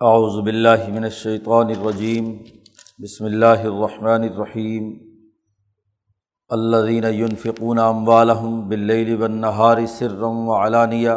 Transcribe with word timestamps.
اعوذ 0.00 0.44
باللہ 0.44 0.88
من 0.94 1.04
الشیطان 1.04 1.66
الرجیم، 1.66 2.36
بسم 2.98 3.24
اللہ 3.24 3.62
الرحمن 3.64 4.22
الرحیم۔ 4.22 4.98
الذین 6.48 7.04
ينفقون 7.04 7.78
اموالهم 7.78 8.68
باللیل 8.68 9.16
والنہار 9.20 9.86
سرا 9.86 10.26
وعلانیہ 10.26 11.10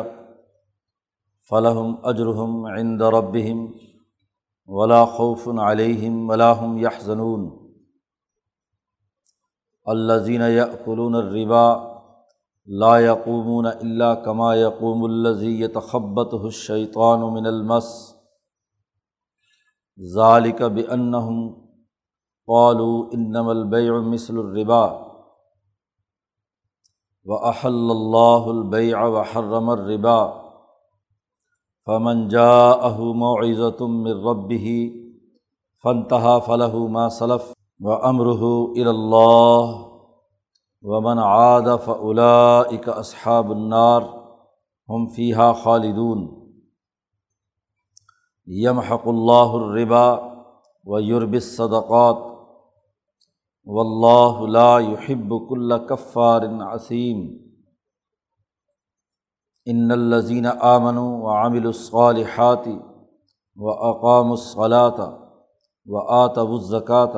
فلهم 1.50 1.96
اجرهم 2.04 2.66
عند 2.66 3.02
ربهم 3.02 3.66
ولا 4.66 5.06
خوف 5.06 5.48
علیہم 5.48 6.30
ولا 6.30 6.52
هم 6.52 6.78
يحزنون 6.78 7.50
الذین 9.86 10.42
یأکلون 10.42 11.16
الربا 11.16 11.66
لا 12.66 13.00
يقومون 13.00 13.66
الا 13.66 14.16
كما 14.16 14.56
يقوم 14.56 15.04
الذي 15.04 15.64
يتخبطه 15.64 16.42
الشیطان 16.44 17.20
من 17.34 17.46
المس۔ 17.46 18.19
ذالک 20.00 20.62
بأنہم 20.62 21.48
قالوا 22.48 23.04
انما 23.14 23.52
البیع 23.52 24.00
مثل 24.00 24.34
الربا 24.34 25.00
وأحل 27.26 27.92
الله 27.92 28.52
البيع 28.52 29.06
وحرم 29.08 29.70
الربا 29.70 30.34
فمن 31.86 32.28
جاءه 32.28 33.14
موعظة 33.14 33.88
من 33.88 34.26
ربه 34.26 34.92
فانتهى 35.84 36.42
فله 36.42 36.88
ما 36.88 37.10
سلف 37.10 37.54
وأمره 37.82 38.72
إلى 38.72 38.90
الله 38.90 39.86
ومن 40.82 41.20
عاد 41.20 41.76
فأولئك 41.76 42.90
أصحاب 42.90 43.52
النار 43.52 44.24
هم 44.90 45.08
فيها 45.08 45.54
خالدون 45.54 46.39
یمحق 48.50 49.08
اللہ 49.08 49.52
الربا 49.56 50.06
و 50.86 51.00
یورب 51.00 51.40
صدقات 51.40 52.18
و 53.66 53.80
اللہ 53.80 54.42
لا 54.52 54.80
يحب 54.80 55.34
كل 55.50 55.78
كفار 55.90 56.42
عصیم 56.62 57.28
ان 59.66 59.92
الزین 59.92 60.46
آمن 60.46 60.98
و 60.98 61.30
عامل 61.30 61.66
الصالحات 61.66 62.68
و 63.58 63.70
اقام 63.70 64.32
الصلاۃ 64.32 65.00
و 65.86 66.00
آتب 66.00 66.52
الزکات 66.52 67.16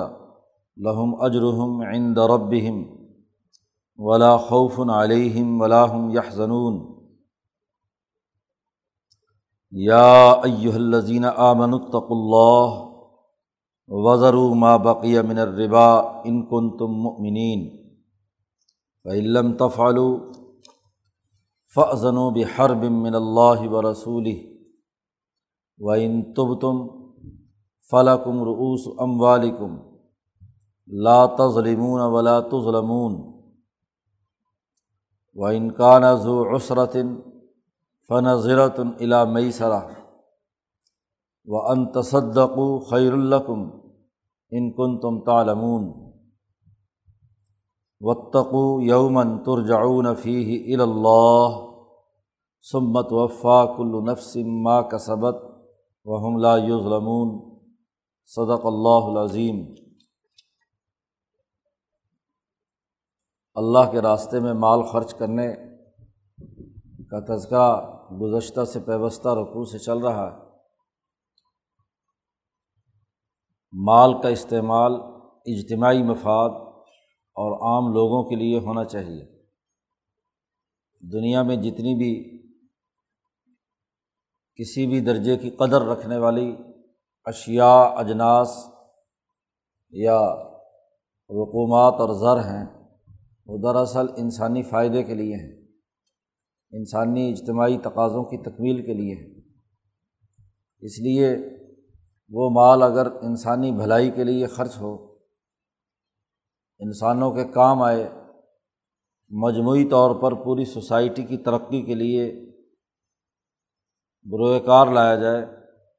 لہم 0.78 1.16
اجرحم 1.24 1.82
عند 1.82 2.18
ربهم 2.18 2.84
ولا 4.00 4.38
خوف 4.38 4.80
علیہم 4.80 5.62
ولاحم 5.62 6.10
یحزنون 6.10 6.91
یا 9.72 10.32
ایہّ 10.44 10.74
الزین 10.76 11.26
آمن 11.26 11.74
الطق 11.74 12.10
اللہ 12.10 12.80
وزر 13.90 14.34
ما 14.56 14.76
بقی 14.78 15.22
من 15.22 15.38
الربا 15.40 15.88
ان 16.24 16.42
کن 16.46 16.70
تم 16.78 16.92
مؤمنین 17.04 17.70
فعلم 19.06 19.54
تفعلو 19.58 20.08
فضن 21.76 22.18
و 22.18 22.30
بحرب 22.30 22.84
من 22.84 23.16
اللہ 23.16 23.68
و 23.68 23.82
رسول 23.82 24.28
و 25.80 25.92
ان 25.92 26.22
تب 26.34 26.60
تم 26.60 26.88
فلکم 27.92 28.44
رعوس 28.44 28.88
ام 29.00 29.22
لا 30.90 31.26
تظلمون 31.26 32.02
ولا 32.02 32.40
تظلمون 32.42 33.14
و 35.36 35.46
ان 35.46 35.72
کا 35.72 36.00
نظو 36.00 36.44
عسرتن 38.12 38.92
فن 38.92 39.06
ضرۃ 39.06 39.26
مئی 39.26 39.52
سرا 39.52 39.80
و 41.48 41.60
ان 41.72 41.86
تصدق 41.92 42.58
خیر 42.90 43.14
القم 43.14 43.62
ان 44.52 44.72
کن 44.72 44.98
تم 45.00 45.20
تالمون 45.20 45.86
وطقو 48.02 48.82
یومن 48.82 49.38
ترجعون 49.44 50.16
فیہ 50.16 50.76
الا 50.76 51.20
سمت 52.66 53.14
وفا 53.14 53.66
کل 53.78 54.04
نفسم 54.06 54.62
ما 54.64 54.82
کسبت 54.82 55.36
وحم 56.06 56.38
لا 56.38 56.56
یظلمون 56.58 57.40
صدق 58.30 58.66
اللہ 58.66 59.10
العظیم 59.10 59.64
اللہ 63.56 63.92
کے 63.92 64.02
راستے 64.02 64.40
میں 64.40 64.54
مال 64.54 64.84
خرچ 64.84 65.14
کرنے 65.14 65.48
کا 67.12 67.20
تذکرہ 67.26 68.01
گزشتہ 68.12 68.66
سے 68.66 68.80
پیوستہ 68.80 69.30
رقوع 69.30 69.66
سے 69.66 69.80
چل 69.80 69.98
رہا 69.98 70.32
ہے۔ 70.32 70.52
مال 73.74 74.22
کا 74.22 74.30
استعمال 74.30 74.92
اجتماعی 75.46 76.04
مفاد 76.04 76.50
اور 77.34 77.52
عام 77.52 77.94
لوگوں 77.94 78.30
کے 78.30 78.36
لیے 78.36 78.60
ہونا 78.60 78.84
چاہیے۔ 78.84 79.26
دنیا 81.12 81.44
میں 81.44 81.56
جتنی 81.56 81.96
بھی 81.96 82.42
کسی 84.56 84.88
بھی 84.88 85.00
درجے 85.00 85.38
کی 85.38 85.50
قدر 85.50 85.82
رکھنے 85.82 86.18
والی 86.18 86.56
اشیا 87.26 87.82
اجناس 87.82 88.70
یا 89.90 90.20
رقومات 91.30 91.94
اور 91.94 92.10
زر 92.10 92.48
ہیں، 92.50 92.88
وہ 93.46 93.58
دراصل 93.58 94.06
انسانی 94.18 94.64
فائدے 94.64 95.04
کے 95.04 95.14
لیے 95.14 95.36
ہیں۔ 95.36 95.61
انسانی 96.72 97.32
اجتماعی 97.32 97.78
تقاضوں 97.78 98.24
کی 98.24 98.38
تکمیل 98.38 98.86
کے 98.86 98.94
لیے 98.94 99.16
ہے۔ 99.16 99.40
اس 100.80 101.00
لیے 101.00 101.36
وہ 102.30 102.50
مال 102.50 102.84
اگر 102.84 103.12
انسانی 103.12 103.72
بھلائی 103.72 104.12
کے 104.12 104.24
لیے 104.24 104.48
خرچ 104.48 104.78
ہو، 104.78 105.14
انسانوں 106.80 107.32
کے 107.32 107.44
کام 107.44 107.82
آئے، 107.82 108.10
مجموعی 109.30 109.90
طور 109.90 110.16
پر 110.16 110.44
پوری 110.44 110.66
سوسائٹی 110.66 111.24
کی 111.24 111.38
ترقی 111.38 111.82
کے 111.82 111.96
لیے 111.96 112.32
بروئے 114.24 114.60
کار 114.60 114.88
لایا 114.88 115.16
جائے، 115.16 115.46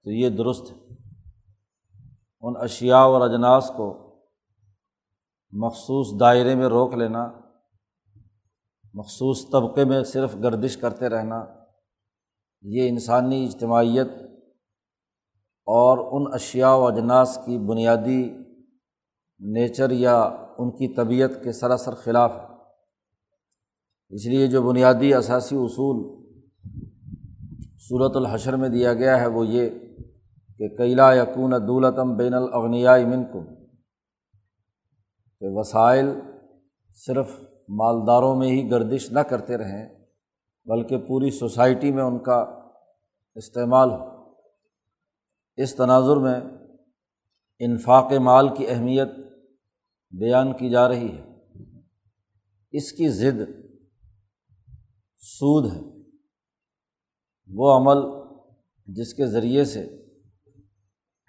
تو 0.05 0.11
یہ 0.11 0.29
درست 0.29 0.73
ہے۔ 0.73 0.77
ان 2.41 2.55
اشیا 2.57 2.99
اور 2.99 3.21
اجناس 3.21 3.71
کو 3.77 4.17
مخصوص 5.53 6.21
دائرے 6.21 6.55
میں 6.55 6.67
روک 6.67 6.95
لینا 6.95 7.42
مخصوص 8.95 9.45
طبقے 9.53 9.85
میں 9.85 10.03
صرف 10.05 10.35
گردش 10.43 10.77
کرتے 10.77 11.09
رہنا، 11.09 11.45
یہ 12.63 12.89
انسانی 12.89 13.45
اجتماعیت 13.45 14.09
اور 15.67 15.99
ان 16.13 16.35
اشیا 16.35 16.75
و 16.75 16.87
اجناس 16.87 17.39
کی 17.47 17.59
بنیادی 17.59 18.23
نیچر 19.41 19.91
یا 19.91 20.21
ان 20.59 20.71
کی 20.71 20.95
طبیعت 20.95 21.31
کے 21.45 21.53
سراسر 21.53 21.95
خلاف 21.95 22.33
ہے۔ 22.33 22.47
اس 24.11 24.27
لیے 24.27 24.47
جو 24.47 24.63
بنیادی 24.63 25.15
اثاثی 25.15 25.57
اصول 25.57 26.03
صورت 27.79 28.17
الحشر 28.17 28.57
میں 28.57 28.69
دیا 28.69 28.95
گیا 28.95 29.21
ہے، 29.21 29.27
وہ 29.27 29.47
یہ 29.47 29.71
کہ 30.59 30.69
کیلا 30.69 31.13
یقون 31.15 31.53
دولتم 31.69 32.17
بین 32.17 32.35
الاغنیا 32.35 32.97
من 32.97 33.25
کو 33.25 33.41
کہ 35.41 35.47
وسائل 35.51 36.13
صرف 37.07 37.31
مالداروں 37.75 38.37
میں 38.37 38.49
ہی 38.49 38.71
گردش 38.71 39.13
نہ 39.13 39.21
کرتے 39.21 39.57
رہیں، 39.57 39.89
بلکہ 40.65 40.99
پوری 40.99 41.31
سوسائٹی 41.31 41.93
میں 41.93 42.05
ان 42.05 42.19
کا 42.19 42.69
استعمال 43.35 43.91
ہو۔ 43.91 44.31
اس 45.57 45.75
تناظر 45.75 46.17
میں 46.17 46.41
انفاق 47.59 48.13
مال 48.13 48.55
کی 48.55 48.69
اہمیت 48.69 49.09
بیان 50.11 50.53
کی 50.53 50.71
جا 50.71 50.89
رہی 50.89 51.19
ہے۔ 51.19 51.33
اس 52.71 52.93
کی 52.93 53.09
ضد 53.09 53.51
سود 55.17 55.73
ہے۔ 55.73 55.81
وہ 57.49 57.77
عمل 57.77 57.99
جس 58.87 59.15
کے 59.15 59.27
ذریعے 59.27 59.65
سے 59.65 59.83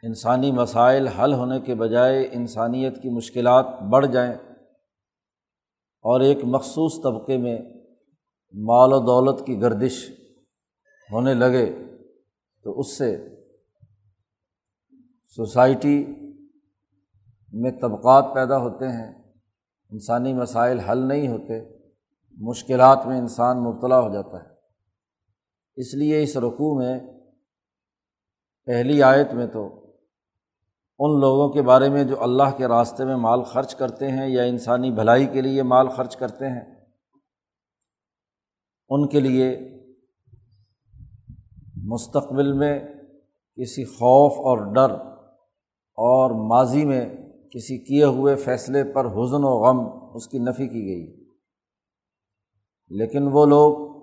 انسانی 0.04 0.52
مسائل 0.52 1.08
حل 1.08 1.34
ہونے 1.34 1.60
کے 1.60 1.76
بجائے 1.76 2.30
انسانیت 2.32 3.02
کی 3.02 3.10
مشکلات 3.10 3.66
بڑھ 3.90 4.08
جائیں۔ 4.08 4.53
اور 6.04 6.22
ایک 6.22 6.38
مخصوص 6.44 7.04
طبقے 7.04 7.38
میں 7.38 7.60
مال 8.54 8.94
و 8.94 9.00
دولت 9.00 9.46
کی 9.46 9.62
گردش 9.62 10.12
ہونے 11.12 11.34
لگے 11.34 11.76
تو 12.64 12.80
اس 12.80 12.98
سے 12.98 13.30
سوسائٹی 15.36 16.06
میں 17.54 17.72
طبقات 17.72 18.26
پیدا 18.34 18.58
ہوتے 18.58 18.88
ہیں، 18.88 19.24
انسانی 19.92 20.34
مسائل 20.34 20.80
حل 20.80 20.98
نہیں 20.98 21.28
ہوتے، 21.28 21.78
مشکلات 22.32 23.06
میں 23.06 23.18
انسان 23.18 23.64
مبتلا 23.64 24.00
ہو 24.00 24.14
جاتا 24.14 24.44
ہے۔ 24.44 24.50
اس 25.76 25.94
لیے 25.94 26.24
اس 26.24 26.38
رقوع 26.38 26.78
میں 26.78 27.00
پہلی 28.66 29.04
آیت 29.04 29.34
میں 29.34 29.48
تو 29.48 29.83
ان 31.06 31.20
لوگوں 31.20 31.50
کے 31.50 31.62
بارے 31.62 31.90
میں 31.90 32.04
جو 32.04 32.24
اللہ 32.24 32.58
کے 32.58 32.68
راستے 32.68 33.06
میں 33.06 33.16
مال 33.16 33.44
خرچ 33.44 33.76
کرتے 33.76 34.12
ہیں 34.12 34.28
یا 34.28 34.44
انسانی 34.44 34.92
بھلائی 34.92 35.26
کے 35.26 35.42
لیے 35.42 35.64
مال 35.64 35.88
خرچ 35.88 36.18
کرتے 36.18 36.46
ہیں، 36.46 36.76
ان 38.90 39.08
کے 39.08 39.20
لیے 39.20 39.60
مستقبل 41.84 42.54
میں 42.54 42.80
کسی 43.62 43.86
خوف 43.86 44.32
اور 44.32 44.74
ڈر 44.74 44.92
اور 45.98 46.50
ماضی 46.50 46.86
میں 46.86 47.06
کسی 47.54 47.78
کیے 47.78 48.04
ہوئے 48.04 48.36
فیصلے 48.36 48.84
پر 48.84 49.06
حزن 49.06 49.44
و 49.44 49.64
غم 49.64 50.12
اس 50.16 50.28
کی 50.28 50.40
نفی 50.40 50.68
کی 50.68 50.86
گئی۔ 50.86 51.26
لیکن 52.90 53.30
وہ 53.32 53.46
لوگ 53.46 53.94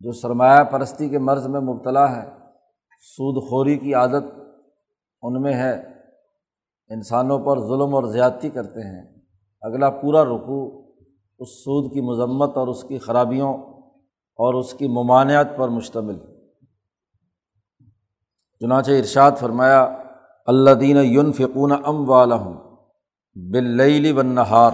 جو 0.00 0.12
سرمایہ 0.12 0.64
پرستی 0.64 1.08
کے 1.08 1.18
مرض 1.18 1.46
میں 1.46 1.60
مبتلا 1.60 2.16
ہے 2.16 2.30
سود 3.00 3.48
خوری 3.48 3.78
کی 3.78 3.94
عادت 3.94 4.24
ان 5.22 5.42
میں 5.42 5.54
ہے۔ 5.54 5.95
انسانوں 6.88 7.38
پر 7.38 7.58
ظلم 7.58 7.94
اور 7.94 8.04
زیادتی 8.04 8.50
کرتے 8.50 8.80
ہیں۔ 8.80 9.20
اگلا 9.60 9.90
پورا 9.90 10.24
رکوع 10.24 10.92
اس 11.38 11.48
سود 11.48 11.94
کی 11.94 12.00
مذمت 12.00 12.56
اور 12.56 12.68
اس 12.68 12.82
کی 12.82 12.98
خرابیوں 12.98 13.54
اور 14.34 14.54
اس 14.54 14.74
کی 14.74 14.88
ممانعت 14.88 15.46
پر 15.56 15.68
مشتمل۔ 15.68 16.18
چنانچہ 18.60 18.90
ارشاد 18.90 19.32
فرمایا 19.40 19.82
اللہ 20.46 20.70
دین 20.70 20.96
یون 20.96 21.32
فکون 21.32 21.72
ام 21.72 22.10
والم 22.10 22.58
بل 23.34 24.12
بن 24.12 24.26
نہار 24.26 24.70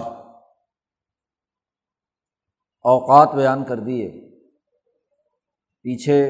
اوقات 2.81 3.35
بیان 3.35 3.63
کر 3.63 3.79
دیے۔ 3.79 4.29
پیچھے 5.81 6.27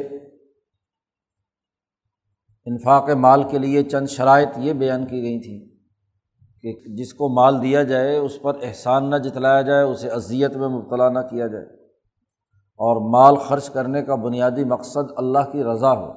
انفاق 2.65 3.09
مال 3.09 3.43
کے 3.51 3.57
لیے 3.57 3.83
چند 3.83 4.07
شرائط 4.07 4.49
یہ 4.57 4.73
بیان 4.73 5.05
کی 5.05 5.21
گئی 5.21 5.39
تھیں۔ 5.39 5.72
کہ 6.63 6.73
جس 6.85 7.13
کو 7.13 7.29
مال 7.29 7.61
دیا 7.61 7.83
جائے 7.83 8.17
اس 8.17 8.41
پر 8.41 8.57
احسان 8.61 9.09
نہ 9.09 9.15
جتلایا 9.15 9.61
جائے، 9.61 9.83
اسے 9.83 10.09
اذیت 10.09 10.57
میں 10.57 10.67
مبتلا 10.67 11.09
نہ 11.09 11.19
کیا 11.19 11.47
جائے۔ 11.47 11.65
اور 12.57 13.11
مال 13.11 13.35
خرچ 13.35 13.69
کرنے 13.69 14.01
کا 14.01 14.15
بنیادی 14.15 14.63
مقصد 14.63 15.11
اللہ 15.17 15.51
کی 15.51 15.63
رضا 15.63 15.91
ہو۔ 15.91 16.11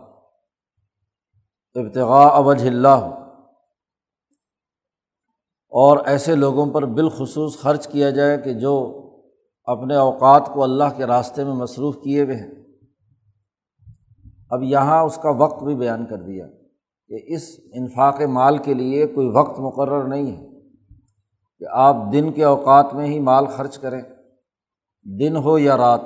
ابتغاء 1.74 2.28
اوج 2.28 2.66
اللہ۔ 2.66 2.88
ہو 2.88 3.26
اور 5.68 5.98
ایسے 6.06 6.34
لوگوں 6.34 6.66
پر 6.70 6.86
بالخصوص 6.86 7.58
خرچ 7.58 7.88
کیا 7.88 8.10
جائے 8.10 8.38
کہ 8.38 8.52
جو 8.52 9.02
اپنے 9.64 9.96
اوقات 9.96 10.50
کو 10.54 10.62
اللہ 10.62 10.84
کے 10.96 11.06
راستے 11.06 11.44
میں 11.44 11.54
مصروف 11.54 11.96
کیے 12.04 12.22
ہوئے 12.22 12.36
ہیں۔ 12.36 12.50
اب 14.50 14.62
یہاں 14.62 15.02
اس 15.02 15.18
کا 15.22 15.30
وقت 15.30 15.62
بھی 15.62 15.74
بیان 15.74 16.06
کر 16.06 16.16
دیا۔ 16.16 16.46
کہ 17.08 17.14
اس 17.26 17.42
انفاق 17.72 18.20
مال 18.20 18.58
کے 18.58 18.74
لیے 18.74 19.06
کوئی 19.06 19.28
وقت 19.28 19.60
مقرر 19.60 20.04
نہیں 20.04 20.36
ہے 20.36 20.46
کہ 21.58 21.64
آپ 21.70 21.96
دن 22.12 22.32
کے 22.32 22.44
اوقات 22.44 22.94
میں 22.94 23.06
ہی 23.06 23.20
مال 23.20 23.46
خرچ 23.46 23.78
کریں۔ 23.78 24.02
دن 25.18 25.36
ہو 25.36 25.58
یا 25.58 25.76
رات، 25.76 26.00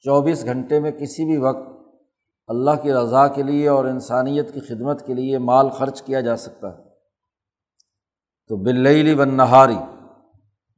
چوبیس 0.00 0.44
گھنٹے 0.44 0.80
میں 0.80 0.90
کسی 0.90 1.24
بھی 1.24 1.36
وقت 1.36 1.68
اللہ 2.46 2.70
کی 2.82 2.92
رضا 2.92 3.28
کے 3.28 3.42
لیے 3.42 3.68
اور 3.68 3.84
انسانیت 3.84 4.54
کی 4.54 4.60
خدمت 4.60 5.06
کے 5.06 5.14
لیے 5.14 5.38
مال 5.38 5.68
خرچ 5.68 6.02
کیا 6.02 6.20
جا 6.20 6.36
سکتا 6.36 6.78
ہے۔ 6.78 6.82
تو 8.48 8.56
بلّی 8.56 9.14
بن 9.14 9.34
نہاری 9.34 9.78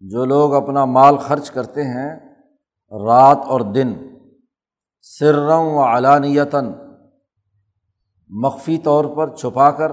جو 0.00 0.24
لوگ 0.24 0.54
اپنا 0.54 0.84
مال 0.84 1.16
خرچ 1.16 1.50
کرتے 1.50 1.84
ہیں، 1.84 2.16
رات 3.06 3.38
اور 3.46 3.60
دن 3.60 3.92
سرم 5.00 5.66
و 5.66 5.82
علانیتاً 5.82 6.72
مخفی 8.30 8.78
طور 8.78 9.04
پر 9.04 9.36
چھپا 9.36 9.70
کر 9.70 9.90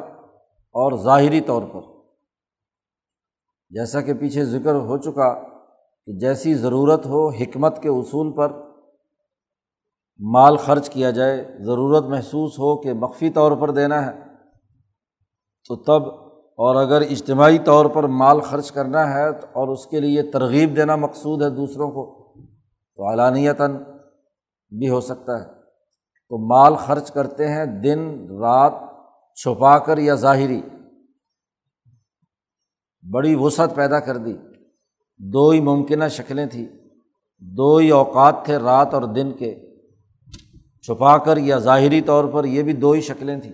اور 0.76 0.98
ظاہری 0.98 1.42
طور 1.42 1.62
پر۔ 1.62 1.82
جیسا 3.70 4.02
کہ 4.02 4.14
پیچھے 4.14 4.46
ذکر 4.46 4.76
ہو 4.76 4.98
چکا 4.98 5.34
کہ 6.06 6.18
جیسی 6.18 6.54
ضرورت 6.54 7.06
ہو 7.06 7.30
حکمت 7.30 7.82
کے 7.82 7.90
اصول 7.90 8.34
پر 8.34 8.54
مال 10.20 10.58
خرچ 10.58 10.90
کیا 10.90 11.12
جائے، 11.12 11.58
ضرورت 11.60 12.04
محسوس 12.04 12.60
ہو 12.60 12.82
کہ 12.82 12.94
مخفی 12.94 13.30
طور 13.30 13.52
پر 13.52 13.72
دینا 13.72 14.06
ہے، 14.06 14.12
تو 15.68 15.76
تب 15.76 16.08
اور 16.58 16.76
اگر 16.76 17.02
اجتماعی 17.02 17.60
طور 17.60 17.86
پر 17.86 18.04
مال 18.04 18.40
خرچ 18.40 18.72
کرنا 18.72 19.14
ہے 19.14 19.30
اور 19.30 19.68
اس 19.68 19.86
کے 19.86 20.00
لیے 20.00 20.24
ترغیب 20.24 20.76
دینا 20.76 20.96
مقصود 20.96 21.42
ہے 21.42 21.50
دوسروں 21.50 21.92
کو، 21.92 22.34
تو 22.96 23.12
علانیتاً 23.12 23.76
بھی 24.72 24.90
ہو 24.90 25.02
سکتا 25.02 25.44
ہے۔ 25.44 25.55
تو 26.30 26.38
مال 26.48 26.76
خرچ 26.76 27.12
کرتے 27.12 27.48
ہیں 27.48 27.66
دن، 27.66 28.28
رات، 28.40 28.74
چھپا 29.36 29.80
کر 29.80 29.98
یا 29.98 30.16
ظاہری۔ 30.16 30.62
بڑی 33.12 33.36
وسعت 33.36 33.76
پیدا 33.76 34.00
کر 34.00 34.18
دی۔ 34.18 34.34
دو 35.18 35.50
ہی 35.50 35.60
ممکنہ 35.60 36.04
شکلیں 36.10 36.46
تھیں۔ 36.46 36.66
دو 37.38 37.78
ہی 37.78 37.90
اوقات 37.90 38.36
تھے 38.46 38.58
رات 38.58 38.94
اور 38.94 39.02
دن 39.02 39.32
کے۔ 39.32 39.76
چھپا 40.82 41.18
کر 41.18 41.38
یا 41.38 41.58
ظاہری 41.58 42.02
طور 42.02 42.26
پر 42.26 42.46
یہ 42.46 42.64
بھی 42.64 42.74
دو 42.74 42.92
ہی 42.92 43.02
شکلیں 43.02 43.42
تھیں۔ 43.42 43.54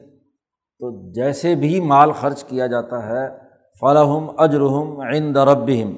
تو 0.80 1.12
جیسے 1.12 1.56
بھی 1.56 1.80
مال 1.80 2.12
خرچ 2.12 2.44
کیا 2.44 2.68
جاتا 2.68 3.06
ہے 3.06 3.38
فلاحم 3.80 4.28
اجرحم 4.38 5.00
عند 5.00 5.38
ربہم 5.38 5.96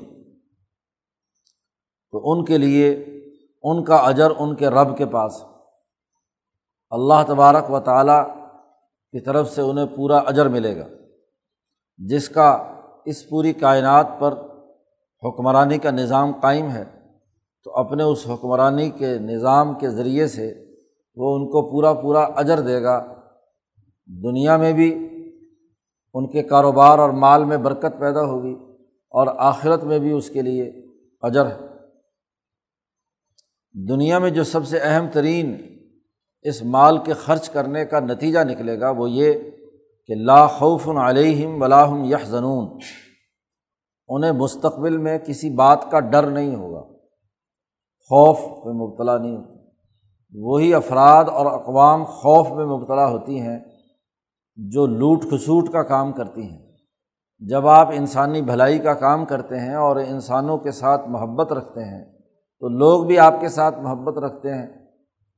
تو 2.12 2.32
ان 2.32 2.46
کے 2.46 2.58
لیے، 2.58 3.06
ان 3.64 3.84
کا 3.84 3.96
اجر 3.96 4.32
ان 4.40 4.56
کے 4.56 4.68
رب 4.68 4.98
کے 4.98 5.06
پاس۔ 5.06 5.44
اللہ 6.94 7.24
تبارک 7.28 7.72
و 7.72 7.80
تعالیٰ 7.80 8.36
کی 9.12 9.20
طرف 9.20 9.50
سے 9.50 9.62
انہیں 9.62 9.86
پورا 9.86 10.18
اجر 10.18 10.46
ملے 10.46 10.78
گا، 10.78 10.88
جس 11.98 12.30
کا 12.30 12.74
اس 13.06 13.30
پوری 13.30 13.54
کائنات 13.54 14.08
پر 14.20 14.34
حکمرانی 15.24 15.78
کا 15.78 15.92
نظام 15.92 16.32
قائم 16.42 16.70
ہے، 16.70 16.84
تو 17.64 17.72
اپنے 17.72 18.04
اس 18.04 18.28
حکمرانی 18.30 18.90
کے 18.90 19.18
نظام 19.20 19.74
کے 19.74 19.90
ذریعے 19.90 20.28
سے 20.28 20.66
وہ 21.16 21.36
ان 21.36 21.46
کو 21.46 21.72
پورا 21.72 21.94
پورا 21.94 22.20
اجر 22.20 22.60
دے 22.60 22.84
گا۔ 22.84 23.14
دنیا 24.06 24.58
میں 24.58 24.74
بھی 24.74 25.08
ان 26.14 26.28
کے 26.28 26.44
کاروبار 26.44 27.00
اور 27.00 27.10
مال 27.10 27.44
میں 27.44 27.58
برکت 27.58 28.00
پیدا 28.00 28.22
ہوگی 28.22 28.54
اور 29.10 29.28
آخرت 29.38 29.84
میں 29.84 30.00
بھی 30.00 30.12
اس 30.12 30.30
کے 30.30 30.42
لیے 30.42 30.72
اجر 31.22 31.46
ہے۔ 31.46 31.58
دنیا 33.74 34.20
میں 34.20 34.30
جو 34.30 34.44
سب 34.44 34.68
سے 34.68 34.80
اہم 34.80 35.08
ترین 35.14 35.73
اس 36.44 36.64
مال 36.64 36.98
کے 36.98 37.14
خرچ 37.14 37.50
کرنے 37.50 37.86
کا 37.86 38.00
نتیجہ 38.00 38.40
نکلے 38.40 38.80
گا 38.80 38.90
وہ 38.90 39.10
یہ 39.10 39.34
کہ 40.08 40.16
لا 40.16 40.48
خوف 40.48 40.88
علیہم 40.88 41.62
ولاحم 41.62 42.04
یہ 42.04 42.18
زنون 42.26 42.80
انہیں 44.08 44.32
مستقبل 44.32 44.98
میں 44.98 45.18
کسی 45.18 45.50
بات 45.50 45.92
کا 45.92 46.00
ڈر 46.00 46.28
نہیں 46.28 46.56
ہوگا۔ 46.56 46.82
خوف 48.10 48.66
میں 48.66 48.74
مبتلا 48.74 49.18
نہیں 49.18 49.38
ہوتی 49.38 49.54
وہی 50.34 50.74
افراد 50.74 51.24
اور 51.26 51.46
اقوام 51.46 52.04
خوف 52.04 52.50
میں 52.50 52.66
مبتلا 52.66 53.08
ہوتی 53.08 53.42
ہیں 53.42 53.60
جو 54.56 54.86
لوٹ 54.86 55.24
کھسوٹ 55.24 55.70
کا 55.70 55.84
کام 55.84 56.12
کرتی 56.12 56.42
ہیں۔ 56.42 56.72
جب 57.40 57.68
آپ 57.68 57.90
انسانی 57.94 58.42
بھلائی 58.42 58.80
کا 58.80 58.94
کام 58.94 59.26
کرتے 59.26 59.60
ہیں 59.60 59.76
اور 59.76 59.96
انسانوں 59.96 60.58
کے 60.58 60.72
ساتھ 60.72 61.10
محبت 61.10 61.52
رکھتے 61.52 61.84
ہیں 61.84 62.06
تو 62.60 62.68
لوگ 62.68 63.06
بھی 63.06 63.20
آپ 63.20 63.34
کے 63.42 63.50
ساتھ 63.50 63.80
محبت 63.80 64.18
رکھتے 64.18 64.54
ہیں۔ 64.54 64.83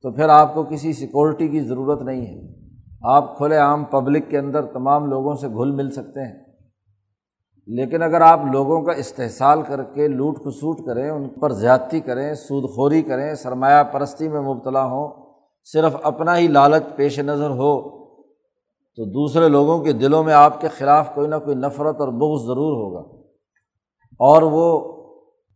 تو 0.02 0.12
پھر 0.12 0.28
آپ 0.28 0.54
کو 0.54 0.64
کسی 0.64 0.92
سیکورٹی 0.92 1.48
کی 1.48 1.60
ضرورت 1.60 2.02
نہیں 2.02 2.26
ہے۔ 2.26 2.54
آپ 3.02 3.38
کھلے 3.38 3.56
عام 3.56 3.84
پبلک 3.84 4.30
کے 4.30 4.38
اندر 4.38 4.64
تمام 4.64 5.06
لوگوں 5.06 5.34
سے 5.34 5.48
گھل 5.48 5.70
مل 5.70 5.90
سکتے 5.90 6.20
ہیں۔ 6.20 6.46
لیکن 7.66 8.02
اگر 8.02 8.20
آپ 8.20 8.40
لوگوں 8.52 8.82
کا 8.82 8.92
استحصال 8.92 9.62
کر 9.62 9.82
کے 9.82 10.08
لوٹ 10.08 10.36
کھسوٹ 10.36 10.86
کریں، 10.86 11.10
ان 11.10 11.28
پر 11.28 11.52
زیادتی 11.52 12.00
کریں 12.00 12.34
سود 12.34 12.70
خوری 12.70 13.02
کریں، 13.02 13.34
سرمایہ 13.34 13.82
پرستی 13.82 14.28
میں 14.28 14.40
مبتلا 14.40 14.84
ہوں، 14.84 15.34
صرف 15.64 15.96
اپنا 16.02 16.38
ہی 16.38 16.46
لالچ 16.46 16.82
پیش 16.96 17.18
نظر 17.20 17.50
ہو، 17.50 18.06
تو 18.96 19.04
دوسرے 19.04 19.48
لوگوں 19.48 19.78
کے 19.78 19.92
دلوں 19.92 20.24
میں 20.24 20.34
آپ 20.34 20.60
کے 20.60 20.68
خلاف 20.68 21.14
کوئی 21.14 21.28
نہ 21.28 21.34
کوئی 21.44 21.56
نفرت 21.56 22.00
اور 22.00 22.08
بغض 22.08 22.46
ضرور 22.46 22.76
ہوگا۔ 22.76 23.00
اور 24.18 24.42
وہ 24.42 24.92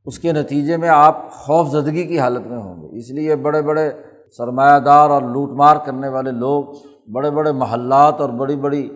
اس 0.06 0.18
کے 0.18 0.32
نتیجے 0.32 0.76
میں 0.76 0.88
آپ 0.88 1.32
خوف 1.32 1.68
زدگی 1.68 2.06
کی 2.06 2.18
حالت 2.18 2.46
میں 2.46 2.58
ہوں 2.58 2.82
گے۔ 2.82 2.98
اس 2.98 3.10
لیے 3.10 3.36
بڑے 3.36 3.62
بڑے 3.62 3.90
سرمایہ 4.36 4.78
دار 4.78 5.10
اور 5.10 5.22
لوٹ 5.22 5.50
مار 5.50 5.76
کرنے 5.76 6.08
والے 6.08 6.30
لوگ 6.30 6.64
بڑے 7.12 7.30
بڑے 7.30 7.52
محلات 7.52 8.20
اور 8.20 8.30
بڑی 8.30 8.56
بڑی 8.56 8.88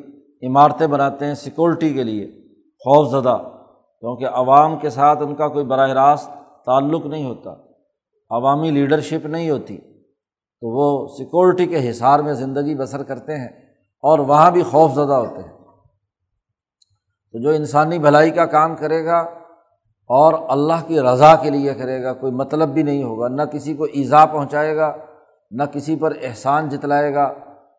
عمارتیں 0.43 0.87
بناتے 0.87 1.27
ہیں 1.27 1.35
سیکورٹی 1.35 1.93
کے 1.95 2.03
لیے، 2.03 2.27
خوف 2.79 3.11
زدہ، 3.11 3.39
کیونکہ 4.01 4.27
عوام 4.27 4.79
کے 4.79 4.91
ساتھ 4.91 5.23
ان 5.23 5.35
کا 5.35 5.49
کوئی 5.49 5.65
براہ 5.65 5.91
راست 5.91 6.31
تعلق 6.67 7.07
نہیں 7.07 7.25
ہوتا، 7.25 7.51
عوامی 8.31 8.71
لیڈرشپ 8.71 9.27
نہیں 9.27 9.51
ہوتی۔ 9.51 9.77
تو 9.77 10.69
وہ 10.69 11.09
سیکورٹی 11.09 11.67
کے 11.67 11.91
حصار 11.91 12.21
میں 12.21 12.33
زندگی 12.33 12.75
بسر 12.75 13.03
کرتے 13.03 13.37
ہیں 13.37 13.49
اور 14.05 14.19
وہاں 14.19 14.51
بھی 14.51 14.63
خوف 14.63 14.93
زدہ 14.93 15.13
ہوتے 15.13 15.43
ہیں۔ 15.43 15.53
تو 17.33 17.43
جو 17.43 17.51
انسانی 17.51 17.99
بھلائی 17.99 18.31
کا 18.31 18.47
کام 18.47 18.77
کرے 18.77 19.05
گا 19.05 19.19
اور 20.11 20.35
اللہ 20.49 20.87
کی 20.87 21.01
رضا 21.01 21.37
کے 21.37 21.51
لیے 21.51 21.75
کرے 21.75 22.03
گا، 22.03 22.13
کوئی 22.13 22.33
مطلب 22.33 22.69
بھی 22.69 22.83
نہیں 22.83 23.03
ہوگا، 23.03 23.29
نہ 23.29 23.43
کسی 23.43 23.75
کو 23.75 23.85
ایزا 23.85 24.27
پہنچائے 24.27 24.77
گا 24.77 24.97
نہ 25.55 25.63
کسی 25.73 25.97
پر 25.97 26.13
احسان 26.23 26.69
جتلائے 26.69 27.15
گا، 27.15 27.35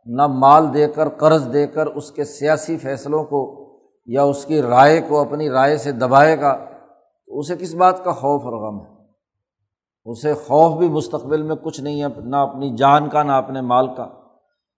نہ 0.06 0.28
مال 0.28 0.74
دے 0.74 0.88
کر، 0.88 1.10
قرض 1.10 1.54
دے 1.54 1.68
کر 1.68 1.86
اس 1.86 2.12
کے 2.12 2.24
سیاسی 2.24 2.78
فیصلوں 2.78 3.24
کو 3.24 3.66
یا 4.06 4.24
اس 4.24 4.46
کی 4.46 4.62
رائے 4.62 5.02
کو 5.08 5.20
اپنی 5.20 5.50
رائے 5.50 5.78
سے 5.78 5.92
دبائے 5.92 6.42
گا، 6.42 6.66
تو 7.28 7.40
اسے 7.40 7.56
کس 7.60 7.76
بات 7.76 8.04
کا 8.04 8.12
خوف 8.12 8.42
اور 8.46 8.54
غم 8.54 8.86
ہے؟ 8.86 8.92
اسے 10.06 10.34
خوف 10.34 10.78
بھی 10.78 10.90
مستقبل 10.90 11.42
میں 11.42 11.56
کچھ 11.56 11.82
نہیں 11.82 12.04
ہے، 12.04 12.08
نہ 12.18 12.36
اپنی 12.36 12.76
جان 12.78 13.10
کا، 13.10 13.24
نہ 13.24 13.32
اپنے 13.32 13.62
مال 13.62 13.96
کا۔ 13.96 14.10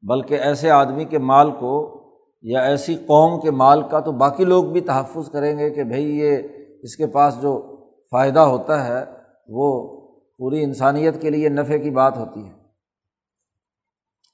بلکہ 0.03 0.33
ایسے 0.33 0.69
آدمی 0.69 1.05
کے 1.05 1.17
مال 1.17 1.51
کو 1.51 2.01
یا 2.41 2.61
ایسی 2.61 2.95
قوم 2.95 3.39
کے 3.39 3.51
مال 3.51 3.81
کا 3.81 3.99
تو 3.99 4.11
باقی 4.11 4.45
لوگ 4.45 4.63
بھی 4.63 4.81
تحفظ 4.81 5.29
کریں 5.29 5.59
گے 5.59 5.69
کہ 5.69 5.83
بھائی 5.83 6.19
یہ 6.19 6.37
اس 6.83 6.95
کے 6.95 7.07
پاس 7.07 7.41
جو 7.41 7.77
فائدہ 8.11 8.39
ہوتا 8.39 8.87
ہے، 8.87 9.05
وہ 9.47 9.97
پوری 10.37 10.63
انسانیت 10.63 11.21
کے 11.21 11.29
لیے 11.29 11.49
نفع 11.49 11.77
کی 11.77 11.89
بات 11.89 12.17
ہوتی 12.17 12.45
ہے۔ 12.45 12.56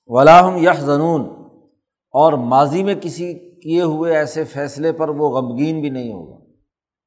ولاحم 0.05 0.57
یہ 0.57 0.69
زنون 0.79 1.21
اور 2.11 2.33
ماضی 2.33 2.83
میں 2.83 2.95
کسی 3.01 3.33
کیے 3.33 3.81
ہوئے 3.81 4.15
ایسے 4.15 4.43
فیصلے 4.43 4.91
پر 4.91 5.09
وہ 5.09 5.29
غمگین 5.29 5.81
بھی 5.81 5.89
نہیں 5.89 6.13
ہوگا۔ 6.13 6.35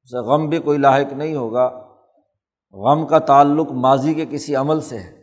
اسے 0.03 0.17
غم 0.17 0.49
بھی 0.49 0.57
کوئی 0.57 0.77
لاحق 0.77 1.13
نہیں 1.13 1.35
ہوگا۔ 1.35 1.81
غم 2.73 3.07
کا 3.07 3.19
تعلق 3.19 3.71
ماضی 3.71 4.13
کے 4.13 4.25
کسی 4.29 4.55
عمل 4.55 4.81
سے 4.81 4.97
ہے۔ 4.97 5.17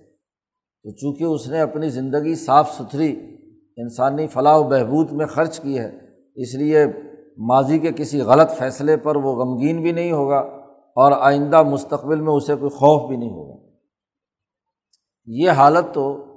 تو 0.82 0.90
چونکہ 0.90 1.24
اس 1.24 1.48
نے 1.48 1.60
اپنی 1.60 1.88
زندگی 1.88 2.34
صاف 2.34 2.70
ستھری، 2.74 3.36
انسانی 3.76 4.26
فلاح 4.26 4.56
و 4.56 4.62
بہبود 4.62 5.12
میں 5.12 5.26
خرچ 5.26 5.60
کی 5.60 5.78
ہے، 5.78 5.98
اس 6.34 6.54
لیے 6.54 6.86
ماضی 7.38 7.78
کے 7.78 7.90
کسی 7.96 8.20
غلط 8.20 8.50
فیصلے 8.50 8.96
پر 8.96 9.16
وہ 9.16 9.44
غمگین 9.44 9.82
بھی 9.82 9.92
نہیں 9.92 10.12
ہوگا 10.12 10.38
اور 10.96 11.12
آئندہ 11.12 11.62
مستقبل 11.62 12.20
میں 12.20 12.32
اسے 12.32 12.54
کوئی 12.54 12.70
خوف 12.70 13.08
بھی 13.08 13.16
نہیں 13.16 13.30
ہوگا۔ 13.30 13.66
یہ 15.26 15.50
حالت 15.50 15.94
تو 15.94 16.33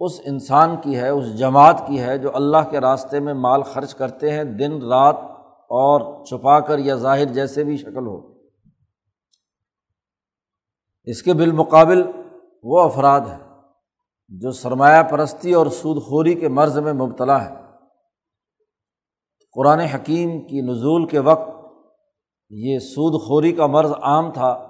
اس 0.00 0.20
انسان 0.24 0.76
کی 0.80 0.96
ہے، 0.96 1.08
اس 1.08 1.38
جماعت 1.38 1.82
کی 1.86 2.00
ہے 2.00 2.18
جو 2.18 2.30
اللہ 2.34 2.70
کے 2.70 2.80
راستے 2.80 3.20
میں 3.20 3.34
مال 3.34 3.62
خرچ 3.62 3.94
کرتے 3.94 4.30
ہیں، 4.30 4.44
دن، 4.44 4.82
رات 4.82 5.16
اور 5.68 6.24
چھپا 6.24 6.60
کر 6.60 6.78
یا 6.78 6.94
ظاہر 6.94 7.24
جیسے 7.24 7.64
بھی 7.64 7.76
شکل 7.76 8.06
ہو۔ 8.06 8.32
اس 11.04 11.22
کے 11.22 11.32
بالمقابل 11.32 12.02
وہ 12.62 12.80
افراد 12.80 13.20
ہیں 13.20 13.38
جو 14.28 14.50
سرمایہ 14.50 15.02
پرستی 15.02 15.52
اور 15.52 15.66
سود 15.66 16.02
خوری 16.02 16.34
کے 16.34 16.48
مرض 16.48 16.78
میں 16.78 16.92
مبتلا 16.92 17.44
ہے 17.44 17.54
قرآن 19.54 19.80
حکیم 19.80 20.46
کی 20.46 20.60
نزول 20.60 21.06
کے 21.06 21.18
وقت 21.18 21.50
یہ 22.50 22.78
سود 22.78 23.20
خوری 23.22 23.52
کا 23.52 23.66
مرض 23.66 23.92
عام 24.02 24.32
تھا، 24.32 24.66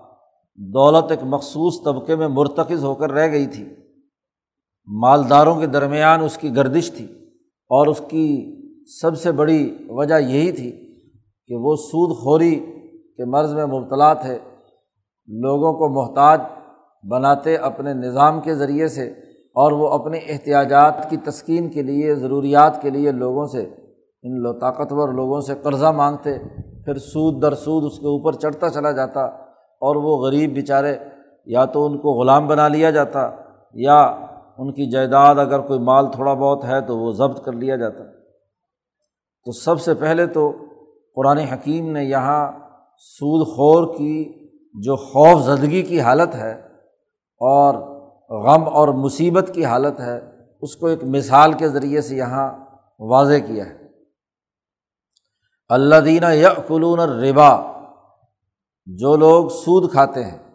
دولت 0.57 1.11
ایک 1.11 1.21
مخصوص 1.23 1.85
طبقے 1.85 2.17
میں 2.17 2.29
مرتکز 2.29 2.85
ہو 2.85 2.95
کر 2.95 3.13
رہ 3.13 3.31
گئی 3.31 3.47
تھی۔ 3.47 3.90
مالداروں 4.91 5.55
کے 5.55 5.67
درمیان 5.67 6.23
اس 6.25 6.37
کی 6.37 6.55
گردش 6.57 6.91
تھی 6.93 7.05
اور 7.71 7.87
اس 7.87 8.01
کی 8.09 8.27
سب 9.01 9.17
سے 9.19 9.33
بڑی 9.33 9.61
وجہ 9.89 10.19
یہی 10.21 10.53
تھی 10.53 10.71
کہ 11.51 11.57
وہ 11.57 11.75
سود 11.77 12.17
خوری 12.17 12.55
کے 13.17 13.25
مرض 13.25 13.55
میں 13.55 13.67
مبتلا 13.67 14.13
تھے، 14.15 14.39
لوگوں 15.29 15.73
کو 15.73 15.89
محتاج 15.89 16.41
بناتے 17.05 17.57
اپنے 17.57 17.95
نظام 17.95 18.41
کے 18.41 18.55
ذریعے 18.55 18.89
سے 18.89 19.07
اور 19.57 19.73
وہ 19.73 19.89
اپنے 19.89 20.19
احتیاجات 20.19 21.09
کی 21.11 21.17
تسکین 21.17 21.69
کے 21.71 21.83
لیے، 21.83 22.15
ضروریات 22.15 22.81
کے 22.83 22.91
لیے 22.91 23.13
لوگوں 23.13 23.47
سے، 23.47 23.63
ان 24.25 24.43
لو 24.43 24.53
طاقتور 24.53 25.13
لوگوں 25.13 25.41
سے 25.41 25.55
قرضہ 25.63 25.91
مانگتے، 25.91 26.39
پھر 26.85 26.99
سود 26.99 27.43
در 27.43 27.55
سود 27.55 27.85
اس 27.85 27.99
کے 27.99 28.07
اوپر 28.07 28.33
چڑھتا 28.33 28.69
چلا 28.71 28.91
جاتا 28.91 29.25
اور 29.83 29.97
وہ 29.97 30.17
غریب 30.17 30.55
بیچارے 30.55 30.97
یا 31.47 31.65
تو 31.65 31.87
ان 31.87 31.99
کو 31.99 32.13
غلام 32.13 32.47
بنا 32.47 32.69
لیا 32.69 32.91
جاتا 32.91 33.29
یا 33.75 33.99
ان 34.61 34.73
کی 34.73 34.91
جائیداد 34.91 35.35
اگر 35.35 35.61
کوئی 35.61 35.81
مال 35.81 36.13
تھوڑا 36.13 36.35
بہت 36.35 36.65
ہے 36.65 36.81
تو 36.81 36.99
وہ 36.99 37.13
ضبط 37.13 37.45
کر 37.45 37.53
لیا 37.53 37.77
جاتا۔ 37.77 38.05
تو 39.45 39.53
سب 39.53 39.81
سے 39.81 39.95
پہلے 39.95 40.27
تو 40.27 40.53
قرآن 41.15 41.39
حکیم 41.39 41.93
نے 41.93 42.05
یہاں 42.05 42.53
سود 42.99 43.47
خور 43.47 43.97
کی 43.99 44.49
جو 44.75 44.97
خوف 44.97 45.43
زدگی 45.43 45.83
کی 45.83 46.01
حالت 46.01 46.35
ہے 46.35 46.53
اور 47.39 47.75
غم 48.45 48.69
اور 48.69 48.89
مصیبت 48.89 49.51
کی 49.55 49.65
حالت 49.65 50.01
ہے، 50.01 50.21
اس 50.63 50.77
کو 50.77 50.87
ایک 50.87 51.05
مثال 51.05 51.53
کے 51.53 51.69
ذریعے 51.69 52.01
سے 52.01 52.17
یہاں 52.17 52.53
واضح 52.99 53.39
کیا 53.47 53.67
ہے۔ 53.67 53.79
اللہ 55.69 55.97
دینہ 55.97 56.35
یقلون 56.35 57.01
ربا 57.01 57.73
جو 58.87 59.17
لوگ 59.17 59.49
سود 59.49 59.91
کھاتے 59.91 60.25
ہیں۔ 60.25 60.50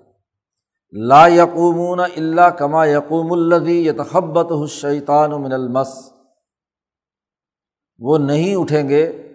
لا 0.96 1.28
یقومون 1.28 2.00
اللہ 2.00 2.50
کما 2.50 2.86
یقوم 2.86 3.32
الدی 3.32 3.88
یتخبت 3.88 4.52
حشیطان 4.64 5.32
من 5.42 5.54
المس۔ 5.54 6.12
وہ 7.98 8.18
نہیں 8.18 8.56
اٹھیں 8.56 8.90
گے 8.90 9.32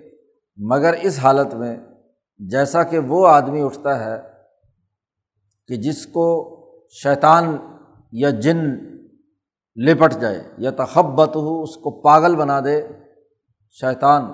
مگر 0.56 0.92
اس 0.92 1.18
حالت 1.18 1.54
میں 1.54 1.76
جیسا 2.38 2.82
کہ 2.82 2.98
وہ 2.98 3.26
آدمی 3.28 3.62
اٹھتا 3.62 4.04
ہے 4.04 4.22
کہ 5.66 5.76
جس 5.76 6.06
کو 6.06 6.26
شیطان 7.02 7.56
یا 8.12 8.30
جن 8.30 8.58
لپٹ 9.76 10.20
جائے 10.20 10.42
یا 10.58 10.70
تخبت 10.70 11.36
ہو 11.36 11.62
اس 11.62 11.76
کو 11.76 12.00
پاگل 12.00 12.36
بنا 12.36 12.60
دے، 12.60 12.88
شیطان 13.70 14.32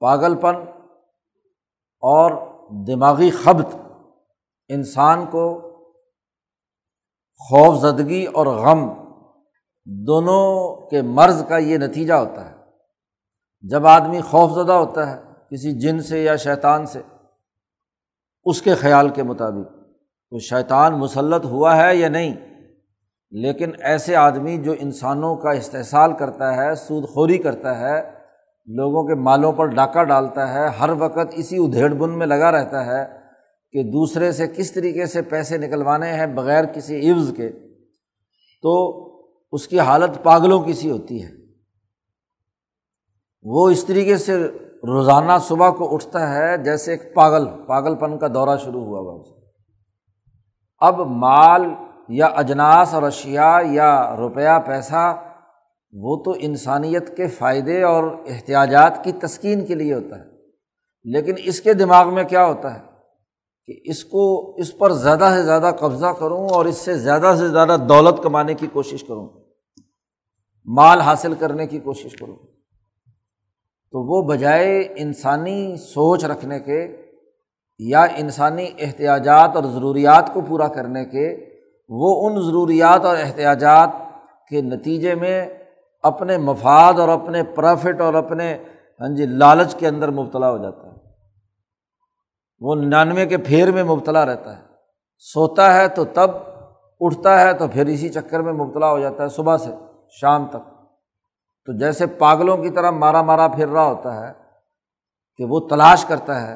پاگل 0.00 0.34
پن 0.34 0.56
اور 2.02 2.30
دماغی 2.86 3.30
خبت 3.30 3.76
انسان 4.68 5.26
کو 5.26 5.67
خوف 7.38 7.82
زدگی 7.82 8.24
اور 8.24 8.46
غم 8.46 8.92
دونوں 9.84 10.76
کے 10.90 11.02
مرض 11.02 11.44
کا 11.48 11.58
یہ 11.58 11.78
نتیجہ 11.78 12.14
ہوتا 12.14 12.50
ہے۔ 12.50 12.54
جب 13.62 13.86
آدمی 13.86 14.20
خوف 14.20 14.50
زدہ 14.50 14.72
ہوتا 14.72 15.16
ہے 15.16 15.22
کسی 15.50 15.72
جن 15.72 16.00
سے 16.00 16.22
یا 16.22 16.36
شیطان 16.36 16.86
سے، 16.86 17.00
اس 18.44 18.62
کے 18.62 18.74
خیال 18.74 19.08
کے 19.08 19.22
مطابق 19.22 19.72
تو 20.30 20.38
شیطان 20.38 20.98
مسلط 20.98 21.44
ہوا 21.44 21.76
ہے 21.76 21.96
یا 21.96 22.08
نہیں؟ 22.08 22.34
لیکن 23.30 23.70
ایسے 23.80 24.16
آدمی 24.16 24.56
جو 24.56 24.74
انسانوں 24.78 25.36
کا 25.36 25.50
استحصال 25.50 26.12
کرتا 26.12 26.56
ہے، 26.56 26.74
سود 26.74 27.08
خوری 27.08 27.38
کرتا 27.38 27.78
ہے، 27.78 28.10
لوگوں 28.66 29.04
کے 29.04 29.14
مالوں 29.14 29.52
پر 29.52 29.66
ڈاکہ 29.66 30.02
ڈالتا 30.02 30.54
ہے، 30.54 30.68
ہر 30.68 30.90
وقت 30.98 31.32
اسی 31.32 31.56
ادھیڑ 31.56 31.94
بن 31.94 32.18
میں 32.18 32.26
لگا 32.26 32.52
رہتا 32.52 32.86
ہے 32.86 33.17
کہ 33.72 33.82
دوسرے 33.82 34.32
سے 34.32 34.46
کس 34.48 34.72
طریقے 34.72 35.06
سے 35.06 35.22
پیسے 35.22 35.58
نکلوانے 35.58 36.12
ہیں 36.12 36.26
بغیر 36.26 36.64
کسی 36.64 37.10
عفظ 37.10 37.32
کے، 37.36 37.48
تو 38.62 39.04
اس 39.52 39.68
کی 39.68 39.80
حالت 39.80 40.22
پاگلوں 40.22 40.62
کی 40.62 40.72
سی 40.72 40.90
ہوتی 40.90 41.22
ہے۔ 41.22 41.30
وہ 43.42 43.70
اس 43.70 43.84
طریقے 43.84 44.16
سے 44.16 44.46
روزانہ 44.84 45.32
صبح 45.40 45.70
کو 45.70 45.94
اٹھتا 45.94 46.34
ہے 46.34 46.56
جیسے 46.56 46.90
ایک 46.90 47.14
پاگل 47.14 47.44
پاگل 47.66 47.94
پن 47.94 48.18
کا 48.18 48.26
دورہ 48.34 48.56
شروع 48.64 48.84
ہوا 48.84 49.00
ہوا۔ 49.00 49.20
اسے 49.20 49.46
اب 50.78 51.00
مال 51.00 51.62
یا 52.08 52.26
اجناس 52.26 52.94
اور 52.94 53.02
اشیا 53.02 53.58
یا 53.70 54.16
روپیہ، 54.16 54.58
پیسہ، 54.66 55.22
وہ 55.92 56.22
تو 56.22 56.34
انسانیت 56.38 57.16
کے 57.16 57.26
فائدے 57.26 57.82
اور 57.82 58.04
احتیاجات 58.26 59.04
کی 59.04 59.12
تسکین 59.12 59.66
کے 59.66 59.74
لیے 59.74 59.94
ہوتا 59.94 60.18
ہے۔ 60.18 60.24
لیکن 61.04 61.34
اس 61.44 61.60
کے 61.60 61.74
دماغ 61.74 62.14
میں 62.14 62.24
کیا 62.24 62.46
ہوتا 62.46 62.74
ہے؟ 62.74 62.87
کہ 63.68 63.80
اس 63.84 64.04
کو، 64.04 64.54
اس 64.56 64.78
پر 64.78 64.92
زیادہ 64.92 65.32
سے 65.36 65.42
زیادہ 65.42 65.70
قبضہ 65.80 66.06
کروں 66.06 66.48
اور 66.48 66.64
اس 66.64 66.76
سے 66.76 66.98
زیادہ 66.98 67.34
سے 67.38 67.48
زیادہ 67.48 67.76
دولت 67.88 68.22
کمانے 68.22 68.54
کی 68.54 68.66
کوشش 68.66 69.04
کروں، 69.04 69.28
مال 70.66 71.00
حاصل 71.00 71.34
کرنے 71.34 71.66
کی 71.66 71.78
کوشش 71.78 72.16
کروں۔ 72.16 72.36
تو 73.92 74.00
وہ 74.06 74.28
بجائے 74.28 74.80
انسانی 74.96 75.76
سوچ 75.76 76.24
رکھنے 76.24 76.60
کے 76.60 76.96
یا 77.78 78.02
انسانی 78.02 78.66
احتیاجات 78.78 79.56
اور 79.56 79.64
ضروریات 79.64 80.34
کو 80.34 80.40
پورا 80.40 80.68
کرنے 80.68 81.04
کے، 81.04 81.50
وہ 81.88 82.28
ان 82.28 82.42
ضروریات 82.42 83.04
اور 83.04 83.16
احتیاجات 83.16 83.88
کے 84.48 84.60
نتیجے 84.60 85.14
میں 85.14 85.46
اپنے 86.02 86.38
مفاد 86.38 86.92
اور 86.92 87.08
اپنے 87.08 87.42
پرافٹ 87.42 88.00
اور 88.00 88.14
اپنے 88.14 88.58
ہاں 89.00 89.08
جی 89.08 89.26
لالچ 89.26 89.74
کے 89.74 89.88
اندر 89.88 90.10
مبتلا 90.10 90.50
ہو 90.50 90.58
جاتا 90.58 90.82
ہے۔ 90.82 90.87
وہ 92.60 92.74
ننانوے 92.74 93.26
کے 93.26 93.38
پھیر 93.38 93.72
میں 93.72 93.84
مبتلا 93.84 94.26
رہتا 94.26 94.56
ہے۔ 94.56 94.62
سوتا 95.18 95.74
ہے 95.74 95.88
تو 95.88 96.04
تب 96.04 96.30
اٹھتا 97.00 97.40
ہے 97.40 97.52
تو 97.52 97.68
پھر 97.68 97.86
اسی 97.86 98.08
چکر 98.08 98.40
میں 98.40 98.52
مبتلا 98.52 98.90
ہو 98.90 98.98
جاتا 98.98 99.22
ہے 99.22 99.28
صبح 99.28 99.56
سے 99.56 99.70
شام 100.10 100.46
تک۔ 100.46 100.70
تو 101.66 101.78
جیسے 101.78 102.06
پاگلوں 102.06 102.56
کی 102.56 102.70
طرح 102.70 102.90
مارا 102.90 103.22
مارا 103.22 103.48
پھر 103.48 103.68
رہا 103.68 103.84
ہوتا 103.84 104.28
ہے 104.28 104.32
کہ 105.36 105.44
وہ 105.44 105.68
تلاش 105.68 106.04
کرتا 106.04 106.48
ہے۔ 106.48 106.54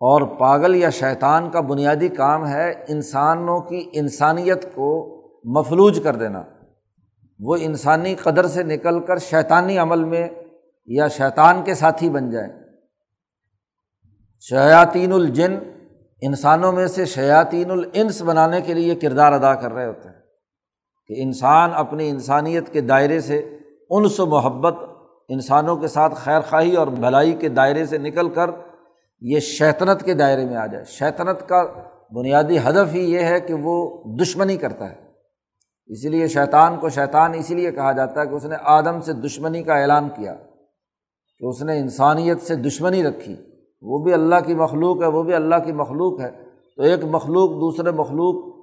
اور 0.00 0.22
پاگل 0.22 0.74
یا 0.74 0.90
شیطان 0.90 1.50
کا 1.50 1.60
بنیادی 1.60 2.08
کام 2.08 2.46
ہے 2.48 2.84
انسانوں 2.88 3.60
کی 3.60 3.90
انسانیت 3.92 4.74
کو 4.74 5.18
مفلوج 5.44 6.00
کر 6.04 6.16
دینا۔ 6.16 6.42
وہ 7.40 7.56
انسانی 7.60 8.14
قدر 8.14 8.46
سے 8.46 8.62
نکل 8.62 9.00
کر 9.00 9.18
شیطانی 9.18 9.78
عمل 9.78 10.04
میں 10.04 10.28
یا 10.86 11.08
شیطان 11.08 11.62
کے 11.62 11.74
ساتھی 11.74 12.10
بن 12.10 12.30
جائے 12.30 12.61
شیاطین 14.48 15.12
الجن 15.12 15.58
انسانوں 16.20 16.72
میں 16.72 16.86
سے 16.86 17.04
شیاطین 17.04 17.70
الانس 17.70 18.22
بنانے 18.22 18.60
کے 18.60 18.74
لیے 18.74 18.94
کردار 18.94 19.32
ادا 19.32 19.54
کر 19.54 19.72
رہے 19.72 19.86
ہوتے 19.86 20.08
ہیں 20.08 20.14
کہ 21.06 21.14
انسان 21.22 21.70
اپنی 21.74 22.08
انسانیت 22.08 22.72
کے 22.72 22.80
دائرے 22.80 23.20
سے 23.20 23.58
انس 23.90 24.20
و 24.20 24.26
محبت 24.26 24.74
انسانوں 25.28 25.76
کے 25.76 25.86
ساتھ 25.86 26.14
خیر 26.14 26.40
خواہی 26.40 26.74
اور 26.74 26.86
بھلائی 26.86 27.32
کے 27.32 27.48
دائرے 27.48 27.86
سے 27.86 27.98
نکل 27.98 28.28
کر 28.28 28.50
یہ 29.20 29.40
شیطنت 29.40 30.04
کے 30.04 30.14
دائرے 30.14 30.44
میں 30.44 30.56
آ 30.56 30.66
جائے۔ 30.66 30.84
شیطنت 30.84 31.48
کا 31.48 31.64
بنیادی 32.14 32.58
ہدف 32.58 32.94
ہی 32.94 33.12
یہ 33.12 33.20
ہے 33.20 33.40
کہ 33.40 33.54
وہ 33.54 34.04
دشمنی 34.22 34.56
کرتا 34.56 34.90
ہے۔ 34.90 34.96
اسی 35.86 36.08
لیے 36.08 36.28
شیطان 36.28 36.76
کو 36.76 36.88
شیطان 36.88 37.34
اسی 37.34 37.54
لیے 37.54 37.72
کہا 37.72 37.92
جاتا 37.92 38.20
ہے 38.20 38.26
کہ 38.26 38.34
اس 38.34 38.44
نے 38.44 38.56
آدم 38.62 39.00
سے 39.00 39.12
دشمنی 39.12 39.62
کا 39.62 39.74
اعلان 39.74 40.08
کیا، 40.08 40.34
کہ 41.38 41.44
اس 41.44 41.62
نے 41.62 41.78
انسانیت 41.78 42.42
سے 42.42 42.54
دشمنی 42.54 43.02
رکھی۔ 43.02 43.51
وہ 43.82 43.98
بھی 43.98 44.12
اللہ 44.12 44.34
کی 44.46 44.54
مخلوق 44.54 45.02
ہے، 45.02 45.06
وہ 45.06 45.22
بھی 45.22 45.34
اللہ 45.34 45.54
کی 45.64 45.72
مخلوق 45.72 46.20
ہے۔ 46.20 46.30
تو 46.76 46.82
ایک 46.82 47.00
مخلوق 47.04 47.50
دوسرے 47.50 47.90
مخلوق 47.90 48.56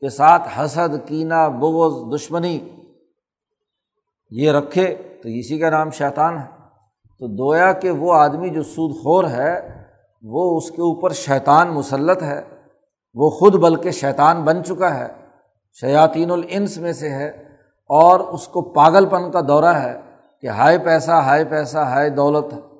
کے 0.00 0.08
ساتھ 0.08 0.48
حسد، 0.58 1.08
کینہ، 1.08 1.48
بغض، 1.60 2.20
دشمنی 2.20 2.58
یہ 4.30 4.50
رکھے 4.50 4.94
تو 5.22 5.28
اسی 5.28 5.58
کا 5.58 5.70
نام 5.70 5.90
شیطان 5.90 6.38
ہے۔ 6.38 6.46
تو 7.18 7.26
دویا 7.26 7.72
کہ 7.72 7.90
وہ 7.90 8.14
آدمی 8.14 8.48
جو 8.48 8.62
سود 8.62 9.02
خور 9.02 9.24
ہے، 9.24 9.82
وہ 10.22 10.56
اس 10.56 10.70
کے 10.70 10.82
اوپر 10.82 11.10
شیطان 11.10 11.68
مسلط 11.68 12.22
ہے۔ 12.22 12.42
وہ 13.14 13.30
خود 13.30 13.54
بلکہ 13.54 13.90
شیطان 13.90 14.42
بن 14.42 14.64
چکا 14.64 14.98
ہے۔ 14.98 15.06
شیاطین 15.80 16.30
الانس 16.30 16.78
میں 16.78 16.92
سے 16.92 17.08
ہے۔ 17.08 17.28
اور 17.88 18.20
اس 18.20 18.48
کو 18.48 18.62
پاگل 18.62 19.06
پن 19.06 19.30
کا 19.30 19.40
دورہ 19.48 19.64
ہے 19.64 20.00
کہ 20.40 20.46
ہائے 20.46 20.78
پیسہ 20.78 21.10
ہائے 21.10 21.44
پیسہ، 21.44 21.78
ہائے 21.78 22.10
دولت۔ 22.10 22.73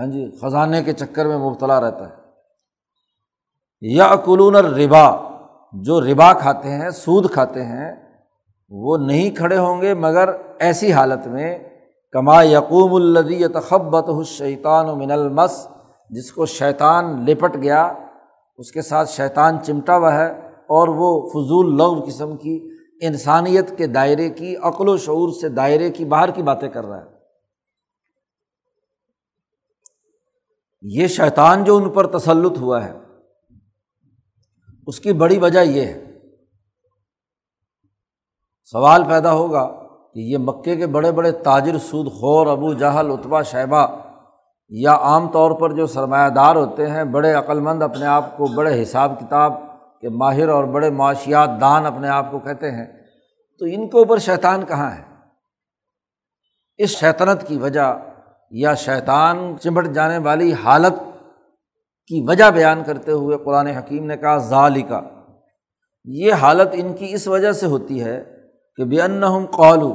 ہاں 0.00 0.06
جی 0.06 0.30
خزانے 0.42 0.82
کے 0.82 0.92
چکر 0.92 1.26
میں 1.26 1.38
مبتلا 1.38 1.80
رہتا 1.80 2.08
ہے۔ 2.08 2.14
یا 3.80 4.04
اکلون 4.04 4.56
ربا 4.56 5.16
جو 5.72 6.00
ربا 6.00 6.32
کھاتے 6.32 6.70
ہیں، 6.70 6.90
سود 6.90 7.30
کھاتے 7.30 7.64
ہیں، 7.64 7.96
وہ 8.70 8.96
نہیں 8.96 9.30
کھڑے 9.30 9.58
ہوں 9.58 9.82
گے، 9.82 9.94
مگر 9.94 10.28
ایسی 10.58 10.92
حالت 10.92 11.26
میں 11.26 11.58
کما 12.12 12.42
یقوم 12.42 12.94
الدی 12.94 13.48
تخبت 13.48 14.08
الشیطان 14.08 14.88
و 14.88 14.96
من 14.96 15.10
المس، 15.10 15.68
جس 16.10 16.32
کو 16.32 16.46
شیطان 16.46 17.24
لپٹ 17.24 17.56
گیا، 17.62 17.92
اس 18.56 18.72
کے 18.72 18.82
ساتھ 18.82 19.10
شیطان 19.10 19.56
چمٹا 19.62 19.96
ہوا 19.96 20.14
ہے، 20.14 20.30
اور 20.50 20.88
وہ 20.88 21.28
فضول 21.28 21.76
لغ 21.76 22.04
قسم 22.06 22.36
کی 22.36 22.70
انسانیت 23.02 23.78
کے 23.78 23.86
دائرے 23.86 24.30
کی، 24.30 24.56
عقل 24.56 24.88
و 24.88 24.96
شعور 24.96 25.28
سے 25.40 25.48
دائرے 25.48 25.90
کی، 25.90 26.04
باہر 26.04 26.30
کی 26.30 26.42
باتیں 26.42 26.68
کر 26.68 26.86
رہا 26.86 26.98
ہے۔ 26.98 27.19
یہ 30.84 31.06
شیطان 31.06 31.64
جو 31.64 31.76
ان 31.76 31.88
پر 31.90 32.06
تسلط 32.18 32.58
ہوا 32.58 32.84
ہے، 32.84 32.92
اس 34.86 35.00
کی 35.00 35.12
بڑی 35.12 35.38
وجہ 35.38 35.60
یہ 35.60 35.84
ہے۔ 35.84 35.98
سوال 38.72 39.04
پیدا 39.04 39.32
ہوگا 39.32 39.66
کہ 40.14 40.20
یہ 40.20 40.38
مکے 40.38 40.76
کے 40.76 40.86
بڑے 40.86 41.12
بڑے 41.12 41.32
تاجر 41.32 41.78
سود 41.78 42.12
خور، 42.12 42.46
ابو 42.46 42.72
جہل 42.72 43.10
اتبا 43.10 43.42
شہبہ 43.42 43.86
یا 44.72 44.94
عام 44.94 45.28
طور 45.28 45.50
پر 45.60 45.72
جو 45.72 45.86
سرمایہ 45.86 46.28
دار 46.28 46.56
ہوتے 46.56 46.86
ہیں، 46.90 47.04
بڑے 47.04 47.32
عقلمند 47.32 47.82
اپنے 47.82 48.06
آپ 48.06 48.36
کو، 48.36 48.46
بڑے 48.46 48.82
حساب 48.82 49.18
کتاب 49.20 49.52
کے 50.00 50.08
ماہر 50.08 50.48
اور 50.48 50.64
بڑے 50.64 50.90
معاشیات 50.90 51.60
دان 51.60 51.86
اپنے 51.86 52.08
آپ 52.08 52.30
کو 52.30 52.38
کہتے 52.38 52.70
ہیں، 52.70 52.86
تو 53.60 53.66
ان 53.66 53.88
کے 53.88 53.98
اوپر 53.98 54.18
شیطان 54.18 54.64
کہاں 54.66 54.90
ہے؟ 54.90 55.02
اس 56.78 56.90
شیطنت 56.90 57.46
کی 57.48 57.58
وجہ 57.58 57.94
یا 58.50 58.74
شیطان 58.74 59.58
چمٹ 59.60 59.88
جانے 59.88 60.18
والی 60.18 60.52
حالت 60.52 60.94
کی 62.10 62.24
وجہ 62.28 62.50
بیان 62.50 62.82
کرتے 62.84 63.12
ہوئے 63.12 63.38
قرآن 63.38 63.66
حکیم 63.66 64.04
نے 64.04 64.16
کہا 64.16 64.36
ظالی 64.38 64.82
کا 64.82 65.00
یہ 66.04 66.32
حالت 66.32 66.68
ان 66.72 66.92
کی 66.94 67.12
اس 67.14 67.28
وجہ 67.28 67.52
سے 67.52 67.66
ہوتی 67.66 68.04
ہے 68.04 68.24
کہ 68.78 68.84
بے 68.84 69.00
ان 69.02 69.46
قالو 69.46 69.92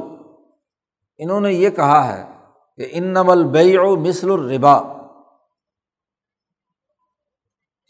انہوں 1.17 1.41
نے 1.41 1.51
یہ 1.53 1.69
کہا 1.69 2.01
ہے 2.07 2.23
کہ 2.75 2.87
ان 2.91 3.03
نمل 3.03 3.77
و 3.77 3.95
مثل 3.95 4.31
الربا، 4.31 4.77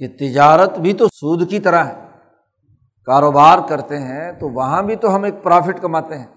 کہ 0.01 0.07
تجارت 0.19 0.77
بھی 0.79 0.93
تو 0.93 1.07
سود 1.07 1.49
کی 1.49 1.59
طرح 1.59 1.83
ہے، 1.83 2.09
کاروبار 3.07 3.59
کرتے 3.69 3.97
ہیں 3.97 4.31
تو 4.31 4.49
وہاں 4.49 4.81
بھی 4.83 4.95
تو 4.95 5.15
ہم 5.15 5.23
ایک 5.23 5.43
پرافٹ 5.43 5.81
کماتے 5.81 6.17
ہیں۔ 6.17 6.34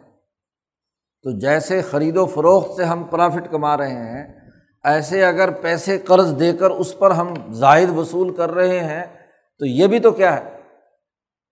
تو 1.29 1.39
جیسے 1.39 1.83
خرید 1.83 2.17
و 2.17 2.27
فروخت 2.27 2.73
سے 2.73 2.85
ہم 2.85 3.05
پرافٹ 3.05 3.51
کما 3.51 3.77
رہے 3.77 3.91
ہیں، 3.91 4.41
ایسے 4.85 5.25
اگر 5.25 5.51
پیسے 5.51 5.99
قرض 5.99 6.41
دے 6.41 6.53
کر 6.53 6.71
اس 6.71 6.99
پر 6.99 7.11
ہم 7.11 7.53
زائد 7.53 7.91
وصول 7.91 8.35
کر 8.35 8.51
رہے 8.51 8.81
ہیں، 8.81 9.05
تو 9.59 9.67
یہ 9.67 9.87
بھی 9.87 10.01
تو 10.01 10.11
کیا 10.11 10.37
ہے؟ 10.37 10.51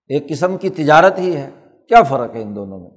ایک 0.09 0.29
قسم 0.29 0.57
کی 0.57 0.71
تجارت 0.71 1.19
ہی 1.19 1.37
ہے۔ 1.37 1.51
کیا 1.89 2.03
فرق 2.03 2.37
ہے 2.37 2.43
ان 2.43 2.57
دونوں 2.57 2.79
میں؟ 2.79 2.91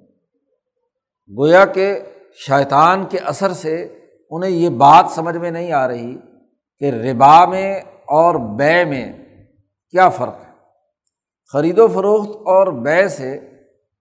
گویا 1.38 1.66
کہ 1.66 2.00
شیطان 2.34 3.06
کے 3.06 3.18
اثر 3.18 3.54
سے 3.54 4.00
انہیں 4.30 4.52
یہ 4.52 4.70
بات 4.70 5.06
سمجھ 5.10 5.38
میں 5.38 5.52
نہیں 5.52 5.72
آ 5.72 5.88
رہی 5.88 6.18
کہ 6.80 6.86
ربا 6.86 7.46
میں 7.46 7.80
اور 8.06 8.36
بے 8.36 8.86
میں 8.86 9.14
کیا 9.92 10.10
فرق 10.10 10.36
ہے۔ 10.48 10.54
خرید 11.54 11.80
و 11.80 11.88
فروخت 11.88 12.30
اور 12.30 12.68
بے 12.68 13.08
سے 13.08 13.38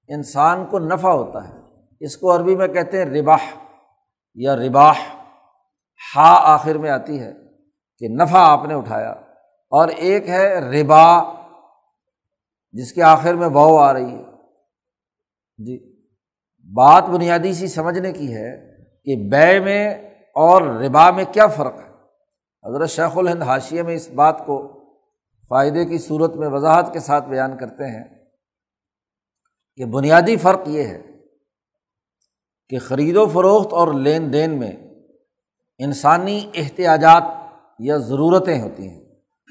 انسان 0.09 0.67
کو 0.67 0.79
نفع 0.79 1.11
ہوتا 1.11 1.49
ہے۔ 1.49 1.58
اس 2.01 2.17
کو 2.17 2.35
عربی 2.37 2.57
میں 2.57 2.69
کہتے 2.69 2.99
ہیں 2.99 3.05
رباح 3.05 3.45
یا 4.35 4.57
رباح، 4.57 4.99
ہا 6.01 6.31
آخر 6.55 6.79
میں 6.79 6.91
آتی 6.91 7.21
ہے 7.21 7.33
کہ 8.03 8.09
نفع 8.09 8.39
آپ 8.39 8.65
نے 8.65 8.75
اٹھایا، 8.75 9.11
اور 9.73 9.89
ایک 9.89 10.29
ہے 10.29 10.55
ربا، 10.71 11.07
جس 12.75 12.93
کے 12.93 13.03
آخر 13.03 13.35
میں 13.35 13.49
واؤ 13.49 13.77
آ 13.77 13.93
رہی 13.93 14.15
ہے۔ 14.15 14.25
جی 15.59 15.79
بات 16.71 17.09
بنیادی 17.09 17.53
سی 17.53 17.67
سمجھنے 17.67 18.13
کی 18.13 18.35
ہے 18.35 18.51
کہ 19.07 19.17
بے 19.31 19.59
میں 19.61 19.95
اور 20.37 20.63
ربا 20.63 21.11
میں 21.11 21.25
کیا 21.33 21.47
فرق 21.47 21.75
ہے۔ 21.75 21.87
حضرت 22.65 22.91
شیخ 22.91 23.17
الہند 23.17 23.43
حاشیے 23.43 23.83
میں 23.83 23.95
اس 23.95 24.09
بات 24.11 24.39
کو 24.47 24.57
فائدے 25.51 25.85
کی 25.85 25.99
صورت 25.99 26.35
میں 26.37 26.49
وضاحت 26.49 26.93
کے 26.93 27.01
ساتھ 27.01 27.29
بیان 27.29 27.57
کرتے 27.57 27.87
ہیں 27.87 28.05
کہ 29.77 29.85
بنیادی 29.85 30.37
فرق 30.37 30.69
یہ 30.69 30.83
ہے 30.83 31.03
کہ 32.69 32.79
خرید 32.79 33.17
و 33.17 33.27
فروخت 33.27 33.73
اور 33.73 33.95
لین 33.95 34.33
دین 34.33 34.59
میں 34.59 34.73
انسانی 35.79 36.41
احتیاجات 36.55 37.23
یا 37.79 37.97
ضرورتیں 37.97 38.63
ہوتی 38.63 38.89
ہیں۔ 38.89 39.01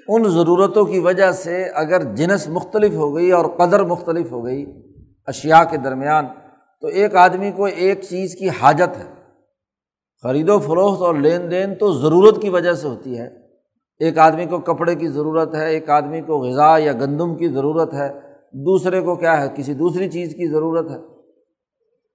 ان 0.07 0.23
ضرورتوں 0.23 0.85
کی 0.85 0.99
وجہ 0.99 1.31
سے 1.31 1.63
اگر 1.63 2.15
جنس 2.15 2.49
مختلف 2.49 2.93
ہو 2.93 3.15
گئی 3.15 3.31
اور 3.31 3.45
قدر 3.45 3.83
مختلف 3.83 4.31
ہو 4.31 4.45
گئی 4.45 4.65
اشیا 5.25 5.63
کے 5.63 5.77
درمیان، 5.77 6.25
تو 6.81 6.87
ایک 6.87 7.15
آدمی 7.15 7.51
کو 7.51 7.65
ایک 7.65 8.01
چیز 8.01 8.35
کی 8.35 8.49
حاجت 8.49 8.97
ہے۔ 8.97 9.13
خرید 10.23 10.49
و 10.49 10.59
فروخت 10.59 11.01
اور 11.01 11.15
لین 11.15 11.51
دین 11.51 11.75
تو 11.75 11.93
ضرورت 11.93 12.41
کی 12.41 12.49
وجہ 12.49 12.73
سے 12.73 12.87
ہوتی 12.87 13.19
ہے۔ 13.19 13.29
ایک 13.99 14.17
آدمی 14.17 14.45
کو 14.45 14.59
کپڑے 14.59 14.95
کی 14.95 15.07
ضرورت 15.07 15.55
ہے، 15.55 15.69
ایک 15.69 15.89
آدمی 15.89 16.21
کو 16.21 16.39
غذا 16.39 16.77
یا 16.77 16.93
گندم 16.93 17.35
کی 17.35 17.47
ضرورت 17.47 17.93
ہے، 17.93 18.13
دوسرے 18.53 19.01
کو 19.01 19.15
کیا 19.15 19.41
ہے، 19.41 19.47
کسی 19.55 19.73
دوسری 19.73 20.09
چیز 20.09 20.29
کی 20.29 20.47
ضرورت 20.47 20.91
ہے۔ 20.91 21.16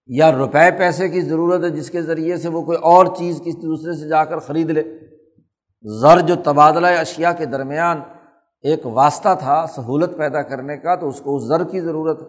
یا 0.07 0.33
روپے 0.33 0.79
پیسے 0.79 1.09
کی 1.09 1.21
ضرورت 1.21 1.65
ہے 1.65 1.71
جس 1.71 1.91
کے 1.91 2.03
ذریعے 2.03 2.37
سے 2.37 2.49
وہ 2.49 2.63
کوئی 2.63 2.79
اور 2.79 3.07
چیز 3.07 3.41
کسی 3.41 3.61
دوسرے 3.61 3.93
سے 3.93 4.09
جا 4.09 4.25
کر 4.25 4.39
خرید 4.39 4.71
لے۔ 4.71 4.83
زر 6.01 6.21
جو 6.21 6.35
تبادلہ 6.45 6.87
اشیا 6.87 7.33
کے 7.33 7.47
درمیان 7.47 8.01
ایک 8.63 8.87
واسطہ 8.87 9.29
تھا 9.39 9.67
سہولت 9.67 10.17
پیدا 10.17 10.43
کرنے 10.43 10.77
کا، 10.77 10.95
تو 10.95 11.09
اس 11.09 11.21
کو 11.21 11.37
اس 11.37 11.43
زر 11.43 11.65
کی 11.65 11.81
ضرورت 11.81 12.23
ہے۔ 12.23 12.29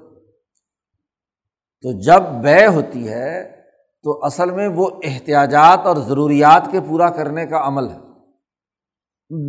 تو 1.81 1.99
جب 1.99 2.21
بے 2.43 2.65
ہوتی 2.65 3.07
ہے، 3.07 3.61
تو 4.03 4.25
اصل 4.25 4.51
میں 4.51 4.67
وہ 4.67 4.89
احتیاجات 5.03 5.79
اور 5.79 5.95
ضروریات 5.95 6.71
کے 6.71 6.79
پورا 6.81 7.09
کرنے 7.09 7.45
کا 7.45 7.67
عمل 7.67 7.89
ہے۔ 7.89 7.97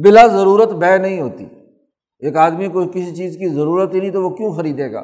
بلا 0.03 0.27
ضرورت 0.27 0.69
بے 0.69 0.99
نہیں 0.99 1.21
ہوتی۔ 1.21 1.45
ایک 2.19 2.37
آدمی 2.37 2.69
کو 2.69 2.89
کسی 2.89 3.17
چیز 3.17 3.35
کی 3.35 3.55
ضرورت 3.55 3.95
ہی 3.95 4.01
نہیں، 4.01 4.11
تو 4.11 4.23
وہ 4.23 4.37
کیوں 4.37 4.53
خریدے 4.53 4.93
گا؟ 4.93 5.03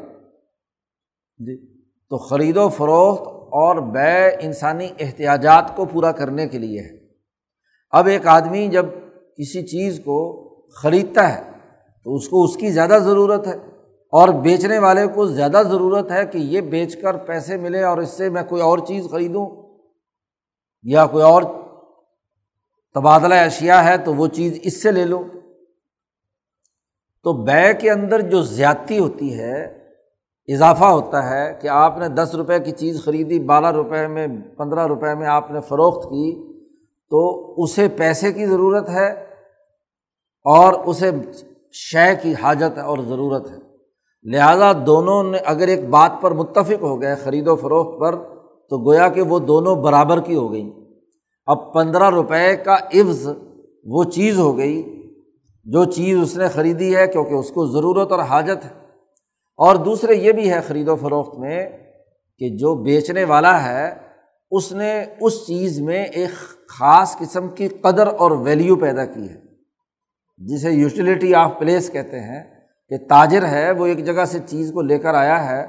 جی۔ 1.38 1.79
تو 2.10 2.18
خرید 2.18 2.56
و 2.56 2.68
فروخت 2.68 3.22
اور 3.52 3.76
بے 3.76 4.28
انسانی 4.40 4.88
احتیاجات 4.98 5.76
کو 5.76 5.84
پورا 5.84 6.12
کرنے 6.12 6.48
کے 6.48 6.58
لیے 6.58 6.80
ہے۔ 6.80 7.08
اب 7.90 8.06
ایک 8.06 8.26
آدمی 8.26 8.68
جب 8.68 8.86
کسی 9.36 9.66
چیز 9.66 10.00
کو 10.04 10.40
خریدتا 10.68 11.34
ہے 11.34 11.50
تو 12.04 12.14
اس 12.14 12.28
کو 12.28 12.44
اس 12.44 12.56
کی 12.56 12.70
زیادہ 12.70 12.98
ضرورت 13.02 13.46
ہے 13.46 13.56
اور 14.12 14.28
بیچنے 14.28 14.78
والے 14.78 15.06
کو 15.06 15.26
زیادہ 15.26 15.62
ضرورت 15.70 16.10
ہے 16.10 16.26
کہ 16.26 16.38
یہ 16.38 16.60
بیچ 16.60 17.00
کر 17.00 17.16
پیسے 17.16 17.56
ملے 17.56 17.82
اور 17.82 17.98
اس 17.98 18.10
سے 18.10 18.28
میں 18.28 18.42
کوئی 18.42 18.62
اور 18.62 18.78
چیز 18.78 19.06
خریدوں 19.10 19.46
یا 20.82 21.06
کوئی 21.06 21.24
اور 21.24 21.42
تبادلہ 22.94 23.34
اشیا 23.34 23.84
ہے 23.84 23.98
تو 23.98 24.14
وہ 24.14 24.26
چیز 24.26 24.58
اس 24.62 24.82
سے 24.82 24.90
لے 24.90 25.04
لو 25.04 25.24
تو 27.22 27.32
بے 27.32 27.74
کے 27.74 27.90
اندر 27.90 28.20
جو 28.20 28.42
زیادتی 28.42 28.98
ہوتی 28.98 29.40
ہے 29.40 29.79
اضافہ 30.52 30.84
ہوتا 30.84 31.30
ہے 31.30 31.54
کہ 31.60 31.68
آپ 31.68 31.98
نے 31.98 32.08
دس 32.08 32.34
روپے 32.34 32.58
کی 32.60 32.70
چیز 32.70 33.04
خریدی، 33.04 33.38
بارہ 33.40 33.72
روپے 33.72 34.06
میں، 34.06 34.26
پندرہ 34.56 34.86
روپے 34.86 35.14
میں 35.14 35.26
آپ 35.26 35.50
نے 35.50 35.60
فروخت 35.60 36.10
کی، 36.10 36.52
تو 37.10 37.54
اسے 37.62 37.88
پیسے 37.88 38.32
کی 38.32 38.46
ضرورت 38.46 38.88
ہے 38.88 39.08
اور 40.44 40.72
اسے 40.72 41.10
شے 41.72 42.14
کی 42.22 42.34
حاجت 42.42 42.76
ہے 42.76 42.82
اور 42.82 42.98
ضرورت 43.08 43.50
ہے۔ 43.50 43.56
لہٰذا 44.24 44.72
دونوں 44.86 45.22
نے 45.22 45.38
اگر 45.38 45.68
ایک 45.68 45.88
بات 45.88 46.12
پر 46.20 46.30
متفق 46.30 46.82
ہو 46.82 47.02
گئے 47.02 47.14
خرید 47.14 47.48
و 47.48 47.56
فروخت 47.56 48.00
پر، 48.00 48.14
تو 48.70 48.78
گویا 48.78 49.08
کہ 49.08 49.22
وہ 49.22 49.38
دونوں 49.38 49.76
برابر 49.76 50.20
کی 50.20 50.34
ہو 50.34 50.52
گئیں۔ 50.52 50.70
اب 51.46 51.72
پندرہ 51.72 52.10
روپے 52.10 52.56
کا 52.56 52.74
عفظ 52.74 53.28
وہ 53.84 54.04
چیز 54.04 54.38
ہو 54.38 54.58
گئی 54.58 55.06
جو 55.64 55.84
چیز 55.84 56.18
اس 56.22 56.36
نے 56.36 56.48
خریدی 56.48 56.96
ہے 56.96 57.06
کیونکہ 57.06 57.34
اس 57.34 57.50
کو 57.50 57.66
ضرورت 57.66 58.12
اور 58.12 58.20
حاجت 58.20 58.64
ہے۔ 58.64 58.79
اور 59.60 59.76
دوسرے 59.76 60.14
یہ 60.14 60.32
بھی 60.32 60.50
ہے 60.50 60.60
خرید 60.60 60.88
و 60.88 60.96
فروخت 60.96 61.38
میں 61.38 61.68
کہ 62.40 62.48
جو 62.58 62.74
بیچنے 62.82 63.24
والا 63.24 63.62
ہے، 63.64 63.88
اس 64.52 64.70
نے 64.72 64.92
اس 65.20 65.34
چیز 65.46 65.80
میں 65.80 66.02
ایک 66.04 66.30
خاص 66.68 67.16
قسم 67.18 67.48
کی 67.48 67.68
قدر 67.82 68.06
اور 68.06 68.30
ویلیو 68.44 68.76
پیدا 68.76 69.04
کی 69.04 69.28
ہے، 69.28 69.36
جسے 70.40 70.70
یوٹیلیٹی 70.70 71.34
آف 71.34 71.58
پلیس 71.58 71.90
کہتے 71.90 72.20
ہیں، 72.20 72.42
کہ 72.90 72.96
تاجر 73.08 73.46
ہے، 73.46 73.70
وہ 73.70 73.86
ایک 73.86 74.04
جگہ 74.06 74.24
سے 74.24 74.38
چیز 74.46 74.72
کو 74.72 74.82
لے 74.82 74.98
کر 74.98 75.14
آیا 75.14 75.38
ہے 75.50 75.60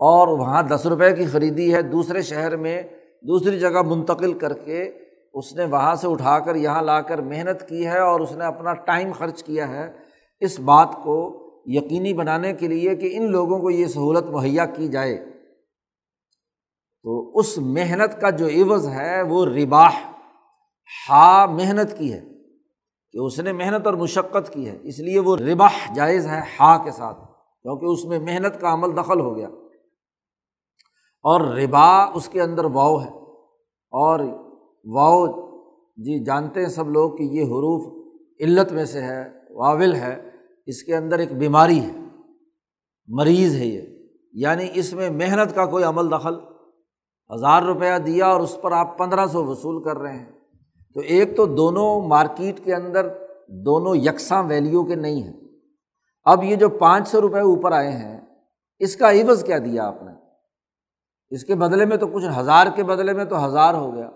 اور 0.00 0.28
وہاں 0.38 0.62
دس 0.62 0.86
روپے 0.86 1.12
کی 1.12 1.24
خریدی 1.24 1.74
ہے، 1.74 1.82
دوسرے 1.82 2.22
شہر 2.22 2.56
میں 2.56 2.82
دوسری 3.28 3.58
جگہ 3.58 3.82
منتقل 3.82 4.32
کر 4.38 4.52
کے 4.54 4.82
اس 5.34 5.52
نے 5.56 5.64
وہاں 5.64 5.94
سے 5.94 6.08
اٹھا 6.08 6.38
کر 6.38 6.56
یہاں 6.56 6.82
لا 6.82 7.00
کر 7.00 7.18
محنت 7.22 7.68
کی 7.68 7.86
ہے 7.86 7.98
اور 7.98 8.20
اس 8.20 8.32
نے 8.32 8.44
اپنا 8.44 8.72
ٹائم 8.86 9.12
خرچ 9.12 9.42
کیا 9.42 9.68
ہے۔ 9.68 9.86
اس 10.42 10.60
بات 10.60 10.94
کو 11.04 11.16
یقینی 11.70 12.14
بنانے 12.14 12.52
کے 12.52 12.68
لیے 12.68 12.96
کہ 12.96 13.16
ان 13.16 13.30
لوگوں 13.30 13.58
کو 13.58 13.70
یہ 13.70 13.86
سہولت 13.86 14.24
مہیا 14.24 14.66
کی 14.66 14.88
جائے۔ 14.88 15.16
تو 17.02 17.38
اس 17.38 17.58
محنت 17.58 18.20
کا 18.20 18.30
جو 18.30 18.46
عوض 18.46 18.88
ہے 18.88 19.22
وہ 19.22 19.46
رباح، 19.46 19.90
ہا 21.10 21.46
محنت 21.46 21.98
کی 21.98 22.12
ہے 22.12 22.20
کہ 23.12 23.18
اس 23.18 23.40
نے 23.40 23.52
محنت 23.52 23.86
اور 23.86 23.94
مشقت 23.94 24.52
کی 24.52 24.68
ہے۔ 24.68 24.78
اس 24.82 24.98
لیے 24.98 25.18
وہ 25.18 25.36
رباح 25.36 25.92
جائز 25.94 26.26
ہے 26.26 26.40
ہا 26.60 26.84
کے 26.84 26.90
ساتھ، 26.90 27.18
کیونکہ 27.62 27.84
اس 27.84 28.04
میں 28.04 28.18
محنت 28.18 28.60
کا 28.60 28.72
عمل 28.72 28.96
دخل 28.96 29.20
ہو 29.20 29.36
گیا۔ 29.36 29.48
اور 31.22 31.40
ربا 31.40 32.04
اس 32.04 32.28
کے 32.28 32.42
اندر 32.42 32.64
واؤ 32.64 33.00
ہے۔ 33.00 33.10
اور 33.90 34.20
واؤ 34.84 35.26
جی 35.96 36.24
جانتے 36.24 36.60
ہیں 36.60 36.68
سب 36.68 36.90
لوگ 36.90 37.16
کہ 37.16 37.22
یہ 37.22 37.42
حروف 37.42 38.08
علت 38.40 38.72
میں 38.72 38.84
سے 38.84 39.02
ہے، 39.02 39.24
واول 39.50 39.94
ہے۔ 39.94 40.37
اس 40.68 40.82
کے 40.82 40.96
اندر 40.96 41.18
ایک 41.18 41.32
بیماری 41.32 41.80
ہے، 41.80 41.92
مریض 43.06 43.56
ہے 43.56 43.66
یہ۔ 43.66 43.80
یعنی 44.32 44.68
اس 44.74 44.92
میں 44.92 45.10
محنت 45.10 45.54
کا 45.54 45.66
کوئی 45.66 45.84
عمل 45.84 46.10
دخل۔ 46.10 46.34
ہزار 47.34 47.62
روپیہ 47.62 47.98
دیا 47.98 48.26
اور 48.26 48.40
اس 48.40 48.58
پر 48.62 48.72
آپ 48.72 48.98
پندرہ 48.98 49.26
سو 49.26 49.44
وصول 49.44 49.82
کر 49.82 49.98
رہے 49.98 50.16
ہیں۔ 50.16 50.32
تو 50.94 51.00
ایک 51.00 51.36
تو 51.36 51.46
دونوں 51.46 52.00
مارکیٹ 52.00 52.64
کے 52.64 52.74
اندر 52.74 53.08
دونوں 53.48 53.96
یکساں 53.96 54.42
ویلیو 54.42 54.84
کے 54.84 54.94
نہیں 54.94 55.22
ہیں۔ 55.22 55.40
اب 56.24 56.44
یہ 56.44 56.56
جو 56.56 56.68
پانچ 56.68 57.08
سو 57.08 57.20
روپئے 57.20 57.40
اوپر 57.40 57.72
آئے 57.72 57.90
ہیں، 57.90 58.20
اس 58.78 58.96
کا 58.96 59.12
عوض 59.12 59.44
کیا 59.44 59.58
دیا 59.58 59.86
آپ 59.86 60.02
نے؟ 60.02 60.12
اس 61.30 61.44
کے 61.44 61.54
بدلے 61.54 61.84
میں 61.84 61.96
تو 61.96 62.06
کچھ 62.06 62.24
ہزار 62.38 62.66
کے 62.76 62.84
بدلے 62.84 63.12
میں 63.12 63.24
تو 63.24 63.46
ہزار 63.46 63.74
ہو 63.74 63.94
گیا۔ 63.94 64.10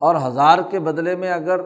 اور 0.00 0.14
ہزار 0.16 0.58
کے 0.70 0.78
بدلے 0.78 1.16
میں 1.16 1.32
اگر 1.32 1.60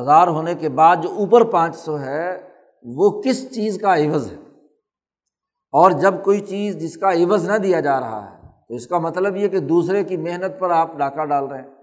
ہزار 0.00 0.28
ہونے 0.28 0.54
کے 0.54 0.68
بعد 0.68 0.96
جو 1.02 1.10
اوپر 1.10 1.44
پانچ 1.44 1.76
سو 1.76 2.00
ہے 2.00 2.47
وہ 2.82 3.22
کس 3.22 3.54
چیز 3.54 3.78
کا 3.78 3.96
عوض 3.96 4.32
ہے؟ 4.32 4.36
اور 5.72 5.90
جب 5.90 6.14
کوئی 6.24 6.40
چیز 6.40 6.76
جس 6.76 6.96
کا 6.96 7.12
عوض 7.12 7.48
نہ 7.50 7.56
دیا 7.56 7.80
جا 7.80 8.00
رہا 8.00 8.30
ہے، 8.30 8.46
تو 8.68 8.74
اس 8.74 8.86
کا 8.86 8.98
مطلب 8.98 9.36
یہ 9.36 9.48
کہ 9.48 9.58
دوسرے 9.58 10.04
کی 10.04 10.16
محنت 10.16 10.60
پر 10.60 10.70
آپ 10.70 10.98
ڈاکہ 10.98 11.24
ڈال 11.24 11.44
رہے 11.44 11.62
ہیں، 11.62 11.74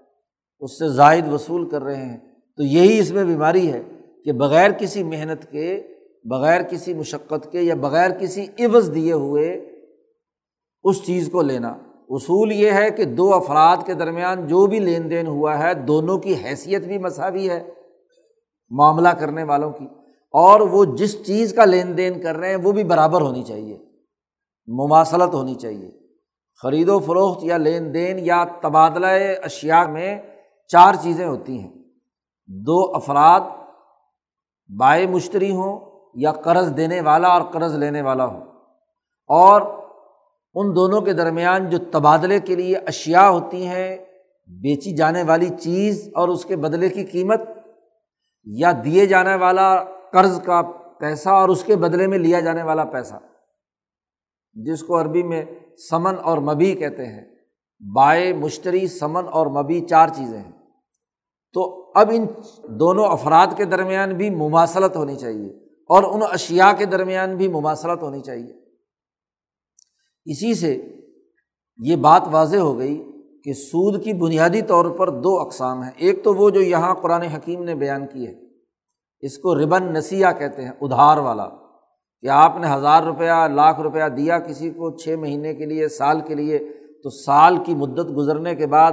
اس 0.60 0.80
سے 0.80 0.90
زائد 0.90 1.28
وصول 1.28 1.70
کر 1.70 1.84
رہے 1.84 2.06
ہیں۔ 2.06 2.18
تو 2.58 2.64
یہی 2.64 3.00
اس 3.00 3.12
میں 3.12 3.24
بیماری 3.24 3.74
ہے 3.74 3.82
کہ 4.26 4.32
بغیر 4.32 4.72
کسی 4.72 5.04
محنت 5.04 5.52
کے، 5.52 5.84
بغیر 6.24 6.62
کسی 6.62 6.94
مشقت 6.94 7.52
کے 7.52 7.62
یا 7.62 7.76
بغیر 7.76 8.12
کسی 8.12 8.46
عوض 8.60 8.96
دیے 8.96 9.14
ہوئے 9.14 9.54
اس 10.84 11.04
چیز 11.04 11.30
کو 11.32 11.42
لینا۔ 11.42 11.76
اصول 12.10 12.52
یہ 12.52 12.72
ہے 12.72 12.90
کہ 12.90 13.04
دو 13.04 13.34
افراد 13.34 13.78
کے 13.86 13.94
درمیان 13.94 14.48
جو 14.48 14.66
بھی 14.66 14.80
لین 14.80 15.10
دین 15.10 15.28
ہوا 15.28 15.60
ہے، 15.60 15.74
دونوں 15.74 16.18
کی 16.18 16.34
حیثیت 16.46 16.82
بھی 16.82 16.98
مساوی 16.98 17.50
ہے، 17.50 17.64
معاملہ 18.70 19.10
کرنے 19.10 19.44
والوں 19.44 19.72
کی۔ 19.72 19.88
اور 20.36 20.60
وہ 20.60 20.86
جس 20.86 21.26
چیز 21.26 21.54
کا 21.54 21.66
لین 21.66 21.98
دین 21.98 22.22
کر 22.22 22.38
رہے 22.38 22.50
ہیں 22.50 22.56
وہ 22.56 22.72
بھی 22.72 22.84
برابر 22.84 23.22
ہونی 23.22 23.44
چاہیے 23.44 23.78
مماثلت 24.68 25.34
ہونی 25.34 25.56
چاہیے۔ 25.56 25.92
خرید 26.62 26.90
و 26.90 27.00
فروخت 27.00 27.44
یا 27.44 27.58
لین 27.58 27.94
دین 27.94 28.20
یا 28.20 28.46
تبادلہ 28.62 29.08
اشیا 29.44 29.88
میں 29.88 30.20
چار 30.68 30.94
چیزیں 31.02 31.28
ہوتی 31.28 31.60
ہیں۔ 31.60 31.72
دو 32.48 32.96
افراد 32.96 33.42
بائے 34.78 35.08
مشتری 35.08 35.52
ہوں 35.52 35.80
یا 36.16 36.32
قرض 36.32 36.78
دینے 36.78 37.02
والا 37.02 37.28
اور 37.28 37.42
قرض 37.42 37.76
لینے 37.76 38.02
والا 38.02 38.26
ہو 38.26 38.40
اور 39.30 39.62
ان 40.56 40.76
دونوں 40.76 41.02
کے 41.02 41.14
درمیان 41.14 41.70
جو 41.70 41.78
تبادلے 41.78 42.40
کے 42.40 42.56
لیے 42.56 42.78
اشیا 42.78 43.30
ہوتی 43.30 43.68
ہیں، 43.68 43.98
بیچی 44.48 44.96
جانے 44.96 45.24
والی 45.24 45.50
چیز 45.60 46.10
اور 46.16 46.28
اس 46.30 46.46
کے 46.46 46.56
بدلے 46.56 46.90
کی 46.90 47.04
قیمت 47.04 47.42
یا 48.46 48.72
دیے 48.86 49.06
جانے 49.06 49.36
والا 49.36 49.84
قرض 50.16 50.42
کا 50.42 50.62
پیسہ 51.00 51.30
اور 51.30 51.50
اس 51.50 51.64
کے 51.64 51.76
بدلے 51.76 52.08
میں 52.08 52.18
لیا 52.18 52.40
جانے 52.40 52.64
والا 52.64 52.84
پیسہ، 52.84 53.16
جس 54.54 54.84
کو 54.84 55.02
عربی 55.02 55.24
میں 55.24 55.46
سمن 55.90 56.16
اور 56.24 56.38
مبی 56.38 56.76
کہتے 56.76 57.06
ہیں۔ 57.06 57.36
بائے، 57.96 58.34
مشتری، 58.34 58.88
سمن 58.88 59.24
اور 59.32 59.48
مبی 59.48 59.82
چار 59.82 60.08
چیزیں 60.08 60.40
ہیں۔ 60.40 60.52
تو 61.54 61.92
اب 61.96 62.12
ان 62.14 62.26
دونوں 62.64 63.06
افراد 63.06 63.48
کے 63.58 63.66
درمیان 63.66 64.18
بھی 64.18 64.30
مماثلت 64.30 64.96
ہونی 64.96 65.16
چاہیے 65.16 65.50
اور 65.72 66.04
ان 66.04 66.20
اشیا 66.32 66.72
کے 66.78 66.86
درمیان 66.86 67.38
بھی 67.38 67.48
مماثلت 67.48 68.04
ہونی 68.04 68.22
چاہیے۔ 68.22 68.54
اسی 70.26 70.54
سے 70.54 70.98
یہ 71.78 71.96
بات 71.96 72.22
واضح 72.32 72.58
ہو 72.58 72.78
گئی 72.78 73.12
کہ 73.44 73.54
سود 73.54 74.04
کی 74.04 74.14
بنیادی 74.14 74.62
طور 74.62 74.86
پر 74.86 75.10
دو 75.10 75.40
اقسام 75.40 75.84
ہیں۔ 75.84 75.92
ایک 75.98 76.24
تو 76.24 76.34
وہ 76.34 76.50
جو 76.50 76.62
یہاں 76.62 76.96
قرآن 76.96 77.22
حکیم 77.22 77.64
نے 77.64 77.76
بیان 77.76 78.08
کی 78.08 78.28
ہے۔ 78.28 78.45
اس 79.26 79.38
کو 79.38 79.56
ربن 79.56 79.94
نسیہ 79.94 80.26
کہتے 80.40 80.62
ہیں، 80.62 80.72
ادھار 80.82 81.18
والا۔ 81.18 81.50
کہ 82.22 82.30
آپ 82.30 82.58
نے 82.58 82.68
ہزار 82.74 83.04
روپیہ، 83.04 83.48
لاکھ 83.48 83.80
روپیہ 83.80 84.08
دیا 84.18 84.40
کسی 84.40 84.70
کو 84.70 84.98
چھ 84.98 85.16
مہینے 85.20 85.54
کے 85.54 85.66
لیے، 85.66 85.88
سال 85.88 86.20
کے 86.20 86.36
لیے، 86.36 86.60
تو 87.04 87.10
سال 87.10 87.58
کی 87.64 87.76
مدت 87.76 88.18
گزرنے 88.18 88.56
کے 88.56 88.68
بعد 88.68 88.92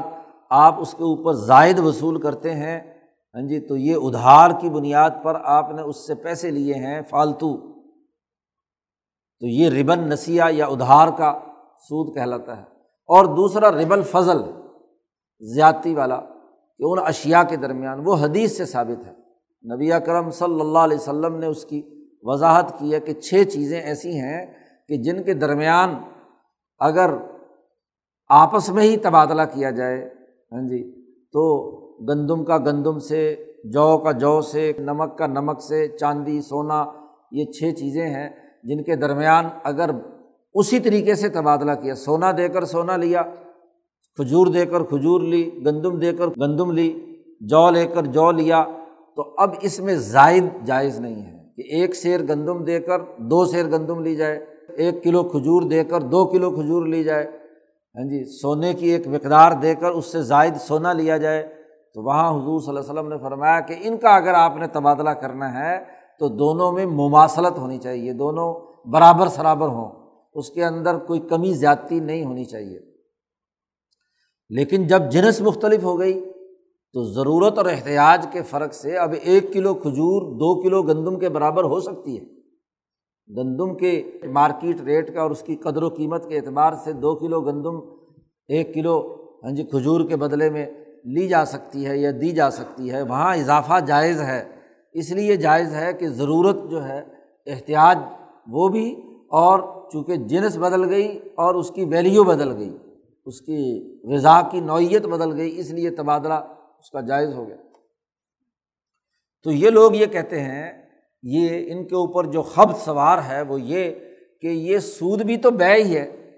آپ 0.51 0.81
اس 0.81 0.93
کے 0.93 1.05
اوپر 1.05 1.33
زائد 1.33 1.79
وصول 1.79 2.21
کرتے 2.21 2.55
ہیں۔ 2.55 2.81
ہاں 3.35 3.49
جی 3.49 3.61
تو 3.61 3.77
یہ 3.77 3.97
ادھار 3.97 4.51
کی 4.61 4.71
بنیاد 4.71 5.11
پر 5.23 5.37
آپ 5.45 5.71
نے 5.71 5.83
اس 5.83 6.07
سے 6.07 6.15
پیسے 6.15 6.51
لیے 6.51 6.75
ہیں، 6.75 7.03
فالتو۔ 7.11 7.57
تو 9.41 9.47
یہ 9.47 9.71
ربن 9.71 9.99
نسیہ 9.99 10.43
یا 10.51 10.67
ادھار 10.67 11.09
کا 11.19 11.39
سود 11.89 12.15
کہلاتا 12.15 12.57
ہے۔ 12.57 12.65
اور 13.07 13.25
دوسرا 13.25 13.71
ربل 13.71 14.03
فضل، 14.03 14.43
زیادتی 15.41 15.95
والا، 15.95 16.17
کہ 16.79 16.85
ان 16.85 16.99
اشیا 17.07 17.43
کے 17.43 17.57
درمیان، 17.57 18.01
وہ 18.05 18.17
حدیث 18.21 18.57
سے 18.57 18.65
ثابت 18.65 19.07
ہے۔ 19.07 19.22
نبی 19.65 19.91
کرم 20.07 20.31
صلی 20.31 20.61
اللہ 20.61 20.79
علیہ 20.79 20.97
وسلم 20.97 21.37
نے 21.37 21.47
اس 21.47 21.65
کی 21.65 21.83
وضاحت 22.23 22.79
کی 22.79 22.95
ہے 22.95 23.01
کہ 23.01 23.13
چھ 23.13 23.45
چیزیں 23.45 23.81
ایسی 23.81 24.19
ہیں 24.19 24.47
کہ 24.89 24.97
جن 24.97 25.23
کے 25.23 25.35
درمیان 25.35 25.95
اگر 26.81 27.11
آپس 28.29 28.71
میں 28.71 28.83
ہی 28.83 28.97
تبادلہ 28.97 29.43
کیا 29.55 29.71
جائے 29.71 30.05
ہاں 30.53 30.69
جی 30.69 30.83
تو 31.35 31.45
گندم 32.09 32.45
کا 32.45 32.59
گندم 32.59 32.99
سے، 32.99 33.37
جو 33.65 33.99
کا 33.99 34.13
جو 34.13 34.41
سے، 34.41 34.73
نمک 34.79 35.19
کا 35.19 35.27
نمک 35.27 35.61
سے، 35.63 35.89
چاندی، 35.89 36.41
سونا، 36.41 36.85
یہ 37.33 37.45
چھ 37.45 37.75
چیزیں 37.75 38.07
ہیں 38.07 38.29
جن 38.65 38.83
کے 38.83 38.97
درمیان 38.97 39.49
اگر 39.65 39.91
اسی 40.55 40.79
طریقے 40.79 41.15
سے 41.15 41.29
تبادلہ 41.29 41.73
کیا، 41.83 41.95
سونا 41.95 42.33
دے 42.37 42.49
کر 42.49 42.65
سونا 42.65 42.97
لیا، 42.97 43.23
کھجور 44.19 44.47
دے 44.47 44.67
کر 44.67 44.83
کھجور 44.83 45.21
لی، 45.21 45.51
گندم 45.67 45.99
دے 45.99 46.13
کر 46.13 46.29
گندم 46.29 46.71
لی، 46.71 47.17
جو 47.41 47.71
لے 47.71 47.87
کر 47.87 48.05
جو 48.05 48.31
لیا 48.31 48.65
تو 49.17 49.35
اب 49.37 49.51
اس 49.61 49.81
میں 49.81 49.95
زائد 49.95 50.45
جائز 50.65 51.01
نہیں 51.01 51.27
ہے 51.27 51.45
کہ 51.57 51.63
ایک 51.75 51.95
شیر 51.95 52.21
گندم 52.21 52.65
دے 52.65 52.81
کر 52.81 52.99
دو 53.19 53.47
شیر 53.47 53.67
گندم 53.67 54.01
لی 54.01 54.17
جائے، 54.17 54.47
ایک 54.77 55.05
کلو 55.05 55.23
کھجور 55.23 55.63
دے 55.63 55.85
کر 55.85 56.01
دو 56.01 56.27
کلو 56.27 56.51
کھجور 56.51 56.87
لی 56.87 57.05
جائے۔ 57.05 57.25
ہاں 57.95 58.09
جی 58.09 58.25
سونے 58.25 58.75
کی 58.75 58.89
ایک 58.89 59.09
مقدار 59.09 59.53
دے 59.53 59.75
کر 59.75 59.91
اس 59.91 60.07
سے 60.07 60.23
زائد 60.23 60.57
سونا 60.57 60.93
لیا 60.93 61.17
جائے۔ 61.17 61.55
تو 61.95 62.03
وہاں 62.03 62.31
حضور 62.31 62.61
صلی 62.61 62.69
اللہ 62.69 62.81
علیہ 62.81 62.91
وسلم 62.91 63.09
نے 63.09 63.19
فرمایا 63.19 63.61
کہ 63.61 63.75
ان 63.81 63.97
کا 63.97 64.17
اگر 64.17 64.35
آپ 64.35 64.57
نے 64.57 64.67
تبادلہ 64.67 65.11
کرنا 65.11 65.55
ہے 65.55 65.85
تو 66.19 66.29
دونوں 66.29 66.73
میں 66.73 66.87
مماثلت 66.87 67.59
ہونی 67.59 67.79
چاہیے، 67.79 68.13
دونوں 68.13 68.55
برابر 68.89 69.29
سرابر 69.29 69.69
ہوں۔ 69.69 69.91
اس 70.35 70.51
کے 70.51 70.65
اندر 70.65 70.99
کوئی 70.99 71.21
کمی 71.21 71.55
زیادتی 71.55 72.01
نہیں 72.01 72.25
ہونی 72.25 72.45
چاہیے۔ 72.45 72.79
لیکن 74.49 74.87
جب 74.87 75.03
جنس 75.11 75.41
مختلف 75.41 75.85
ہو 75.85 75.99
گئی 75.99 76.32
تو 76.95 77.03
ضرورت 77.05 77.59
اور 77.59 77.67
احتیاط 77.67 78.33
کے 78.33 78.43
فرق 78.43 78.75
سے 78.75 78.97
اب 78.99 79.15
ایک 79.23 79.53
کلو 79.53 79.75
کھجور 79.75 80.23
دو 80.39 80.61
کلو 80.63 80.83
گندم 80.83 81.19
کے 81.19 81.29
برابر 81.29 81.65
ہو 81.65 81.81
سکتی 81.81 82.19
ہے۔ 82.19 82.25
گندم 83.31 83.75
کے 83.77 84.03
مارکیٹ 84.33 84.81
ریٹ 84.81 85.15
کا 85.15 85.21
اور 85.23 85.31
اس 85.31 85.43
کی 85.43 85.57
قدر 85.57 85.83
و 85.83 85.89
قیمت 85.89 86.29
کے 86.29 86.37
اعتبار 86.37 86.73
سے 86.85 86.93
دو 86.93 87.15
کلو 87.15 87.41
گندم 87.41 87.79
ایک 88.49 88.75
کلو 88.75 88.99
ہاں 89.45 89.51
جی 89.51 89.63
کھجور 89.63 90.09
کے 90.09 90.17
بدلے 90.17 90.51
میں 90.51 90.67
لی 91.05 91.29
جا 91.29 91.45
سکتی 91.45 91.87
ہے 91.87 91.97
یا 91.99 92.11
دی 92.21 92.31
جا 92.31 92.51
سکتی 92.51 92.91
ہے، 92.91 93.03
وہاں 93.03 93.35
اضافہ 93.37 93.81
جائز 93.87 94.21
ہے۔ 94.21 94.43
اس 94.95 95.11
لیے 95.11 95.37
جائز 95.37 95.75
ہے 95.75 95.93
کہ 95.93 96.09
ضرورت 96.09 96.57
جو 96.71 96.85
ہے 96.85 97.03
احتیاط 97.47 97.99
وہ 98.49 98.69
بھی 98.69 98.91
اور 99.31 99.59
چونکہ 99.93 100.17
جنس 100.17 100.57
بدل 100.57 100.89
گئی 100.89 101.19
اور 101.35 101.55
اس 101.55 101.71
کی 101.71 101.85
ویلیو 101.85 102.25
بدل 102.25 102.57
گئی، 102.57 102.77
اس 103.27 103.41
کی 103.41 103.61
غذا 104.13 104.41
کی 104.51 104.61
نوعیت 104.61 105.07
بدل 105.07 105.37
گئی، 105.37 105.61
اس 105.61 105.71
لیے 105.71 105.91
تبادلہ 105.91 106.41
اس 106.83 106.91
کا 106.91 107.01
جائز 107.01 107.35
ہو 107.35 107.49
گیا۔ 107.49 107.57
تو 109.43 109.51
یہ 109.51 109.71
لوگ 109.71 109.95
یہ 109.95 110.07
کہتے 110.07 110.41
ہیں، 110.41 110.89
یہ 111.23 111.73
ان 111.73 111.89
کے 111.89 111.95
اوپر 111.95 112.25
جو 112.25 112.43
خبر 112.43 112.75
سوار 112.75 113.19
ہے 113.29 113.43
وہ 113.43 113.61
یہ 113.61 113.95
کہ 114.41 114.47
یہ 114.47 114.79
سود 114.79 115.23
بھی 115.23 115.37
تو 115.37 115.51
بے 115.51 115.75
ہی 115.75 115.97
ہے، 115.97 116.33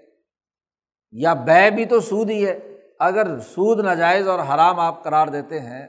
یا 1.11 1.33
بے 1.33 1.71
بھی 1.71 1.85
تو 1.85 1.99
سود 1.99 2.29
ہی 2.29 2.45
ہے۔ 2.45 2.59
اگر 2.99 3.39
سود 3.39 3.79
ناجائز 3.79 4.27
اور 4.27 4.39
حرام 4.39 4.79
آپ 4.79 5.03
قرار 5.03 5.27
دیتے 5.27 5.59
ہیں، 5.59 5.87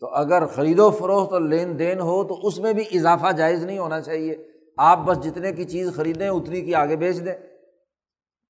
تو 0.00 0.06
اگر 0.06 0.46
خرید 0.46 0.78
و 0.78 0.90
فروخت 0.90 1.32
اور 1.32 1.40
لین 1.40 1.78
دین 1.78 2.00
ہو 2.00 2.24
تو 2.24 2.46
اس 2.46 2.58
میں 2.58 2.72
بھی 2.72 2.84
اضافہ 2.92 3.32
جائز 3.32 3.64
نہیں 3.64 3.78
ہونا 3.78 4.00
چاہیے۔ 4.00 4.36
آپ 4.76 4.98
بس 4.98 5.24
جتنے 5.24 5.52
کی 5.52 5.64
چیز 5.64 5.92
خریدیں، 5.96 6.28
اتنی 6.28 6.60
کی 6.60 6.74
آگے 6.74 6.96
بیچ 6.96 7.24
دیں۔ 7.24 7.34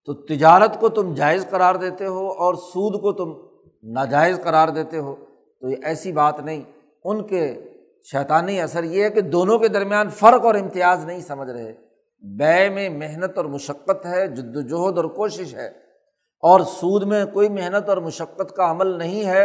تو 0.04 0.14
تجارت 0.14 0.80
کو 0.80 0.88
تم 0.88 1.14
جائز 1.14 1.46
قرار 1.50 1.74
دیتے 1.74 2.06
ہو 2.06 2.28
اور 2.28 2.54
سود 2.54 3.00
کو 3.00 3.12
تم 3.12 3.56
ناجائز 3.82 4.40
قرار 4.44 4.68
دیتے 4.68 4.98
ہو۔ 4.98 5.25
تو 5.60 5.68
یہ 5.68 5.76
ایسی 5.84 6.12
بات 6.12 6.40
نہیں۔ 6.40 6.62
ان 7.04 7.22
کے 7.22 7.62
شیطانی 8.12 8.60
اثر 8.60 8.84
یہ 8.84 9.04
ہے 9.04 9.10
کہ 9.10 9.20
دونوں 9.20 9.58
کے 9.58 9.68
درمیان 9.68 10.08
فرق 10.08 10.44
اور 10.44 10.54
امتیاز 10.54 11.04
نہیں 11.04 11.20
سمجھ 11.20 11.50
رہے۔ 11.50 11.72
بے 12.20 12.68
میں 12.68 12.88
محنت 12.88 13.36
اور 13.36 13.44
مشقت 13.44 14.06
ہے، 14.06 14.26
جد 14.26 14.56
وجہد 14.56 14.96
اور 14.96 15.04
کوشش 15.04 15.54
ہے۔ 15.54 15.68
اور 16.40 16.60
سود 16.60 17.02
میں 17.02 17.24
کوئی 17.32 17.48
محنت 17.48 17.88
اور 17.88 17.96
مشقت 17.96 18.56
کا 18.56 18.70
عمل 18.70 18.86
نہیں 18.86 19.26
ہے۔ 19.26 19.44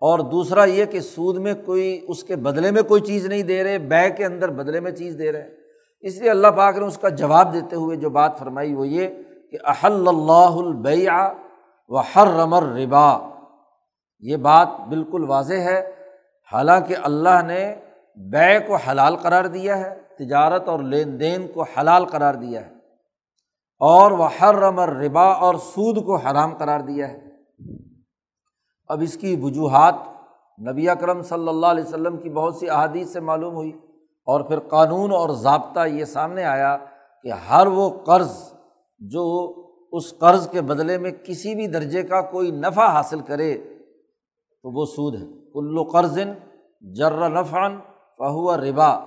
اور 0.00 0.18
دوسرا 0.18 0.64
یہ 0.64 0.84
کہ 0.84 1.00
سود 1.00 1.36
میں 1.36 1.54
کوئی، 1.66 2.04
اس 2.08 2.24
کے 2.24 2.36
بدلے 2.36 2.70
میں 2.70 2.82
کوئی 2.82 3.00
چیز 3.00 3.26
نہیں 3.26 3.42
دے 3.42 3.64
رہے، 3.64 3.78
بے 3.78 4.10
کے 4.10 4.24
اندر 4.24 4.48
بدلے 4.48 4.80
میں 4.80 4.92
چیز 4.92 5.16
دے 5.18 5.32
رہے۔ 5.32 5.42
ہیں 5.42 5.50
اس 6.00 6.18
لیے 6.20 6.30
اللہ 6.30 6.46
پاک 6.46 6.78
نے 6.78 6.86
اس 6.86 6.98
کا 6.98 7.08
جواب 7.08 7.52
دیتے 7.52 7.76
ہوئے 7.76 7.96
جو 7.96 8.10
بات 8.10 8.38
فرمائی 8.38 8.74
وہ 8.74 8.88
یہ 8.88 9.08
کہ 9.50 9.58
احل 9.64 10.08
اللہ 10.08 10.32
البیا 10.32 11.32
و 11.88 11.98
ہر 11.98 12.26
رمر 12.40 12.62
ربا 12.62 13.35
یہ 14.18 14.36
بات 14.36 14.68
بالکل 14.88 15.24
واضح 15.24 15.54
ہے۔ 15.54 15.92
حالانکہ 16.52 16.94
اللہ 17.02 17.42
نے 17.42 17.74
بے 18.16 18.58
کو 18.58 18.74
حلال 18.74 19.16
قرار 19.16 19.44
دیا 19.44 19.78
ہے، 19.78 19.94
تجارت 20.18 20.68
اور 20.68 20.78
لین 20.78 21.20
دین 21.20 21.48
کو 21.48 21.62
حلال 21.62 22.06
قرار 22.06 22.34
دیا 22.34 22.66
ہے۔ 22.66 22.70
اور 23.78 24.10
وہ 24.10 24.28
ہر 24.40 24.54
رمر 24.54 24.88
ربا 24.88 25.32
اور 25.32 25.54
سود 25.54 26.04
کو 26.04 26.16
حرام 26.16 26.54
قرار 26.58 26.80
دیا 26.80 27.08
ہے۔ 27.08 27.26
اب 28.88 29.00
اس 29.00 29.16
کی 29.16 29.36
وجوہات 29.42 29.94
نبی 30.68 30.88
اکرم 30.88 31.22
صلی 31.22 31.48
اللہ 31.48 31.66
علیہ 31.66 31.84
وسلم 31.84 32.16
کی 32.16 32.30
بہت 32.30 32.54
سی 32.54 32.70
احادیث 32.70 33.12
سے 33.12 33.20
معلوم 33.20 33.54
ہوئی 33.54 33.72
اور 34.24 34.40
پھر 34.40 34.60
قانون 34.60 35.12
اور 35.12 35.30
ضابطہ 35.30 35.86
یہ 35.86 36.04
سامنے 36.04 36.44
آیا 36.44 36.76
کہ 37.22 37.32
ہر 37.32 37.66
وہ 37.66 37.90
قرض 38.06 38.52
جو 38.98 39.54
اس 39.92 40.18
قرض 40.18 40.50
کے 40.50 40.60
بدلے 40.60 40.98
میں 40.98 41.10
کسی 41.24 41.54
بھی 41.54 41.66
درجے 41.66 42.02
کا 42.02 42.20
کوئی 42.20 42.50
نفع 42.50 42.86
حاصل 42.86 43.20
کرے 43.20 43.58
تو 44.66 44.70
وہ 44.72 44.84
سود 44.84 45.14
ہے۔ 45.14 45.26
کلو 45.52 45.82
قرض 45.82 46.18
جر 46.80 47.28
نفعن 47.28 47.78
فہو 48.18 48.56
ربا۔ 48.56 48.98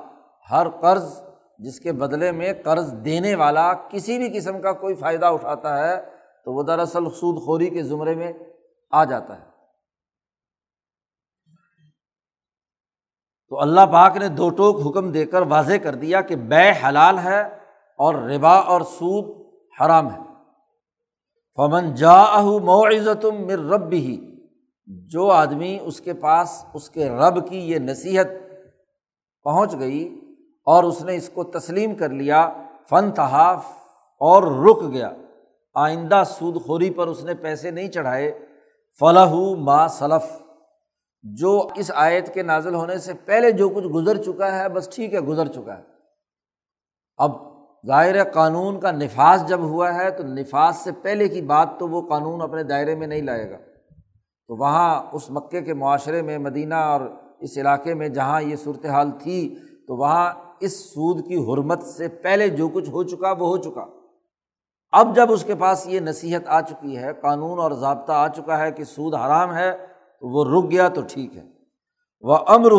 ہر 0.51 0.69
قرض 0.69 1.23
جس 1.59 1.79
کے 1.79 1.91
بدلے 1.91 2.31
میں 2.31 2.53
قرض 2.63 2.93
دینے 3.05 3.35
والا 3.35 3.73
کسی 3.73 4.17
بھی 4.17 4.39
قسم 4.39 4.61
کا 4.61 4.71
کوئی 4.71 4.95
فائدہ 4.95 5.25
اٹھاتا 5.25 5.77
ہے، 5.77 6.01
تو 6.45 6.53
وہ 6.53 6.63
دراصل 6.63 7.09
سود 7.09 7.41
خوری 7.43 7.69
کے 7.69 7.83
زمرے 7.83 8.15
میں 8.15 8.33
آ 8.91 9.03
جاتا 9.03 9.39
ہے۔ 9.39 9.45
تو 13.49 13.61
اللہ 13.61 13.81
پاک 13.91 14.17
نے 14.17 14.27
دو 14.27 14.49
ٹوک 14.49 14.87
حکم 14.87 15.11
دے 15.11 15.25
کر 15.25 15.41
واضح 15.41 15.75
کر 15.83 15.95
دیا 15.95 16.21
کہ 16.21 16.35
بے 16.35 16.71
حلال 16.71 17.19
ہے 17.19 17.41
اور 17.97 18.15
ربا 18.15 18.55
اور 18.55 18.81
سود 18.81 19.45
حرام 19.81 20.13
ہے۔ 20.13 20.19
فمن 21.55 21.95
جا 21.95 22.41
معزت 22.63 23.25
مر 23.25 23.59
رب 23.59 23.91
ہی 23.91 24.28
جو 24.89 25.27
آدمی 25.27 25.77
اس 25.81 26.01
کے 26.01 26.13
پاس 26.13 26.65
اس 26.73 26.89
کے 26.89 27.09
رب 27.09 27.49
کی 27.49 27.57
یہ 27.57 27.79
نصیحت 27.79 28.27
پہنچ 29.43 29.79
گئی 29.79 30.21
اور 30.65 30.83
اس 30.83 31.01
نے 31.01 31.15
اس 31.15 31.29
کو 31.33 31.43
تسلیم 31.43 31.95
کر 31.95 32.09
لیا 32.09 32.49
فن 32.89 33.11
تحاف 33.11 33.65
اور 34.19 34.43
رک 34.43 34.93
گیا۔ 34.93 35.11
آئندہ 35.75 36.23
سود 36.25 36.61
خوری 36.61 36.89
پر 36.89 37.07
اس 37.07 37.23
نے 37.23 37.33
پیسے 37.33 37.71
نہیں 37.71 37.87
چڑھائے۔ 37.87 38.45
فلاح 38.99 39.33
ما 39.57 39.87
صلف 39.87 40.41
جو 41.23 41.67
اس 41.75 41.91
آیت 41.95 42.33
کے 42.33 42.43
نازل 42.43 42.75
ہونے 42.75 42.97
سے 42.97 43.13
پہلے 43.25 43.51
جو 43.51 43.69
کچھ 43.69 43.87
گزر 43.87 44.23
چکا 44.23 44.59
ہے، 44.59 44.69
بس 44.69 44.89
ٹھیک 44.89 45.13
ہے، 45.13 45.19
گزر 45.19 45.47
چکا 45.47 45.77
ہے۔ 45.77 45.83
اب 47.17 47.31
ظاہر 47.87 48.23
قانون 48.23 48.79
کا 48.79 48.91
نفاذ 48.91 49.45
جب 49.45 49.59
ہوا 49.59 49.95
ہے 49.95 50.11
تو 50.11 50.23
نفاذ 50.23 50.75
سے 50.75 50.91
پہلے 51.01 51.27
کی 51.27 51.41
بات 51.41 51.69
تو 51.79 51.87
وہ 51.87 52.09
قانون 52.09 52.41
اپنے 52.41 52.63
دائرے 52.63 52.95
میں 52.95 53.07
نہیں 53.07 53.21
لائے 53.21 53.51
گا۔ 53.51 53.57
تو 54.49 54.55
وہاں 54.55 55.03
اس 55.11 55.31
مکے 55.31 55.61
کے 55.61 55.73
معاشرے 55.73 56.21
میں 56.21 56.37
مدینہ 56.37 56.75
اور 56.75 57.01
اس 57.39 57.57
علاقے 57.57 57.93
میں 57.93 58.09
جہاں 58.09 58.41
یہ 58.41 58.55
صورت 58.55 58.85
حال 58.85 59.11
تھی، 59.11 59.55
تو 59.87 59.95
وہاں 59.95 60.33
اس 60.59 60.89
سود 60.89 61.27
کی 61.27 61.37
حرمت 61.37 61.83
سے 61.83 62.07
پہلے 62.07 62.49
جو 62.49 62.67
کچھ 62.67 62.89
ہو 62.89 63.03
چکا 63.03 63.31
وہ 63.31 63.47
ہو 63.47 63.57
چکا۔ 63.57 63.85
اب 64.91 65.15
جب 65.15 65.31
اس 65.31 65.43
کے 65.43 65.55
پاس 65.55 65.87
یہ 65.87 65.99
نصیحت 65.99 66.41
آ 66.47 66.61
چکی 66.61 66.97
ہے، 66.97 67.13
قانون 67.13 67.59
اور 67.59 67.71
ضابطہ 67.71 68.11
آ 68.11 68.27
چکا 68.27 68.59
ہے 68.59 68.71
کہ 68.71 68.83
سود 68.83 69.13
حرام 69.13 69.55
ہے، 69.55 69.77
تو 70.19 70.27
وہ 70.27 70.45
رک 70.45 70.71
گیا 70.71 70.87
تو 70.87 71.01
ٹھیک 71.09 71.37
ہے۔ 71.37 71.43
وہ 72.21 72.37
امر 72.47 72.71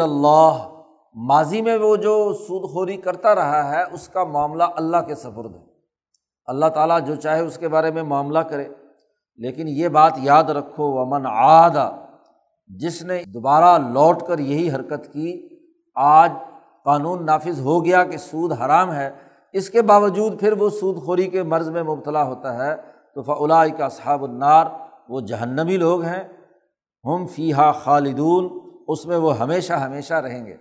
اللہ 0.00 0.80
ماضی 1.14 1.62
میں 1.62 1.76
وہ 1.76 1.96
جو 1.96 2.32
سود 2.32 2.70
خوری 2.70 2.96
کرتا 2.96 3.34
رہا 3.34 3.70
ہے، 3.70 3.82
اس 3.92 4.08
کا 4.08 4.24
معاملہ 4.24 4.64
اللہ 4.76 4.96
کے 5.06 5.14
سفرد 5.14 5.54
ہے۔ 5.54 5.64
اللہ 6.46 6.66
تعالیٰ 6.66 7.00
جو 7.06 7.14
چاہے 7.14 7.40
اس 7.40 7.58
کے 7.58 7.68
بارے 7.68 7.90
میں 7.90 8.02
معاملہ 8.02 8.38
کرے۔ 8.38 8.68
لیکن 9.38 9.68
یہ 9.68 9.88
بات 9.88 10.12
یاد 10.16 10.44
رکھو، 10.44 10.92
ومن 10.92 11.26
آدھا 11.26 12.06
جس 12.68 13.02
نے 13.02 13.22
دوبارہ 13.24 13.78
لوٹ 13.92 14.22
کر 14.22 14.38
یہی 14.38 14.70
حرکت 14.70 15.12
کی، 15.12 15.48
آج 15.94 16.32
قانون 16.84 17.26
نافذ 17.26 17.60
ہو 17.60 17.84
گیا 17.84 18.04
کہ 18.04 18.16
سود 18.16 18.52
حرام 18.52 18.92
ہے، 18.92 19.10
اس 19.52 19.70
کے 19.70 19.82
باوجود 19.82 20.40
پھر 20.40 20.52
وہ 20.52 20.70
سود 20.70 20.96
خوری 20.96 21.26
کے 21.26 21.42
مرض 21.42 21.68
میں 21.70 21.82
مبتلا 21.82 22.22
ہوتا 22.22 22.66
ہے، 22.66 22.76
تو 23.14 23.22
فلاح 23.22 23.66
کا 23.66 23.88
صحاب 23.88 24.24
النار، 24.24 24.66
وہ 25.08 25.20
جہنمی 25.20 25.76
لوگ 25.76 26.02
ہیں، 26.02 26.24
ہم 27.04 27.26
فیحا 27.26 27.72
خالدون، 27.72 28.58
اس 28.88 29.06
میں 29.06 29.16
وہ 29.16 29.38
ہمیشہ 29.38 29.72
ہمیشہ 29.72 30.14
رہیں 30.14 30.46
گے۔ 30.46 30.56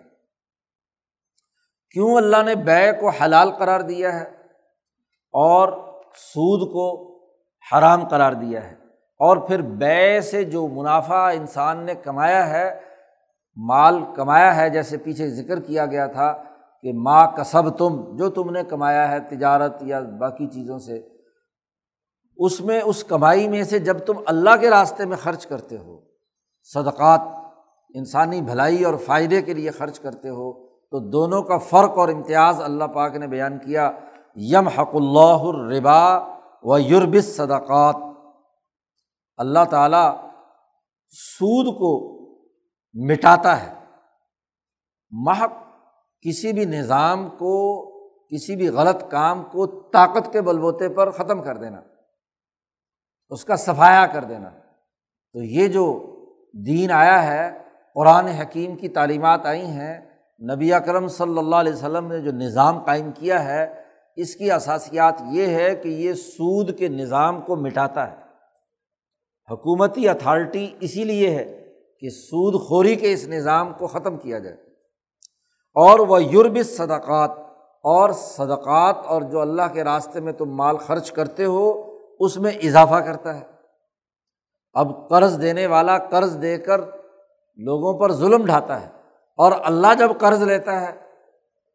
کیوں 1.92 2.16
اللہ 2.16 2.44
نے 2.46 2.56
بے 2.56 2.92
کو 2.92 3.10
حلال 3.10 3.52
قرار 3.52 3.80
دیا 3.80 4.20
ہے 4.20 4.26
اور 5.34 5.70
سود 6.16 6.74
کو 6.74 7.16
حرام 7.73 8.08
قرار 8.08 8.34
دیا 8.34 8.63
ہے۔ 8.63 8.75
اور 9.19 9.38
پھر 9.38 9.62
بے 9.62 10.21
سے 10.21 10.43
جو 10.43 10.67
منافع 10.67 11.32
انسان 11.34 11.77
نے 11.77 11.95
کمایا 11.95 12.49
ہے، 12.49 12.80
مال 13.56 13.99
کمایا 14.15 14.56
ہے، 14.56 14.69
جیسے 14.69 14.97
پیچھے 14.97 15.30
ذکر 15.30 15.60
کیا 15.60 15.86
گیا 15.86 16.08
تھا 16.08 16.43
کہ 16.82 16.91
ماں 16.93 17.27
کسب 17.27 17.69
تم 17.69 18.15
جو 18.15 18.30
تم 18.30 18.49
نے 18.49 18.63
کمایا 18.63 19.12
ہے 19.12 19.19
تجارت 19.19 19.77
یا 19.82 19.99
باقی 20.19 20.47
چیزوں 20.47 20.80
سے، 20.80 21.01
اس 22.38 22.62
میں، 22.62 22.82
اس 22.82 23.03
کمائی 23.03 23.47
میں 23.47 23.63
سے 23.63 23.80
جب 23.80 23.99
تم 23.99 24.13
اللہ 24.25 24.49
کے 24.60 24.69
راستے 24.69 25.06
میں 25.06 25.17
خرچ 25.17 25.47
کرتے 25.47 25.77
ہو، 25.77 26.01
صدقات، 26.73 27.21
انسانی 27.93 28.41
بھلائی 28.41 28.84
اور 28.84 28.93
فائدے 28.93 29.41
کے 29.41 29.53
لیے 29.53 29.71
خرچ 29.71 29.99
کرتے 29.99 30.30
ہو، 30.30 30.67
تو 30.67 30.99
دونوں 30.99 31.41
کا 31.41 31.58
فرق 31.58 31.97
اور 31.97 32.10
امتیاز 32.10 32.62
اللہ 32.62 32.84
پاک 32.84 33.15
نے 33.15 33.27
بیان 33.27 33.58
کیا۔ 33.58 33.91
یم 34.36 34.67
حق 34.67 34.95
اللہ 34.95 35.43
الربا 35.43 36.37
و 36.63 36.80
یوربس 36.80 37.38
صدقات 37.38 37.96
اللہ 39.38 39.65
تعالیٰ 39.70 40.30
سود 41.10 41.65
کو 41.65 42.17
مٹاتا 42.93 43.63
ہے۔ 43.63 43.74
محق 45.10 45.52
کسی 46.22 46.54
بھی 46.54 46.65
نظام 46.65 47.30
کو، 47.30 47.86
کسی 48.28 48.56
بھی 48.56 48.70
غلط 48.70 49.04
کام 49.10 49.43
کو 49.43 49.67
طاقت 49.67 50.34
کے 50.34 50.41
بل 50.41 50.60
بوتے 50.60 50.89
پر 50.89 51.12
ختم 51.12 51.43
کر 51.43 51.58
دینا، 51.58 51.82
اس 53.30 53.46
کا 53.46 53.56
صفایا 53.56 54.08
کر 54.08 54.24
دینا۔ 54.24 54.50
تو 55.34 55.43
یہ 55.43 55.67
جو 55.67 56.15
دین 56.65 56.91
آیا 56.91 57.24
ہے، 57.24 57.58
قرآن 57.93 58.26
حکیم 58.26 58.76
کی 58.76 58.89
تعلیمات 58.89 59.46
آئی 59.46 59.65
ہیں۔ 59.65 60.08
نبی 60.56 60.74
اکرم 60.74 61.08
صلی 61.08 61.38
اللہ 61.38 61.56
علیہ 61.56 61.74
وسلم 61.74 62.08
نے 62.08 62.20
جو 62.20 62.32
نظام 62.32 62.84
قائم 62.84 63.12
کیا 63.12 63.43
ہے 63.43 63.87
اس 64.17 64.36
کی 64.36 64.51
اثاسیات 64.51 65.21
یہ 65.32 65.47
ہے 65.47 65.75
کہ 65.75 65.88
یہ 65.88 66.13
سود 66.13 66.77
کے 66.77 66.88
نظام 66.88 67.41
کو 67.41 67.56
مٹاتا 67.56 68.12
ہے۔ 68.12 68.15
حکومتی 69.49 70.08
اتھارٹی 70.10 70.67
اسی 70.80 71.03
لیے 71.03 71.30
ہے 71.30 71.45
کہ 72.01 72.10
سود 72.10 72.62
خوری 72.62 72.95
کے 72.95 73.13
اس 73.13 73.27
نظام 73.27 73.73
کو 73.73 73.88
ختم 73.88 74.17
کیا 74.17 74.39
جائے۔ 74.39 74.56
اور 75.75 75.99
وہ 75.99 76.23
یورب 76.23 76.58
صدقات، 76.65 77.32
اور 77.84 78.10
صدقات، 78.10 79.06
اور 79.06 79.21
جو 79.21 79.41
اللہ 79.41 79.73
کے 79.73 79.84
راستے 79.84 80.19
میں 80.19 80.34
تم 80.34 80.56
مال 80.56 80.77
خرچ 80.77 81.12
کرتے 81.12 81.45
ہو، 81.45 81.69
اس 82.19 82.38
میں 82.38 82.51
اضافہ 82.51 82.95
کرتا 82.95 83.36
ہے۔ 83.39 83.43
اب 84.75 85.10
قرض 85.10 85.41
دینے 85.41 85.67
والا 85.67 85.97
قرض 85.97 86.41
دے 86.41 86.58
کر 86.58 86.82
لوگوں 87.60 87.97
پر 87.99 88.12
ظلم 88.12 88.45
ڈھاتا 88.45 88.82
ہے، 88.82 88.88
اور 89.39 89.51
اللہ 89.63 89.93
جب 89.99 90.12
قرض 90.19 90.43
لیتا 90.43 90.82
ہے 90.82 90.91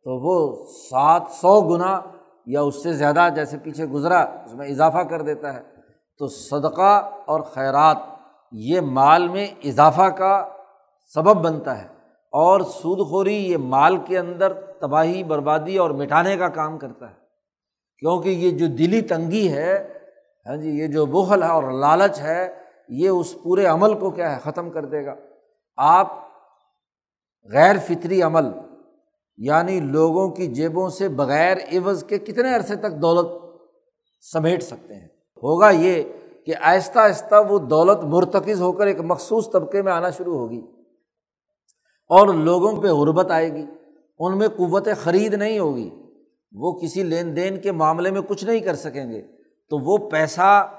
تو 0.06 0.18
وہ 0.20 0.64
سات 0.90 1.22
سو 1.30 1.60
گنا 1.60 2.00
یا 2.46 2.60
اس 2.60 2.82
سے 2.82 2.92
زیادہ 2.92 3.28
جیسے 3.34 3.58
پیچھے 3.58 3.84
گزرا، 3.84 4.20
اس 4.20 4.54
میں 4.54 4.68
اضافہ 4.68 4.98
کر 4.98 5.22
دیتا 5.22 5.54
ہے۔ 5.54 5.60
تو 6.18 6.26
صدقہ 6.28 7.10
اور 7.26 7.40
خیرات، 7.40 7.96
یہ 8.52 8.80
مال 8.80 9.28
میں 9.28 9.46
اضافہ 9.64 10.08
کا 10.08 10.48
سبب 11.14 11.44
بنتا 11.44 11.82
ہے۔ 11.82 11.86
اور 12.32 12.60
سود 12.60 13.08
خوری 13.08 13.34
یہ 13.34 13.56
مال 13.56 13.96
کے 13.96 14.18
اندر 14.18 14.52
تباہی، 14.52 15.24
بربادی 15.24 15.76
اور 15.76 15.90
مٹانے 15.90 16.36
کا 16.36 16.48
کام 16.48 16.78
کرتا 16.78 17.10
ہے۔ 17.10 17.14
کیونکہ 17.98 18.28
یہ 18.28 18.50
جو 18.50 18.66
دلی 18.66 19.00
تنگی 19.00 19.52
ہے 19.52 19.98
ہاں 20.46 20.56
جی 20.56 20.70
یہ 20.70 20.86
جو 20.86 21.06
بخل 21.06 21.42
ہے 21.42 21.48
اور 21.48 21.62
لالچ 21.62 22.20
ہے، 22.20 22.54
یہ 22.88 23.08
اس 23.08 23.36
پورے 23.42 23.66
عمل 23.66 23.98
کو 23.98 24.10
کیا 24.10 24.36
ہے؟ 24.36 24.40
ختم 24.40 24.70
کر 24.70 24.84
دے 24.84 25.06
گا۔ 25.06 25.14
آپ 25.76 26.12
غیر 27.52 27.76
فطری 27.86 28.22
عمل 28.22 28.44
یعنی 29.36 29.80
لوگوں 29.80 30.28
کی 30.28 30.46
جیبوں 30.46 30.88
سے 30.88 31.08
بغیر 31.08 31.56
عوض 31.72 32.04
کے 32.04 32.18
کتنے 32.18 32.54
عرصے 32.54 32.76
تک 32.76 32.92
دولت 32.92 33.26
سمیٹ 34.32 34.62
سکتے 34.62 34.94
ہیں؟ 34.94 35.08
ہوگا 35.42 35.70
یہ 35.70 36.02
کہ 36.46 36.52
آہستہ 36.60 36.98
آہستہ 36.98 37.34
وہ 37.48 37.58
دولت 37.58 38.04
مرتکز 38.04 38.62
ہو 38.62 38.72
کر 38.72 38.86
ایک 38.86 39.00
مخصوص 39.00 39.50
طبقے 39.50 39.82
میں 39.82 39.92
آنا 39.92 40.10
شروع 40.10 40.38
ہوگی۔ 40.38 40.60
اور 42.08 42.34
لوگوں 42.34 42.82
پہ 42.82 42.86
غربت 42.86 43.30
آئے 43.30 43.52
گی۔ 43.52 43.66
ان 44.18 44.38
میں 44.38 44.48
قوت 44.48 44.88
خرید 45.02 45.34
نہیں 45.34 45.58
ہوگی۔ 45.58 45.90
وہ 46.52 46.72
کسی 46.72 47.02
لین 47.02 47.36
دین 47.36 47.60
کے 47.60 47.72
معاملے 47.72 48.10
میں 48.10 48.20
کچھ 48.20 48.44
نہیں 48.44 48.60
کر 48.60 48.74
سکیں 48.74 49.10
گے۔ 49.10 49.22
تو 49.70 49.78
وہ 49.78 50.10
پیسہ، 50.10 50.70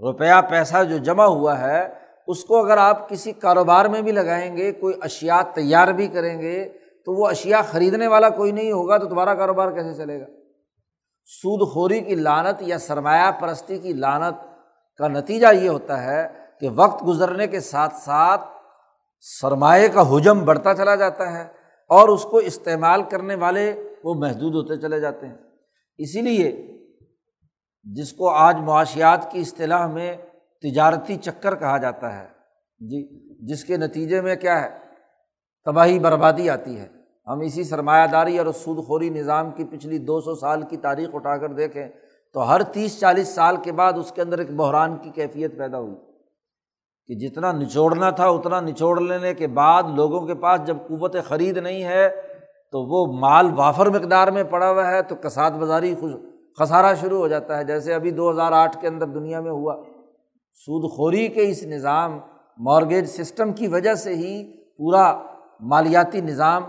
روپیہ 0.00 0.40
پیسہ 0.50 0.84
جو 0.84 0.98
جمع 0.98 1.24
ہوا 1.24 1.60
ہے، 1.60 1.88
اس 2.26 2.44
کو 2.44 2.64
اگر 2.64 2.76
آپ 2.76 3.08
کسی 3.08 3.32
کاروبار 3.32 3.84
میں 3.84 4.02
بھی 4.02 4.12
لگائیں 4.12 4.56
گے، 4.56 4.72
کوئی 4.72 4.94
اشیا 5.00 5.42
تیار 5.54 5.88
بھی 5.88 6.06
کریں 6.06 6.42
گے 6.42 6.72
تو 7.08 7.14
وہ 7.14 7.28
اشیا 7.28 7.62
خریدنے 7.62 8.06
والا 8.06 8.28
کوئی 8.28 8.52
نہیں 8.52 8.72
ہوگا 8.72 8.98
تو 8.98 9.08
تمہارا 9.08 9.34
کاروبار 9.34 9.72
کیسے 9.72 9.94
چلے 9.94 10.20
گا؟ 10.20 10.24
سود 11.24 11.72
خوری 11.72 12.00
کی 12.00 12.14
لانت 12.14 12.62
یا 12.62 12.78
سرمایہ 12.78 13.30
پرستی 13.30 13.78
کی 13.78 13.92
لانت 13.92 14.34
کا 14.96 15.08
نتیجہ 15.08 15.46
یہ 15.52 15.68
ہوتا 15.68 16.02
ہے 16.02 16.28
کہ 16.60 16.68
وقت 16.74 17.06
گزرنے 17.06 17.46
کے 17.46 17.60
ساتھ 17.60 17.94
ساتھ 17.94 18.40
سرمایہ 19.20 19.88
کا 19.88 20.16
حجم 20.16 20.44
بڑھتا 20.44 20.74
چلا 20.74 20.94
جاتا 20.94 21.38
ہے 21.38 21.42
اور 21.88 22.08
اس 22.08 22.22
کو 22.22 22.36
استعمال 22.36 23.02
کرنے 23.02 23.34
والے 23.34 23.82
وہ 24.04 24.14
محدود 24.14 24.54
ہوتے 24.54 24.76
چلے 24.76 25.00
جاتے 25.00 25.26
ہیں۔ 25.26 25.36
اسی 25.98 26.20
لیے 26.20 26.78
جس 27.84 28.12
کو 28.12 28.30
آج 28.30 28.56
معاشیات 28.56 29.32
کی 29.32 29.40
اصطلاح 29.40 29.86
میں 29.86 30.16
تجارتی 30.62 31.16
چکر 31.16 31.54
کہا 31.54 31.78
جاتا 31.78 32.18
ہے 32.18 32.26
جی 32.78 33.28
جس 33.46 33.64
کے 33.64 33.76
نتیجے 33.76 34.20
میں 34.20 34.36
کیا 34.36 34.62
ہے؟ 34.62 34.78
تباہی 35.64 35.98
بربادی 35.98 36.50
آتی 36.50 36.78
ہے۔ 36.78 36.97
ہم 37.28 37.40
اسی 37.40 37.64
سرمایہ 37.64 38.06
داری 38.06 38.38
اور 38.38 38.46
سود 38.46 38.84
خوری 38.84 39.10
نظام 39.10 39.50
کی 39.50 39.64
پچھلی 39.64 39.98
دو 39.98 40.20
سو 40.20 40.34
سال 40.34 40.62
کی 40.62 40.76
تاریخ 40.76 41.08
اٹھا 41.12 41.36
کر 41.36 41.52
دیکھیں 41.52 41.88
تو 42.34 42.48
ہر 42.48 42.62
تیس 42.62 43.00
چالیس 43.00 43.28
سال 43.28 43.56
کے 43.56 43.72
بعد 43.72 43.92
اس 43.96 44.12
کے 44.12 44.22
اندر 44.22 44.38
ایک 44.38 44.50
بحران 44.50 44.96
کی 44.96 45.10
کیفیت 45.10 45.58
پیدا 45.58 45.78
ہوئی 45.78 45.94
کہ 47.06 47.14
جتنا 47.14 47.52
نچوڑنا 47.52 48.10
تھا 48.10 48.28
اتنا 48.28 48.60
نچوڑ 48.60 49.00
لینے 49.00 49.34
کے 49.34 49.46
بعد 49.46 49.82
لوگوں 49.96 50.26
کے 50.26 50.34
پاس 50.34 50.60
جب 50.66 50.76
قوت 50.88 51.16
خرید 51.28 51.56
نہیں 51.56 51.84
ہے 51.84 52.08
تو 52.72 52.82
وہ 52.82 53.18
مال 53.18 53.50
وافر 53.56 53.86
مقدار 53.86 54.28
میں 54.28 54.44
پڑا 54.44 54.70
ہوا 54.70 54.90
ہے 54.90 55.02
تو 55.02 55.14
کساد 55.14 55.50
بازاری 55.50 55.94
خسارہ 56.58 56.94
شروع 56.94 57.18
ہو 57.18 57.28
جاتا 57.28 57.58
ہے۔ 57.58 57.64
جیسے 57.64 57.94
ابھی 57.94 58.10
دو 58.10 58.30
ہزار 58.30 58.52
آٹھ 58.52 58.80
کے 58.80 58.88
اندر 58.88 59.06
دنیا 59.06 59.40
میں 59.40 59.50
ہوا۔ 59.50 59.74
سود 60.54 60.90
خوری 60.90 61.28
کے 61.28 61.48
اس 61.48 61.62
نظام 61.62 62.18
مارگیج 62.58 63.04
سسٹم 63.04 63.52
کی 63.52 63.66
وجہ 63.66 63.94
سے 63.94 64.14
ہی 64.14 64.52
پورا 64.78 65.22
مالیاتی 65.60 66.20
نظام 66.20 66.62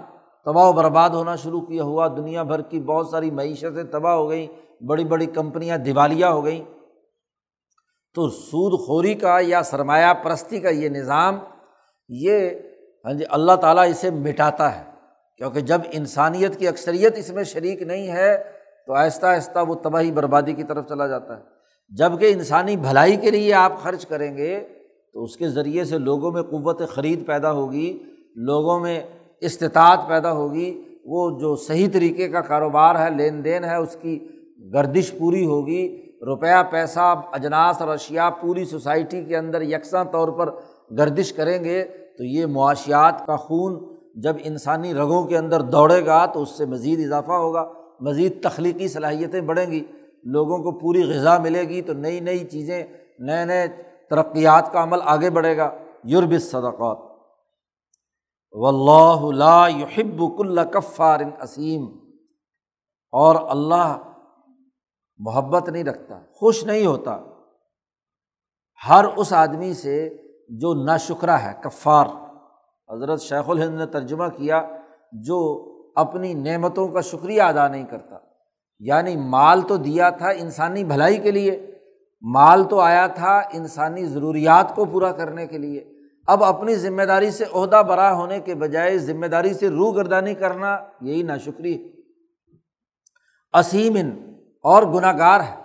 تباہ 0.49 0.69
و 0.69 0.73
برباد 0.73 1.09
ہونا 1.09 1.35
شروع 1.35 1.61
کیا 1.61 1.83
ہوا۔ 1.83 2.07
دنیا 2.07 2.43
بھر 2.43 2.61
کی 2.61 2.79
بہت 2.79 3.07
ساری 3.07 3.31
معیشتیں 3.31 3.83
تباہ 3.83 4.13
ہو 4.13 4.29
گئیں، 4.29 4.47
بڑی 4.83 5.03
بڑی 5.03 5.25
کمپنیاں 5.25 5.77
دیوالیہ 5.77 6.25
ہو 6.25 6.45
گئیں۔ 6.45 6.65
تو 8.15 8.29
سود 8.29 8.87
خوری 8.87 9.13
کا 9.13 9.37
یا 9.41 9.63
سرمایہ 9.63 10.13
پرستی 10.13 10.59
کا 10.59 10.69
یہ 10.69 10.89
نظام، 10.89 11.39
یہ 12.09 12.49
ہاں 13.05 13.13
جی 13.13 13.23
اللہ 13.29 13.51
تعالیٰ 13.51 13.89
اسے 13.89 14.09
مٹاتا 14.09 14.79
ہے۔ 14.79 14.83
کیونکہ 15.37 15.59
جب 15.59 15.81
انسانیت 15.91 16.59
کی 16.59 16.67
اکثریت 16.67 17.17
اس 17.17 17.29
میں 17.29 17.43
شریک 17.43 17.81
نہیں 17.81 18.07
ہے، 18.07 18.43
تو 18.87 18.93
آہستہ 18.93 19.25
آہستہ 19.25 19.59
وہ 19.67 19.75
تباہی 19.75 20.11
بربادی 20.11 20.53
کی 20.53 20.63
طرف 20.63 20.87
چلا 20.89 21.07
جاتا 21.07 21.37
ہے۔ 21.37 21.43
جبکہ 21.89 22.33
انسانی 22.33 22.75
بھلائی 22.75 23.15
کے 23.15 23.31
لیے 23.31 23.53
آپ 23.53 23.73
خرچ 23.83 24.05
کریں 24.05 24.37
گے، 24.37 24.67
تو 25.13 25.23
اس 25.23 25.37
کے 25.37 25.49
ذریعے 25.49 25.83
سے 25.83 25.97
لوگوں 25.97 26.31
میں 26.31 26.41
قوت 26.41 26.81
خرید 26.89 27.27
پیدا 27.27 27.51
ہوگی۔ 27.51 28.03
لوگوں 28.35 28.79
میں 28.79 29.01
استطاعت 29.41 29.99
پیدا 30.07 30.31
ہوگی، 30.31 30.83
وہ 31.05 31.39
جو 31.39 31.55
صحیح 31.55 31.87
طریقے 31.93 32.27
کا 32.27 32.41
کاروبار 32.41 32.95
ہے، 32.95 33.09
لین 33.15 33.45
دین 33.45 33.63
ہے، 33.63 33.75
اس 33.75 33.97
کی 34.01 34.27
گردش 34.73 35.17
پوری 35.19 35.45
ہوگی۔ 35.45 36.05
روپیہ، 36.25 36.63
پیسہ، 36.71 37.21
اجناس 37.31 37.81
اور 37.81 37.89
اشیا 37.89 38.29
پوری 38.29 38.65
سوسائٹی 38.65 39.23
کے 39.23 39.37
اندر 39.37 39.61
یکساں 39.61 40.05
طور 40.05 40.27
پر 40.27 40.49
گردش 40.97 41.33
کریں 41.33 41.63
گے، 41.63 41.83
تو 42.17 42.23
یہ 42.23 42.45
معاشیات 42.45 43.25
کا 43.25 43.35
خون 43.35 43.95
جب 44.15 44.35
انسانی 44.43 44.93
رگوں 44.93 45.23
کے 45.23 45.37
اندر 45.37 45.61
دوڑے 45.61 46.05
گا، 46.05 46.25
تو 46.25 46.41
اس 46.41 46.57
سے 46.57 46.65
مزید 46.65 46.99
اضافہ 46.99 47.31
ہوگا، 47.31 47.69
مزید 47.99 48.43
تخلیقی 48.43 48.87
صلاحیتیں 48.87 49.41
بڑھیں 49.41 49.71
گی، 49.71 49.83
لوگوں 50.23 50.57
کو 50.57 50.71
پوری 50.71 51.03
غذا 51.03 51.37
ملے 51.37 51.61
گی، 51.61 51.81
تو 51.81 51.93
نئی 51.93 52.19
نئی 52.19 52.39
چیزیں، 52.39 52.83
نئے 53.19 53.45
نئے 53.45 53.67
ترقیات 54.09 54.73
کا 54.73 54.83
عمل 54.83 54.99
آگے 55.03 55.29
بڑھے 55.29 55.57
گا۔ 55.57 55.71
یورب 56.03 56.33
صدقات۔ 56.39 57.08
و 58.51 58.67
اللہ 58.67 59.67
یحب 59.69 60.37
کل 60.37 60.59
کفار 60.73 61.19
اسیم۔ 61.41 61.87
اور 63.11 63.35
اللہ 63.49 63.97
محبت 65.17 65.69
نہیں 65.69 65.83
رکھتا، 65.83 66.19
خوش 66.33 66.63
نہیں 66.63 66.85
ہوتا۔ 66.85 67.19
ہر 68.89 69.05
اس 69.15 69.33
آدمی 69.33 69.73
سے 69.73 70.17
جو 70.49 70.73
نا 70.73 70.97
شکرہ 70.97 71.31
ہے، 71.31 71.53
کفار۔ 71.63 72.05
حضرت 72.89 73.21
شیخ 73.21 73.49
الہند 73.49 73.77
نے 73.77 73.85
ترجمہ 73.85 74.27
کیا، 74.27 74.67
جو 75.11 75.65
اپنی 75.95 76.33
نعمتوں 76.33 76.87
کا 76.87 77.01
شکریہ 77.01 77.41
ادا 77.41 77.67
نہیں 77.67 77.85
کرتا۔ 77.85 78.15
یعنی 78.79 79.15
مال 79.15 79.61
تو 79.61 79.77
دیا 79.77 80.09
تھا 80.09 80.29
انسانی 80.29 80.83
بھلائی 80.83 81.17
کے 81.17 81.31
لیے، 81.31 81.79
مال 82.21 82.63
تو 82.63 82.79
آیا 82.79 83.07
تھا 83.07 83.41
انسانی 83.53 84.05
ضروریات 84.05 84.75
کو 84.75 84.85
پورا 84.85 85.11
کرنے 85.11 85.47
کے 85.47 85.57
لیے۔ 85.57 85.98
اب 86.27 86.43
اپنی 86.43 86.75
ذمہ 86.75 87.03
داری 87.03 87.31
سے 87.31 87.43
عہدہ 87.53 87.83
برا 87.87 88.13
ہونے 88.13 88.39
کے 88.39 88.55
بجائے 88.55 88.97
ذمہ 88.97 89.25
داری 89.25 89.53
سے 89.53 89.69
روح 89.69 89.95
گردانی 89.95 90.33
کرنا 90.33 90.77
یہی 91.01 91.23
نا 91.23 91.37
شکری 91.37 91.91
اسیمن 93.53 94.33
اور 94.63 94.83
گناہ 94.83 95.17
گار 95.17 95.39
ہے۔ 95.39 95.55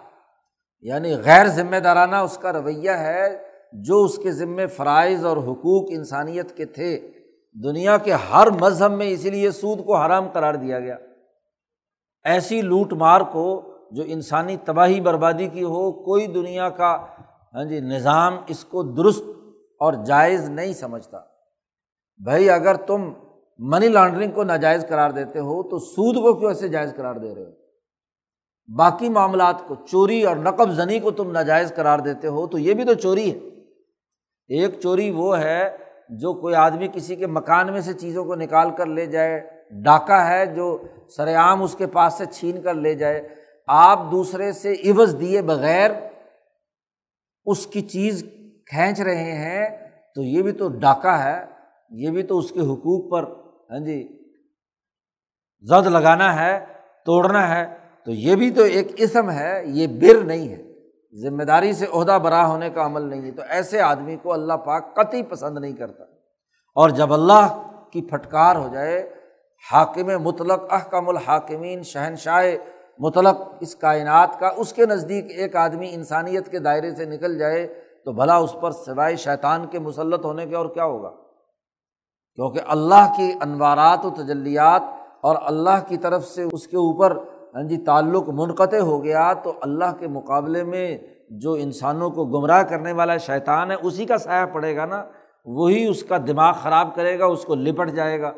یعنی 0.80 1.16
غیر 1.24 1.46
ذمہ 1.46 1.76
دارانہ 1.76 2.16
اس 2.16 2.38
کا 2.38 2.52
رویہ 2.52 2.90
ہے 2.90 3.42
جو 3.72 4.04
اس 4.04 4.16
کے 4.16 4.32
ذمے 4.32 4.66
فرائض 4.66 5.24
اور 5.24 5.36
حقوق 5.36 5.86
انسانیت 5.90 6.56
کے 6.56 6.64
تھے۔ 6.64 7.10
دنیا 7.64 7.98
کے 7.98 8.12
ہر 8.12 8.50
مذہب 8.50 8.92
میں 8.92 9.06
اسی 9.06 9.30
لیے 9.30 9.50
سود 9.50 9.84
کو 9.84 9.96
حرام 9.96 10.28
قرار 10.28 10.54
دیا 10.54 10.80
گیا۔ 10.80 10.96
ایسی 12.24 12.62
لوٹ 12.62 12.92
مار 12.92 13.20
کو 13.20 13.74
جو 13.90 14.02
انسانی 14.06 14.56
تباہی 14.64 15.00
بربادی 15.00 15.46
کی 15.46 15.62
ہو، 15.62 15.92
کوئی 15.92 16.26
دنیا 16.26 16.68
کا 16.68 17.06
ہاں 17.54 17.64
جی 17.64 17.80
نظام 17.80 18.36
اس 18.46 18.64
کو 18.64 18.82
درست 18.82 19.22
اور 19.84 19.94
جائز 20.06 20.50
نہیں 20.50 20.72
سمجھتا۔ 20.72 21.18
بھائی 22.24 22.50
اگر 22.50 22.74
تم 22.74 23.12
منی 23.58 23.88
لانڈرنگ 23.88 24.30
کو 24.30 24.44
ناجائز 24.44 24.86
قرار 24.88 25.10
دیتے 25.10 25.38
ہو 25.38 25.62
تو 25.62 25.78
سود 25.78 26.14
کو 26.14 26.34
کیوں 26.34 26.50
ایسے 26.50 26.68
جائز 26.68 26.92
قرار 26.96 27.14
دے 27.14 27.34
رہے 27.34 27.44
ہو؟ 27.44 27.50
باقی 28.76 29.08
معاملات 29.08 29.68
کو، 29.68 29.74
چوری 29.74 30.22
اور 30.22 30.36
نقب 30.36 30.70
زنی 30.70 31.00
کو 31.00 31.10
تم 31.10 31.30
ناجائز 31.30 31.72
قرار 31.76 31.98
دیتے 31.98 32.28
ہو 32.28 32.46
تو 32.46 32.58
یہ 32.58 32.74
بھی 32.74 32.84
تو 32.84 32.94
چوری 32.94 33.32
ہے۔ 33.32 33.38
ایک 34.48 34.80
چوری 34.80 35.10
وہ 35.10 35.38
ہے 35.38 35.76
جو 36.08 36.32
کوئی 36.34 36.54
آدمی 36.54 36.88
کسی 36.92 37.16
کے 37.16 37.26
مکان 37.26 37.72
میں 37.72 37.80
سے 37.80 37.92
چیزوں 37.92 38.24
کو 38.24 38.34
نکال 38.34 38.70
کر 38.70 38.86
لے 38.86 39.06
جائے، 39.06 39.50
ڈاکہ 39.70 40.26
ہے 40.26 40.46
جو 40.46 40.78
سر 41.16 41.36
عام 41.36 41.62
اس 41.62 41.74
کے 41.74 41.86
پاس 41.86 42.14
سے 42.14 42.24
چھین 42.32 42.62
کر 42.62 42.74
لے 42.74 42.94
جائے۔ 42.94 43.28
آپ 43.66 44.00
دوسرے 44.10 44.52
سے 44.52 44.72
عوض 44.72 45.20
دیے 45.20 45.42
بغیر 45.42 45.90
اس 47.44 47.66
کی 47.66 47.80
چیز 47.80 48.24
کھینچ 48.66 49.00
رہے 49.00 49.32
ہیں، 49.32 49.88
تو 50.14 50.22
یہ 50.22 50.42
بھی 50.42 50.52
تو 50.52 50.68
ڈاکہ 50.68 51.22
ہے، 51.22 51.44
یہ 51.90 52.10
بھی 52.10 52.22
تو 52.22 52.38
اس 52.38 52.50
کے 52.50 52.60
حقوق 52.60 53.12
پر 53.12 53.24
ہاں 53.70 53.78
جی 53.78 54.08
زد 55.62 55.86
لگانا 55.86 56.40
ہے، 56.40 56.64
توڑنا 57.06 57.56
ہے، 57.56 57.76
تو 58.04 58.10
یہ 58.10 58.36
بھی 58.36 58.50
تو 58.50 58.62
ایک 58.62 58.88
اسم 58.96 59.30
ہے، 59.30 59.62
یہ 59.66 59.86
بر 59.86 60.24
نہیں 60.24 60.48
ہے۔ 60.48 60.74
ذمہ 61.22 61.42
داری 61.42 61.72
سے 61.72 61.86
عہدہ 61.92 62.18
برا 62.22 62.46
ہونے 62.46 62.70
کا 62.70 62.86
عمل 62.86 63.02
نہیں 63.02 63.22
ہے۔ 63.22 63.30
تو 63.30 63.42
ایسے 63.48 63.80
آدمی 63.80 64.16
کو 64.22 64.32
اللہ 64.32 64.52
پاک 64.52 64.94
قطعی 64.94 65.22
پسند 65.22 65.58
نہیں 65.58 65.72
کرتا۔ 65.72 66.04
اور 66.74 66.90
جب 66.90 67.12
اللہ 67.12 67.70
کی 67.92 68.02
پھٹکار 68.02 68.56
ہو 68.56 68.68
جائے، 68.72 69.10
حاکم 69.72 70.22
مطلق، 70.22 70.72
احکم 70.72 71.08
الحاکمین، 71.08 71.82
شہنشاہ 71.82 72.44
مطلق، 72.98 73.40
اس 73.60 73.76
کائنات 73.76 74.40
کا، 74.40 74.50
اس 74.56 74.72
کے 74.72 74.86
نزدیک 74.86 75.24
ایک 75.28 75.56
آدمی 75.56 75.94
انسانیت 75.94 76.50
کے 76.50 76.58
دائرے 76.58 76.94
سے 76.94 77.04
نکل 77.04 77.38
جائے 77.38 77.83
تو 78.04 78.12
بھلا 78.12 78.36
اس 78.36 78.56
پر 78.60 78.70
سوائے 78.70 79.16
شیطان 79.16 79.66
کے 79.66 79.78
مسلط 79.78 80.24
ہونے 80.24 80.46
کے 80.46 80.56
اور 80.56 80.66
کیا 80.66 80.84
ہوگا؟ 80.84 81.10
کیونکہ 82.34 82.60
اللہ 82.66 83.12
کی 83.16 83.32
انوارات 83.40 84.06
و 84.06 84.10
تجلیات 84.10 84.82
اور 85.20 85.36
اللہ 85.42 85.88
کی 85.88 85.96
طرف 85.96 86.24
سے 86.24 86.42
اس 86.52 86.66
کے 86.66 86.76
اوپر 86.76 87.18
ہاں 87.54 87.62
جی 87.62 87.76
تعلق 87.76 88.28
منقطع 88.28 88.78
ہو 88.78 89.04
گیا 89.04 89.32
تو 89.32 89.52
اللہ 89.62 89.96
کے 89.98 90.08
مقابلے 90.08 90.64
میں 90.64 90.98
جو 91.30 91.52
انسانوں 91.52 92.10
کو 92.10 92.24
گمراہ 92.24 92.62
کرنے 92.62 92.92
والا 92.92 93.16
شیطان 93.16 93.70
ہے، 93.70 93.76
اسی 93.82 94.06
کا 94.06 94.18
سایہ 94.18 94.46
پڑے 94.46 94.76
گا 94.76 94.84
نا۔ 94.84 95.04
وہی 95.44 95.86
اس 95.86 96.02
کا 96.02 96.16
دماغ 96.26 96.54
خراب 96.62 96.88
کرے 96.94 97.18
گا، 97.18 97.24
اس 97.24 97.44
کو 97.44 97.54
لپٹ 97.54 97.90
جائے 97.90 98.20
گا۔ 98.20 98.32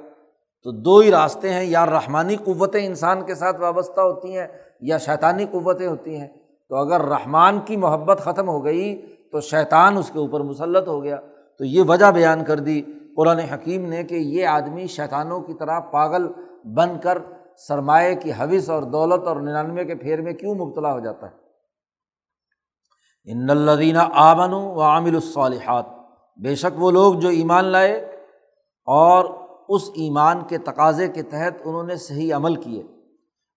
تو 0.63 0.71
دو 0.71 0.99
ہی 0.99 1.11
راستے 1.11 1.53
ہیں، 1.53 1.65
یا 1.65 1.87
رحمانی 1.87 2.37
قوتیں 2.37 2.87
انسان 2.87 3.23
کے 3.23 3.35
ساتھ 3.35 3.61
وابستہ 3.61 4.01
ہوتی 4.01 4.39
ہیں 4.39 4.47
یا 4.81 4.99
شیطانی 4.99 5.47
قوتیں 5.51 5.87
ہوتی 5.87 6.17
ہیں۔ 6.17 6.29
تو 6.69 6.77
اگر 6.77 7.01
رحمان 7.01 7.59
کی 7.65 7.77
محبت 7.77 8.19
ختم 8.19 8.49
ہو 8.49 8.65
گئی 8.65 9.16
تو 9.33 9.41
شیطان 9.41 9.97
اس 9.97 10.11
کے 10.13 10.19
اوپر 10.19 10.41
مسلط 10.41 10.89
ہو 10.89 11.03
گیا۔ 11.03 11.17
تو 11.59 11.65
یہ 11.65 11.83
وجہ 11.89 12.11
بیان 12.11 12.45
کر 12.45 12.59
دی 12.59 12.83
قرآن 13.17 13.39
حکیم 13.39 13.89
نے 13.89 14.05
کہ 14.05 14.15
یہ 14.15 14.47
آدمی 14.47 14.87
شیطانوں 14.87 15.41
کی 15.41 15.55
طرح 15.55 15.81
پاگل 15.81 16.27
بن 16.65 16.99
کر 17.03 17.19
سرمایہ 17.57 18.15
کی 18.15 18.33
حوث 18.33 18.71
اور 18.71 18.83
دولت 18.83 19.27
اور 19.27 19.37
ننانوے 19.37 19.85
کے 19.85 19.95
پھیر 19.95 20.21
میں 20.21 20.33
کیوں 20.33 20.55
مبتلا 20.55 20.93
ہو 20.93 21.01
جاتا 21.01 21.27
ہے؟ 21.27 21.47
ان 23.25 23.51
الدینہ 23.51 23.99
آمن 24.15 24.53
و 24.53 24.81
عامل 24.81 25.15
الصالحات۔ 25.15 25.85
بے 26.43 26.55
شک 26.55 26.83
وہ 26.83 26.91
لوگ 26.91 27.15
جو 27.15 27.29
ایمان 27.29 27.65
لائے 27.65 27.95
اور 28.85 29.25
اس 29.69 29.83
ایمان 29.89 30.41
کے 30.49 30.59
تقاضے 30.59 31.09
کے 31.09 31.23
تحت 31.23 31.55
انہوں 31.65 31.83
نے 31.83 31.97
صحیح 31.97 32.35
عمل 32.35 32.55
کیے۔ 32.55 32.83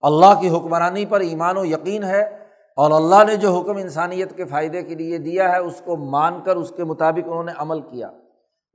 اللہ 0.02 0.42
کی 0.42 0.50
حکمرانی 0.50 1.06
پر 1.06 1.20
ایمان 1.20 1.58
و 1.58 1.66
یقین 1.66 2.04
ہے 2.04 2.49
اور 2.80 2.92
اللہ 2.92 3.24
نے 3.28 3.36
جو 3.36 3.52
حکم 3.52 3.78
انسانیت 3.78 4.38
کے 4.38 4.46
فائدے 4.46 4.84
کے 4.84 4.96
لیے 4.96 5.18
دیا 5.18 5.52
ہے، 5.52 5.58
اس 5.58 5.82
کو 5.86 5.98
مان 5.98 6.42
کر، 6.42 6.56
اس 6.56 6.74
کے 6.78 6.84
مطابق 6.84 7.28
انہوں 7.28 7.44
نے 7.44 7.52
عمل 7.58 7.82
کیا۔ 7.82 8.12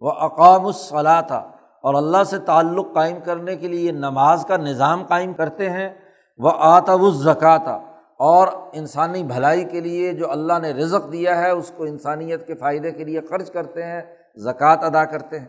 وہ 0.01 0.11
اقام 0.11 0.67
الصلاح 0.67 1.21
تھا 1.21 1.51
اور 1.83 1.95
اللہ 1.95 2.25
سے 2.25 2.39
تعلق 2.39 2.95
قائم 2.95 3.19
کرنے 3.25 3.57
کے 3.57 3.69
لیے 3.69 3.93
نماز 3.93 4.45
کا 4.49 4.57
نظام 4.57 5.05
قائم 5.05 5.33
کرتے 5.33 5.71
ہیں۔ 5.71 5.89
وہ 6.39 6.51
آتب 6.55 7.03
الزکا 7.03 7.57
تھا 7.57 7.81
اور 8.19 8.49
انسانی 8.73 9.23
بھلائی 9.23 9.65
کے 9.65 9.81
لیے 9.81 10.13
جو 10.13 10.31
اللہ 10.31 10.59
نے 10.63 10.73
رزق 10.73 11.13
دیا 11.13 11.43
ہے، 11.43 11.51
اس 11.51 11.73
کو 11.77 11.85
انسانیت 11.85 12.47
کے 12.47 12.55
فائدے 12.55 12.91
کے 12.91 13.05
لیے 13.05 13.21
خرچ 13.21 13.51
کرتے 13.51 13.83
ہیں، 13.83 14.03
زکوٰۃ 14.37 14.77
ادا 14.81 15.05
کرتے 15.05 15.39
ہیں۔ 15.39 15.49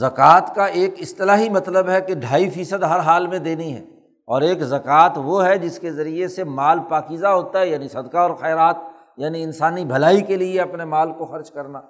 زکوٰۃ 0.00 0.54
کا 0.54 0.64
ایک 0.64 0.94
اصطلاحی 0.98 1.48
مطلب 1.48 1.88
ہے 1.88 2.00
کہ 2.00 2.14
ڈھائی 2.14 2.50
فیصد 2.50 2.82
ہر 2.82 2.98
حال 2.98 3.26
میں 3.26 3.38
دینی 3.38 3.74
ہے۔ 3.74 3.95
اور 4.26 4.42
ایک 4.42 4.60
زکوٰۃ 4.60 5.10
وہ 5.16 5.46
ہے 5.46 5.58
جس 5.58 5.78
کے 5.78 5.92
ذریعے 5.92 6.28
سے 6.28 6.44
مال 6.44 6.78
پاکیزہ 6.88 7.26
ہوتا 7.26 7.60
ہے 7.60 7.68
یعنی 7.68 7.88
صدقہ 7.88 8.18
اور 8.18 8.30
خیرات 8.30 8.76
یعنی 9.16 9.42
انسانی 9.42 9.84
بھلائی 9.84 10.20
کے 10.20 10.36
لیے 10.36 10.60
اپنے 10.60 10.84
مال 10.84 11.12
کو 11.12 11.26
خرچ 11.26 11.50
کرنا۔ 11.50 11.80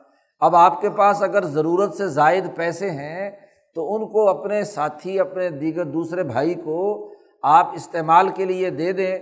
اب 0.40 0.56
آپ 0.56 0.80
کے 0.80 0.90
پاس 0.90 1.22
اگر 1.22 1.44
ضرورت 1.44 1.94
سے 1.94 2.08
زائد 2.08 2.44
پیسے 2.56 2.90
ہیں 2.90 3.30
تو 3.74 3.94
ان 3.94 4.08
کو 4.08 4.28
اپنے 4.28 4.64
ساتھی، 4.64 5.20
اپنے 5.20 5.50
دیگر 5.50 5.84
دوسرے 5.84 6.22
بھائی 6.22 6.54
کو 6.54 7.12
آپ 7.42 7.70
استعمال 7.74 8.28
کے 8.28 8.44
لیے 8.44 8.70
دے 8.70 8.92
دیں۔ 8.92 9.18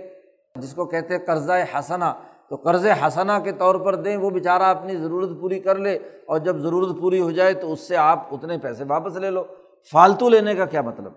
جس 0.55 0.73
کو 0.73 0.85
کہتے 0.85 1.15
ہیں 1.15 1.25
قرضۂ 1.25 1.79
حسنا 1.79 2.13
تو 2.49 2.55
قرض 2.55 2.85
حسنا 3.07 3.39
کے 3.39 3.51
طور 3.51 3.75
پر 3.75 3.95
دیں، 3.95 4.17
وہ 4.17 4.29
بیچارہ 4.29 4.63
اپنی 4.63 4.95
ضرورت 4.95 5.29
پوری 5.41 5.59
کر 5.59 5.75
لے۔ 5.75 5.99
اور 6.25 6.37
جب 6.37 6.57
ضرورت 6.57 7.01
پوری 7.01 7.21
ہو 7.21 7.31
جائے 7.31 7.53
تو 7.53 7.73
اس 7.73 7.79
سے 7.79 7.97
آپ 7.97 8.27
اتنے 8.31 8.57
پیسے 8.57 8.83
واپس 8.87 9.15
لے 9.15 9.29
لو۔ 9.29 9.43
فالتو 9.91 10.29
لینے 10.29 10.55
کا 10.55 10.65
کیا 10.65 10.81
مطلب؟ 10.81 11.11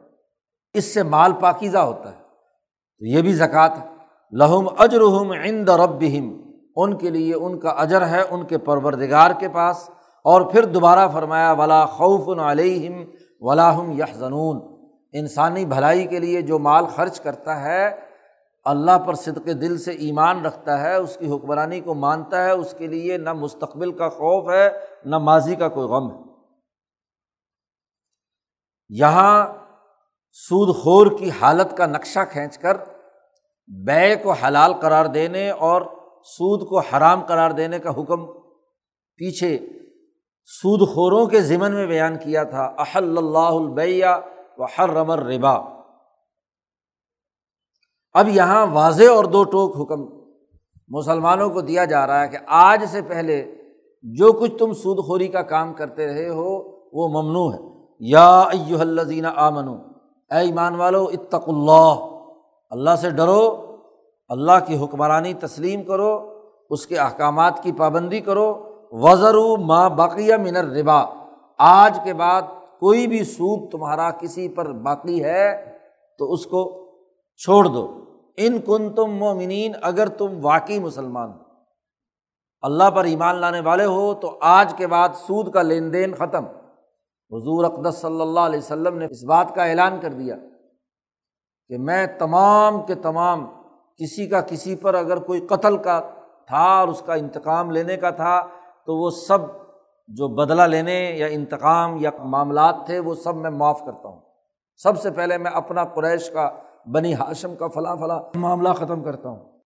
اس 0.74 0.94
سے 0.94 1.02
مال 1.02 1.32
پاکیزہ 1.40 1.78
ہوتا 1.78 2.10
ہے۔ 2.10 2.22
تو 2.98 3.04
یہ 3.04 3.22
بھی 3.22 3.32
زکوٰۃ 3.32 3.96
لہم 4.32 4.68
اجرحم 4.78 5.30
عند 5.30 5.68
ربہم۔ 5.68 6.50
ان 6.76 6.96
کے 6.96 7.10
لیے 7.10 7.34
ان 7.34 7.58
کا 7.58 7.70
اجر 7.70 8.06
ہے 8.06 8.22
ان 8.30 8.44
کے 8.44 8.58
پروردگار 8.58 9.30
کے 9.38 9.48
پاس۔ 9.48 9.90
اور 10.24 10.40
پھر 10.40 10.64
دوبارہ 10.64 11.08
فرمایا، 11.08 11.52
ولا 11.52 11.86
خوف 11.86 12.38
علیہم 12.38 13.04
ولاحم 13.40 13.92
یہ 13.92 14.22
انسانی 15.12 15.64
بھلائی 15.64 16.06
کے 16.06 16.18
لیے 16.18 16.42
جو 16.42 16.58
مال 16.58 16.86
خرچ 16.86 17.20
کرتا 17.20 17.60
ہے، 17.60 17.96
اللہ 18.64 18.98
پر 18.98 19.14
صدق 19.14 19.46
دل 19.46 19.78
سے 19.78 19.90
ایمان 19.90 20.46
رکھتا 20.46 20.80
ہے، 20.80 20.94
اس 20.94 21.16
کی 21.16 21.32
حکمرانی 21.32 21.80
کو 21.80 21.94
مانتا 21.94 22.44
ہے، 22.44 22.50
اس 22.50 22.74
کے 22.78 22.86
لیے 22.86 23.16
نہ 23.16 23.32
مستقبل 23.32 23.92
کا 23.92 24.08
خوف 24.08 24.50
ہے، 24.50 24.70
نہ 25.04 25.18
ماضی 25.18 25.54
کا 25.54 25.68
کوئی 25.68 25.88
غم 25.88 26.12
ہے۔ 26.12 26.18
یہاں 28.88 29.46
سود 30.30 30.76
خور 30.76 31.06
کی 31.18 31.30
حالت 31.40 31.76
کا 31.76 31.86
نقشہ 31.86 32.18
کھینچ 32.30 32.58
کر 32.58 32.76
بے 33.86 34.16
کو 34.16 34.32
حلال 34.32 34.74
قرار 34.74 35.04
دینے 35.04 35.50
اور 35.50 35.82
سود 36.24 36.68
کو 36.68 36.78
حرام 36.78 37.24
قرار 37.24 37.50
دینے 37.50 37.78
کا 37.78 37.90
حکم 37.90 38.26
پیچھے 39.16 39.58
سود 40.62 40.88
خوروں 40.88 41.26
کے 41.26 41.40
ذمن 41.40 41.74
میں 41.74 41.86
بیان 41.86 42.18
کیا 42.18 42.42
تھا۔ 42.42 42.74
احل 42.78 43.18
اللہ 43.18 43.38
البیہ 43.38 44.06
و 44.56 44.64
حرم 44.64 45.10
الربا۔ 45.10 45.54
اب 48.12 48.28
یہاں 48.28 48.66
واضح 48.66 49.04
اور 49.04 49.24
دو 49.24 49.44
ٹوک 49.44 49.76
حکم 49.80 50.28
مسلمانوں 50.88 51.50
کو 51.50 51.60
دیا 51.60 51.84
جا 51.84 52.06
رہا 52.06 52.22
ہے 52.22 52.28
کہ 52.28 52.38
آج 52.46 52.84
سے 52.84 53.02
پہلے 53.02 53.54
جو 54.02 54.32
کچھ 54.32 54.52
تم 54.58 54.72
سود 54.72 55.06
خوری 55.06 55.28
کا 55.28 55.42
کام 55.42 55.74
کرتے 55.74 56.06
رہے 56.06 56.28
ہو 56.28 56.78
وہ 56.92 57.22
ممنوع 57.22 57.52
ہے۔ 57.52 57.86
یا 58.00 58.40
ایو 58.40 58.80
الزین 58.80 59.26
آمن 59.26 59.87
اے 60.30 60.38
ایمان 60.38 60.74
والو 60.74 61.04
اتق 61.04 61.48
اللہ۔ 61.48 61.94
اللہ 62.70 62.96
سے 63.00 63.10
ڈرو، 63.10 63.76
اللہ 64.28 64.64
کی 64.66 64.84
حکمرانی 64.84 65.34
تسلیم 65.34 65.82
کرو، 65.82 66.40
اس 66.70 66.86
کے 66.86 66.96
احکامات 66.98 67.62
کی 67.62 67.72
پابندی 67.72 68.20
کرو۔ 68.20 68.64
وزر 68.92 69.34
ماں 69.58 69.90
باقیہ 69.90 70.34
منر 70.36 70.64
ربا 70.64 71.04
آج 71.58 71.98
کے 72.04 72.14
بعد 72.14 72.42
کوئی 72.80 73.06
بھی 73.06 73.24
سود 73.24 73.70
تمہارا 73.70 74.10
کسی 74.10 74.48
پر 74.48 74.72
باقی 74.72 75.24
ہے 75.24 75.76
تو 76.18 76.32
اس 76.32 76.46
کو 76.46 76.90
چھوڑ 77.36 77.64
دو۔ 77.64 78.04
ان 78.36 78.60
کن 78.60 78.92
تم 78.92 79.10
مومنین، 79.10 79.72
اگر 79.82 80.08
تم 80.08 80.26
واقعی 80.42 80.78
مسلمان 80.78 81.28
ہو، 81.30 81.42
اللہ 82.62 82.90
پر 82.90 83.04
ایمان 83.04 83.36
لانے 83.36 83.60
والے 83.60 83.84
ہو، 83.84 84.14
تو 84.14 84.38
آج 84.40 84.74
کے 84.76 84.86
بعد 84.86 85.08
سود 85.14 85.52
کا 85.52 85.62
لین 85.62 85.92
دین 85.92 86.14
ختم۔ 86.14 86.44
حضور 87.30 87.64
اقدس 87.64 87.94
صلی 87.94 88.20
اللہ 88.20 88.40
علیہ 88.40 88.58
وسلم 88.58 88.98
نے 88.98 89.04
اس 89.04 89.24
بات 89.24 89.54
کا 89.54 89.64
اعلان 89.64 90.00
کر 90.00 90.12
دیا 90.12 90.36
کہ 91.68 91.78
میں 91.78 92.06
تمام 92.18 92.86
کے 92.86 92.94
تمام 92.94 93.46
کسی 93.96 94.26
کا 94.26 94.40
کسی 94.40 94.76
پر 94.76 94.94
اگر 94.94 95.16
کوئی 95.16 95.40
قتل 95.40 95.76
کا 95.76 96.00
تھا 96.46 96.78
اور 96.80 96.88
اس 96.88 97.02
کا 97.06 97.14
انتقام 97.14 97.70
لینے 97.70 97.96
کا 97.96 98.10
تھا 98.10 98.46
تو 98.86 99.04
وہ 99.04 99.10
سب 99.10 99.38
جو 100.08 100.28
بدلہ 100.28 100.62
لینے 100.62 101.12
یا 101.16 101.26
انتقام 101.26 101.96
یا 101.96 102.10
معاملات 102.18 102.76
تھے 102.86 102.98
وہ 102.98 103.14
سب 103.14 103.36
میں 103.36 103.50
معاف 103.50 103.80
کرتا 103.86 104.08
ہوں۔ 104.08 104.20
سب 104.76 105.02
سے 105.02 105.10
پہلے 105.10 105.38
میں 105.38 105.50
اپنا 105.50 105.84
قریش 105.84 106.30
کا، 106.30 106.50
بنی 106.86 107.14
ہاشم 107.14 107.56
کا 107.56 107.68
فلاں 107.68 107.96
فلاں 107.96 108.22
معاملہ 108.34 108.68
ختم 108.68 109.02
کرتا 109.02 109.28
ہوں۔ 109.28 109.58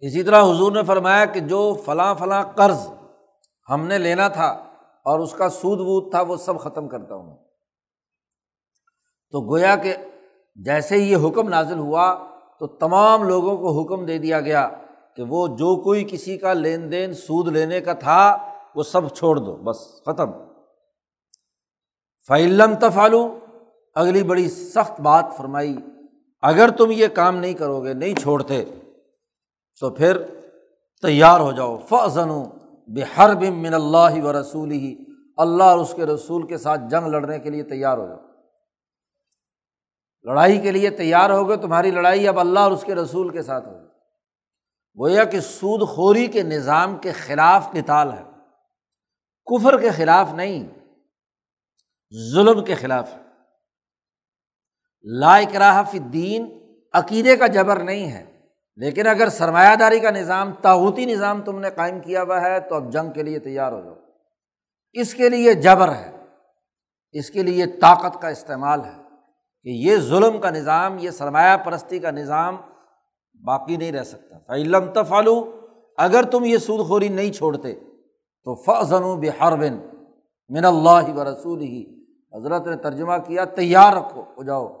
اسی 0.00 0.22
طرح 0.22 0.42
حضور 0.42 0.72
نے 0.72 0.82
فرمایا 0.82 1.24
کہ 1.24 1.40
جو 1.40 1.74
فلاں 1.84 2.14
فلاں 2.14 2.42
قرض 2.42 2.90
ہم 3.70 3.86
نے 3.86 3.98
لینا 3.98 4.28
تھا 4.28 4.64
اور 5.08 5.20
اس 5.20 5.32
کا 5.32 5.48
سود 5.48 5.80
وود 5.80 6.10
تھا، 6.10 6.20
وہ 6.20 6.36
سب 6.36 6.60
ختم 6.60 6.88
کرتا 6.88 7.14
ہوں 7.14 7.36
تو 9.34 9.40
گویا 9.50 9.76
کہ 9.76 9.94
جیسے 10.56 10.96
ہی 10.96 11.10
یہ 11.12 11.16
حکم 11.28 11.48
نازل 11.48 11.78
ہوا، 11.78 12.06
تو 12.60 12.66
تمام 12.66 13.22
لوگوں 13.22 13.56
کو 13.56 13.80
حکم 13.80 14.04
دے 14.06 14.18
دیا 14.18 14.40
گیا 14.40 14.68
کہ 15.16 15.22
وہ 15.22 15.46
جو 15.48 15.74
کوئی 15.82 16.04
کسی 16.10 16.36
کا 16.38 16.52
لین 16.52 16.90
دین 16.92 17.14
سود 17.14 17.48
لینے 17.48 17.80
کا 17.80 17.92
تھا، 17.92 18.36
وہ 18.74 18.82
سب 18.82 19.08
چھوڑ 19.08 19.36
دو، 19.36 19.56
بس 19.56 19.78
ختم۔ 20.06 20.30
فعلم 22.28 22.74
تفالو 22.74 23.38
اگلی 23.96 24.22
بڑی 24.22 24.48
سخت 24.48 25.00
بات 25.00 25.24
فرمائی، 25.36 25.76
اگر 26.42 26.70
تم 26.70 26.90
یہ 26.90 27.06
کام 27.14 27.36
نہیں 27.36 27.54
کرو 27.54 27.80
گے، 27.84 27.94
نہیں 27.94 28.14
چھوڑتے، 28.14 28.64
تو 29.80 29.90
پھر 29.90 30.22
تیار 31.04 31.40
ہو 31.40 31.52
جاؤ۔ 31.52 31.76
فضن 31.88 32.30
بے 32.94 33.02
ہر 33.02 33.34
بم 33.34 33.62
من 33.62 33.74
اللہ 33.74 34.24
و 34.24 34.40
رسول 34.40 34.70
ہی 34.70 34.96
اللہ 35.36 35.64
اور 35.64 35.78
اس 35.78 35.92
کے 35.96 36.06
رسول 36.06 36.46
کے 36.46 36.58
ساتھ 36.58 36.80
جنگ 36.90 37.06
لڑنے 37.06 37.38
کے 37.38 37.50
لیے 37.50 37.62
تیار 37.62 37.98
ہو 37.98 38.06
جاؤ۔ 38.06 38.18
لڑائی 40.22 40.60
کے 40.60 40.70
لیے 40.70 40.90
تیار 40.90 41.30
ہو 41.30 41.48
گئے 41.48 41.56
تمہاری 41.56 41.90
لڑائی 41.90 42.28
اب 42.28 42.40
اللہ 42.40 42.58
اور 42.58 42.72
اس 42.72 42.84
کے 42.84 42.94
رسول 42.94 43.28
کے 43.28 43.42
ساتھ 43.42 43.68
ہوگی۔ 43.68 43.86
گویا 44.98 45.24
کہ 45.24 45.40
سود 45.40 45.88
خوری 45.88 46.26
کے 46.26 46.42
نظام 46.42 46.96
کے 46.96 47.12
خلاف 47.12 47.68
کتال 47.72 48.12
ہے۔ 48.12 48.22
کفر 49.46 49.80
کے 49.80 49.90
خلاف 49.90 50.32
نہیں، 50.32 50.68
ظلم 52.32 52.64
کے 52.64 52.74
خلاف 52.74 53.14
ہے۔ 53.14 53.22
لا 55.02 55.36
اکراہ 55.36 55.82
فی 55.90 55.98
الدین، 55.98 56.58
عقیدے 56.92 57.36
کا 57.36 57.46
جبر 57.46 57.82
نہیں 57.82 58.12
ہے۔ 58.12 58.37
لیکن 58.78 59.06
اگر 59.06 59.28
سرمایہ 59.28 59.76
داری 59.76 60.00
کا 60.00 60.10
نظام 60.10 60.52
تاوتی 60.52 61.04
نظام 61.04 61.42
تم 61.42 61.58
نے 61.58 61.70
قائم 61.70 62.00
کیا 62.00 62.22
ہوا 62.22 62.40
ہے، 62.40 62.60
تو 62.60 62.74
اب 62.74 62.92
جنگ 62.92 63.12
کے 63.12 63.22
لیے 63.22 63.38
تیار 63.38 63.72
ہو 63.72 63.80
جاؤ۔ 63.80 63.94
اس 64.92 65.14
کے 65.14 65.28
لیے 65.28 65.54
جبر 65.54 65.92
ہے۔ 65.92 66.16
اس 67.12 67.30
کے 67.30 67.42
لیے 67.42 67.66
طاقت 67.66 68.22
کا 68.22 68.28
استعمال 68.28 68.80
ہے 68.80 69.02
کہ 69.62 69.68
یہ 69.68 69.96
ظلم 69.96 70.40
کا 70.40 70.50
نظام، 70.50 70.96
یہ 70.98 71.10
سرمایہ 71.10 71.56
پرستی 71.56 71.98
کا 71.98 72.10
نظام 72.10 72.56
باقی 73.44 73.76
نہیں 73.76 73.92
رہ 73.92 74.02
سکتا۔ 74.02 74.38
فعلم 74.38 74.92
تفالو 74.94 75.66
اگر 75.98 76.22
تم 76.22 76.44
یہ 76.44 76.58
سود 76.58 76.86
خوری 76.86 77.08
نہیں 77.08 77.32
چھوڑتے، 77.32 77.74
تو 78.44 78.54
فضن 78.54 79.02
و 79.02 79.16
بحر 79.16 79.56
بن 79.56 79.74
من 80.48 80.64
اللہ 80.64 81.16
و 81.16 81.24
رسول 81.24 81.60
ہی 81.60 82.04
حضرت 82.34 82.66
نے 82.66 82.76
ترجمہ 82.76 83.14
کیا، 83.26 83.44
تیار 83.44 83.92
رکھو، 83.96 84.22
ہو 84.22 84.42
جاؤ۔ 84.42 84.76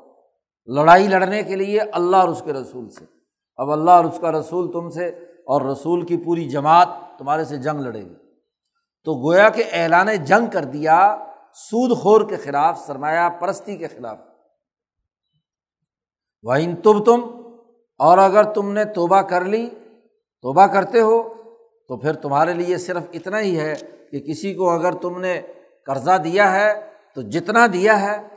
لڑائی 0.66 1.06
لڑنے 1.06 1.42
کے 1.42 1.56
لیے 1.56 1.80
اللہ 1.80 2.16
اور 2.16 2.28
اس 2.28 2.42
کے 2.44 2.52
رسول 2.52 2.90
سے۔ 2.90 3.17
اب 3.58 3.70
اللہ 3.70 3.90
اور 3.90 4.04
اس 4.04 4.18
کا 4.20 4.32
رسول 4.32 4.72
تم 4.72 4.90
سے 4.90 5.08
اور 5.46 5.62
رسول 5.62 6.06
کی 6.06 6.16
پوری 6.16 6.48
جماعت 6.48 6.88
تمہارے 7.18 7.44
سے 7.44 7.56
جنگ 7.56 7.80
لڑے 7.80 8.02
گی۔ 8.02 8.14
تو 9.04 9.28
گویا 9.28 9.48
کہ 9.48 9.64
اعلان 9.72 10.24
جنگ 10.24 10.46
کر 10.52 10.64
دیا، 10.64 11.16
سود 11.54 11.98
خور 11.98 12.20
کے 12.28 12.36
خلاف، 12.36 12.78
سرمایہ 12.78 13.28
پرستی 13.28 13.76
کے 13.76 13.88
خلاف۔ 13.88 14.18
وہ 16.42 16.52
ان 16.52 16.76
تم 16.76 17.04
تم 17.04 17.20
اور 17.98 18.18
اگر 18.18 18.52
تم 18.52 18.72
نے 18.72 18.84
توبہ 18.84 19.20
کر 19.20 19.44
لی، 19.44 19.70
توبہ 20.42 20.66
کرتے 20.66 21.00
ہو، 21.00 21.34
تو 21.88 21.98
پھر 21.98 22.12
تمہارے 22.12 22.54
لیے 22.54 22.78
صرف 22.78 23.02
اتنا 23.12 23.40
ہی 23.40 23.60
ہے 23.60 23.74
کہ 24.10 24.20
کسی 24.20 24.54
کو 24.54 24.70
اگر 24.70 24.92
تم 24.92 25.20
نے 25.20 25.40
قرضہ 25.86 26.18
دیا 26.24 26.52
ہے، 26.52 26.90
تو 27.14 27.22
جتنا 27.22 27.66
دیا 27.72 28.00
ہے، 28.00 28.28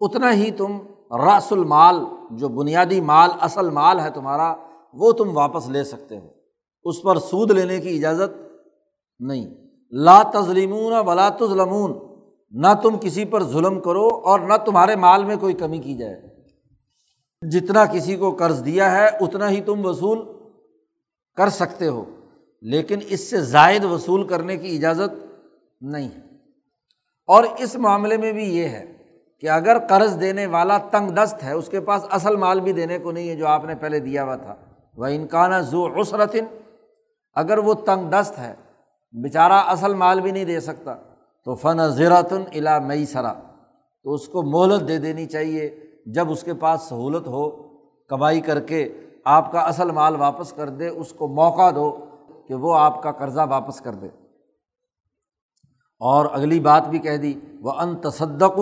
اتنا 0.00 0.32
ہی 0.32 0.50
تم 0.50 0.78
رس 1.10 1.52
المال، 1.52 2.00
جو 2.30 2.48
بنیادی 2.48 3.00
مال، 3.00 3.30
اصل 3.40 3.70
مال 3.70 4.00
ہے 4.00 4.10
تمہارا، 4.10 4.54
وہ 4.92 5.12
تم 5.12 5.36
واپس 5.36 5.68
لے 5.68 5.84
سکتے 5.84 6.18
ہو۔ 6.18 6.28
اس 6.84 7.02
پر 7.02 7.18
سود 7.18 7.50
لینے 7.50 7.80
کی 7.80 7.96
اجازت 7.96 8.62
نہیں۔ 9.18 9.54
لا 9.90 10.22
تظلیمون 10.22 10.92
ولا 11.08 11.28
تظلمون، 11.28 11.98
نہ 12.50 12.66
تم 12.82 12.96
کسی 13.00 13.24
پر 13.24 13.42
ظلم 13.42 13.80
کرو 13.80 14.08
اور 14.08 14.40
نہ 14.40 14.54
تمہارے 14.64 14.96
مال 14.96 15.24
میں 15.24 15.36
کوئی 15.36 15.54
کمی 15.54 15.78
کی 15.78 15.94
جائے۔ 15.94 16.22
جتنا 17.50 17.84
کسی 17.84 18.16
کو 18.16 18.30
قرض 18.30 18.64
دیا 18.64 18.92
ہے، 18.92 19.06
اتنا 19.06 19.50
ہی 19.50 19.60
تم 19.60 19.86
وصول 19.86 20.18
کر 21.36 21.48
سکتے 21.48 21.88
ہو۔ 21.88 22.04
لیکن 22.62 22.98
اس 23.08 23.30
سے 23.30 23.40
زائد 23.40 23.84
وصول 23.84 24.26
کرنے 24.26 24.56
کی 24.56 24.76
اجازت 24.76 25.26
نہیں۔ 25.80 26.08
ہے 26.08 26.26
اور 27.26 27.44
اس 27.58 27.76
معاملے 27.76 28.16
میں 28.16 28.32
بھی 28.32 28.44
یہ 28.44 28.68
ہے 28.68 28.95
کہ 29.40 29.50
اگر 29.50 29.76
قرض 29.88 30.20
دینے 30.20 30.46
والا 30.46 30.78
تنگ 30.78 31.10
دست 31.10 31.44
ہے، 31.44 31.52
اس 31.52 31.68
کے 31.68 31.80
پاس 31.80 32.06
اصل 32.10 32.36
مال 32.36 32.60
بھی 32.60 32.72
دینے 32.72 32.98
کو 32.98 33.10
نہیں 33.10 33.28
ہے 33.28 33.36
جو 33.36 33.46
آپ 33.46 33.64
نے 33.64 33.74
پہلے 33.74 33.98
دیا 33.98 34.24
ہوا 34.24 34.36
تھا۔ 34.36 34.54
وہ 34.96 35.06
انکانہ 35.06 35.54
زو 35.54 36.00
عسرتن 36.00 36.44
اگر 37.34 37.58
وہ 37.58 37.74
تنگ 37.74 38.10
دست 38.10 38.38
ہے 38.38 38.54
بیچارہ 39.12 39.52
اصل 39.52 39.94
مال 39.94 40.20
بھی 40.20 40.30
نہیں 40.30 40.44
دے 40.44 40.60
سکتا۔ 40.60 40.94
تو 41.44 41.54
فن 41.54 41.90
زیرتن 41.90 42.44
الا 42.54 42.78
مئی 42.78 43.06
سرا 43.06 43.32
تو 44.02 44.12
اس 44.12 44.28
کو 44.28 44.42
مہلت 44.42 44.88
دے 44.88 44.98
دینی 44.98 45.26
چاہیے۔ 45.26 45.80
جب 46.06 46.30
اس 46.30 46.42
کے 46.42 46.54
پاس 46.54 46.82
سہولت 46.82 47.26
ہو، 47.26 47.50
کمائی 48.08 48.40
کر 48.40 48.60
کے 48.60 48.88
آپ 49.24 49.52
کا 49.52 49.60
اصل 49.60 49.90
مال 49.90 50.16
واپس 50.16 50.52
کر 50.52 50.68
دے، 50.68 50.88
اس 50.88 51.12
کو 51.12 51.28
موقع 51.28 51.70
دو 51.74 52.04
کہ 52.48 52.54
وہ 52.54 52.76
آپ 52.76 53.02
کا 53.02 53.12
قرضہ 53.12 53.40
واپس 53.50 53.80
کر 53.80 53.92
دے۔ 53.92 54.06
اور 56.00 56.26
اگلی 56.32 56.60
بات 56.60 56.88
بھی 56.88 56.98
کہہ 56.98 57.16
دی 57.16 57.40
وہ 57.60 57.72
ان 57.72 57.96
تصدق 57.96 58.60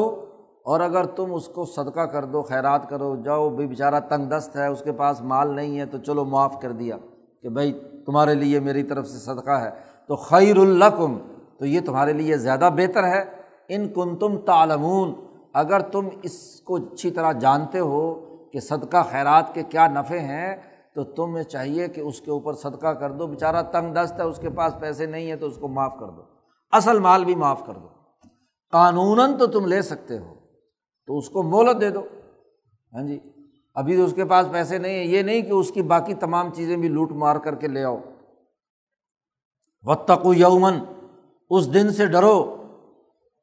اور 0.65 0.81
اگر 0.81 1.05
تم 1.05 1.35
اس 1.35 1.49
کو 1.49 1.65
صدقہ 1.65 2.01
کر 2.01 2.25
دو، 2.25 2.43
خیرات 2.43 2.89
کرو، 2.89 3.17
جاؤ 3.17 3.51
بھائی 3.51 3.69
بیچارہ 3.69 4.01
تنگ 4.01 4.25
دست 4.25 4.57
ہے، 4.57 4.67
اس 4.67 4.83
کے 4.83 4.93
پاس 4.93 5.21
مال 5.21 5.55
نہیں 5.55 5.79
ہے، 5.79 5.87
تو 5.87 5.99
چلو 5.99 6.25
معاف 6.25 6.61
کر 6.61 6.73
دیا 6.73 6.97
کہ 7.43 7.49
بھائی 7.49 7.73
تمہارے 8.07 8.35
لیے 8.35 8.61
میری 8.61 8.83
طرف 8.83 9.07
سے 9.07 9.19
صدقہ 9.19 9.51
ہے۔ 9.51 9.71
تو 10.09 10.17
خیر 10.17 10.57
القم 10.57 11.19
تو 11.59 11.67
یہ 11.67 11.81
تمہارے 11.81 12.12
لیے 12.12 12.37
زیادہ 12.37 12.71
بہتر 12.77 13.05
ہے۔ 13.05 13.25
ان 13.69 13.89
کن 13.89 14.17
تم 14.17 14.39
تالمون 14.39 15.15
اگر 15.55 15.81
تم 15.81 16.09
اس 16.23 16.61
کو 16.61 16.77
اچھی 16.77 17.11
طرح 17.11 17.33
جانتے 17.33 17.79
ہو 17.79 18.15
کہ 18.53 18.61
صدقہ 18.61 19.03
خیرات 19.11 19.55
کے 19.55 19.62
کیا 19.62 19.89
نفع 19.89 20.15
ہیں، 20.15 20.57
تو 20.95 21.05
تمہیں 21.05 21.45
چاہیے 21.45 21.89
کہ 21.89 22.01
اس 22.01 22.21
کے 22.21 22.31
اوپر 22.31 22.53
صدقہ 22.53 22.87
کر 22.87 23.11
دو۔ 23.11 23.27
بیچارہ 23.27 23.62
تنگ 23.62 23.95
دست 23.95 24.12
ہے، 24.19 24.23
اس 24.23 24.39
کے 24.39 24.51
پاس 24.51 24.73
پیسے 24.81 25.07
نہیں 25.07 25.27
ہیں، 25.27 25.37
تو 25.37 25.47
اس 25.47 25.57
کو 25.57 25.69
معاف 25.69 25.97
کر 26.01 26.07
دو۔ 26.07 26.23
اصل 26.73 26.99
مال 26.99 27.25
بھی 27.25 27.35
معاف 27.35 27.67
کر 27.67 27.75
دو۔ 27.75 27.89
قانون 28.73 29.39
تو 29.39 29.47
تم 29.47 29.67
لے 29.67 29.83
سکتے 29.83 30.19
ہو۔ 30.19 30.43
تو 31.07 31.19
اس 31.19 31.29
کو 31.29 31.43
مولت 31.43 31.81
دے 31.81 31.91
دو۔ 31.91 32.01
ہاں 32.93 33.03
جی۔ 33.03 33.19
ابھی 33.75 33.97
تو 33.97 34.05
اس 34.05 34.13
کے 34.15 34.25
پاس 34.25 34.47
پیسے 34.53 34.79
نہیں 34.79 34.95
ہیں۔ 34.95 35.05
یہ 35.05 35.23
نہیں 35.23 35.43
کہ 35.43 35.53
اس 35.53 35.71
کی 35.71 35.83
باقی 35.83 36.15
تمام 36.15 36.51
چیزیں 36.55 36.77
بھی 36.77 36.89
لوٹ 36.89 37.13
مار 37.13 37.37
کر 37.37 37.55
کے 37.55 37.69
لے 37.69 37.85
آؤ۔ 37.85 37.97
وطق 39.83 40.27
یومن 40.37 40.79
اس 41.51 41.75
دن 41.75 41.93
سے 41.93 42.07
ڈرو۔ 42.07 42.57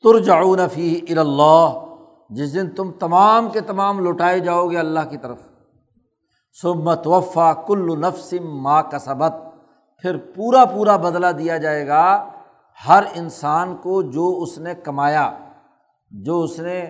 تر 0.03 0.19
جاؤ 0.19 0.55
نفی 0.55 1.01
اللہ 1.09 1.85
جس 2.29 2.53
دن 2.53 2.69
تم 2.69 2.91
تمام 2.91 3.49
کے 3.49 3.61
تمام 3.61 3.99
لوٹائے 3.99 4.39
جاؤ 4.39 4.67
گے 4.67 4.77
اللہ 4.77 4.99
کی 5.09 5.17
طرف۔ 5.17 5.39
سبت 6.61 7.07
وفا 7.07 7.53
کل 7.53 8.01
نفسم 8.01 8.61
ماں 8.61 8.83
کا 8.83 8.99
سبت 8.99 9.33
پھر 10.01 10.17
پورا 10.17 10.65
پورا 10.65 10.97
بدلا 10.97 11.31
دیا 11.31 11.57
جائے 11.57 11.87
گا۔ 11.87 12.29
ہر 12.87 13.03
انسان 13.15 13.75
کو 13.75 14.01
جو 14.01 14.39
اس 14.41 14.57
نے 14.57 14.75
کمایا، 14.75 15.31
جو 16.11 16.41
اس 16.41 16.59
نے 16.59 16.89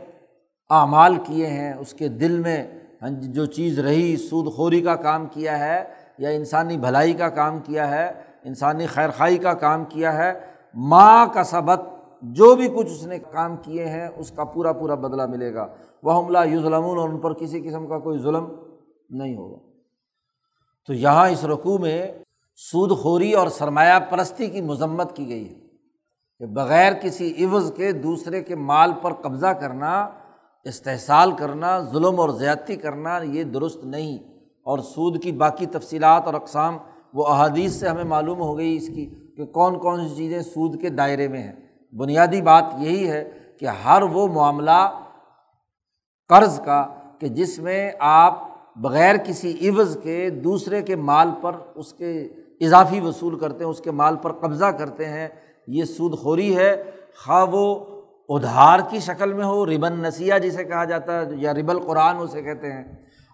اعمال 0.72 1.16
کیے 1.16 1.48
ہیں، 1.48 1.74
اس 1.74 1.94
کے 1.94 2.08
دل 2.08 2.40
میں 2.40 2.68
ہاں 3.02 3.10
جی، 3.10 3.32
جو 3.32 3.46
چیز 3.46 3.80
رہی 3.80 4.18
سود 4.18 4.54
خوری 4.54 4.82
کا 4.82 4.96
کام 4.96 5.26
کیا 5.26 5.60
ہے 5.60 5.84
یا 6.18 6.30
انسانی 6.30 6.78
بھلائی 6.78 7.14
کا 7.14 7.30
کام 7.30 7.60
کیا 7.60 7.92
ہے، 7.92 8.12
انسانی 8.44 8.86
خیر 8.86 9.10
خائی 9.10 9.38
کا 9.38 9.54
کام 9.54 9.86
کیا 9.86 10.18
ہے 10.18 10.34
ماں 10.74 11.26
کا 11.34 11.44
سبق 11.44 11.88
جو 12.22 12.56
بھی 12.56 12.68
کچھ 12.68 12.92
اس 12.92 13.08
نے 13.08 13.20
کام 13.20 13.58
کیے 13.58 13.86
ہیں، 13.86 14.08
اس 14.16 14.32
کا 14.32 14.44
پورا 14.44 14.74
پورا 14.74 14.96
بدلہ 14.96 15.26
ملے 15.26 15.54
گا۔ 15.54 15.68
وہ 16.04 16.12
حملہ 16.12 16.38
یو 16.46 16.62
ظلم 16.62 16.84
اور 16.84 17.10
ان 17.10 17.18
پر 17.18 17.34
کسی 17.34 17.62
قسم 17.62 17.88
کا 17.88 18.00
کوئی 18.00 18.20
ظلم 18.20 18.48
نہیں 19.10 19.36
ہوگا۔ 19.36 19.58
تو 20.88 20.94
یہاں 20.94 21.30
اس 21.30 21.46
رقوع 21.46 21.78
میں 21.78 22.12
سود 22.56 22.92
خوری 22.98 23.34
اور 23.34 23.48
سرمایہ 23.48 24.00
پرستی 24.10 24.48
کی 24.48 24.62
مذمت 24.62 25.16
کی 25.16 25.28
گئی 25.30 25.50
ہے 25.50 25.60
کہ 26.40 26.46
بغیر 26.46 26.94
کسی 26.94 27.46
عوض 27.46 27.74
کے 27.74 27.92
دوسرے 27.92 28.44
کے 28.44 28.56
مال 28.56 28.92
پر 29.02 29.14
قبضہ 29.14 29.48
کرنا 29.48 30.10
استحصال 30.64 31.32
کرنا، 31.32 31.80
ظلم 31.80 32.20
اور 32.20 32.30
زیادتی 32.30 32.76
کرنا 32.76 33.18
یہ 33.18 33.43
درست 33.43 33.84
نہیں۔ 33.84 34.18
اور 34.64 34.80
سود 34.80 35.24
کی 35.24 35.32
باقی 35.32 35.66
تفصیلات 35.66 36.24
اور 36.26 36.34
اقسام 36.34 36.78
وہ 37.14 37.28
احادیث 37.28 37.72
سے 37.72 37.88
ہمیں 37.88 38.03
معلوم 38.03 38.39
ہو 38.39 38.57
گئی 38.57 38.76
اس 38.76 38.88
کی 38.88 39.09
کہ 39.38 39.45
کون 39.45 39.80
کون 39.80 40.09
سی 40.09 40.16
چیزیں 40.16 40.41
سود 40.41 40.82
کے 40.82 40.89
دائرے 40.89 41.28
میں 41.28 41.43
ہیں۔ 41.43 41.51
بنیادی 41.95 42.41
بات 42.41 42.64
یہی 42.80 43.09
ہے 43.09 43.30
کہ 43.59 43.66
ہر 43.66 44.01
وہ 44.01 44.28
معاملہ 44.28 45.03
قرض 46.30 46.59
کا 46.59 46.88
کہ 47.20 47.28
جس 47.28 47.59
میں 47.59 47.91
آپ 47.99 48.39
بغیر 48.76 49.18
کسی 49.18 49.70
عوض 49.70 49.97
کے 50.03 50.30
دوسرے 50.30 50.82
کے 50.82 50.95
مال 50.95 51.30
پر 51.41 51.51
اس 51.76 51.93
کے 51.93 52.22
اضافی 52.62 52.99
وصول 52.99 53.39
کرتے 53.39 53.64
ہیں، 53.64 53.72
اس 53.72 53.82
کے 53.82 53.91
مال 53.91 54.16
پر 54.16 54.32
قبضہ 54.32 54.66
کرتے 54.66 55.05
ہیں، 55.05 55.28
یہ 55.68 55.84
سود 55.84 56.20
خوری 56.20 56.57
ہے۔ 56.57 56.84
خواہ 57.26 57.45
وہ 57.51 57.86
ادھار 58.36 58.80
کی 58.90 59.00
شکل 59.00 59.34
میں 59.34 59.46
ہو، 59.46 59.66
ربن 59.66 60.00
نسیہ 60.00 60.34
جسے 60.44 60.64
کہا 60.64 60.84
جاتا 60.86 61.20
ہے، 61.20 61.26
یا 61.38 61.54
رب 61.54 61.70
القرآن 61.70 62.18
اسے 62.18 62.42
کہتے 62.42 62.72
ہیں، 62.74 62.84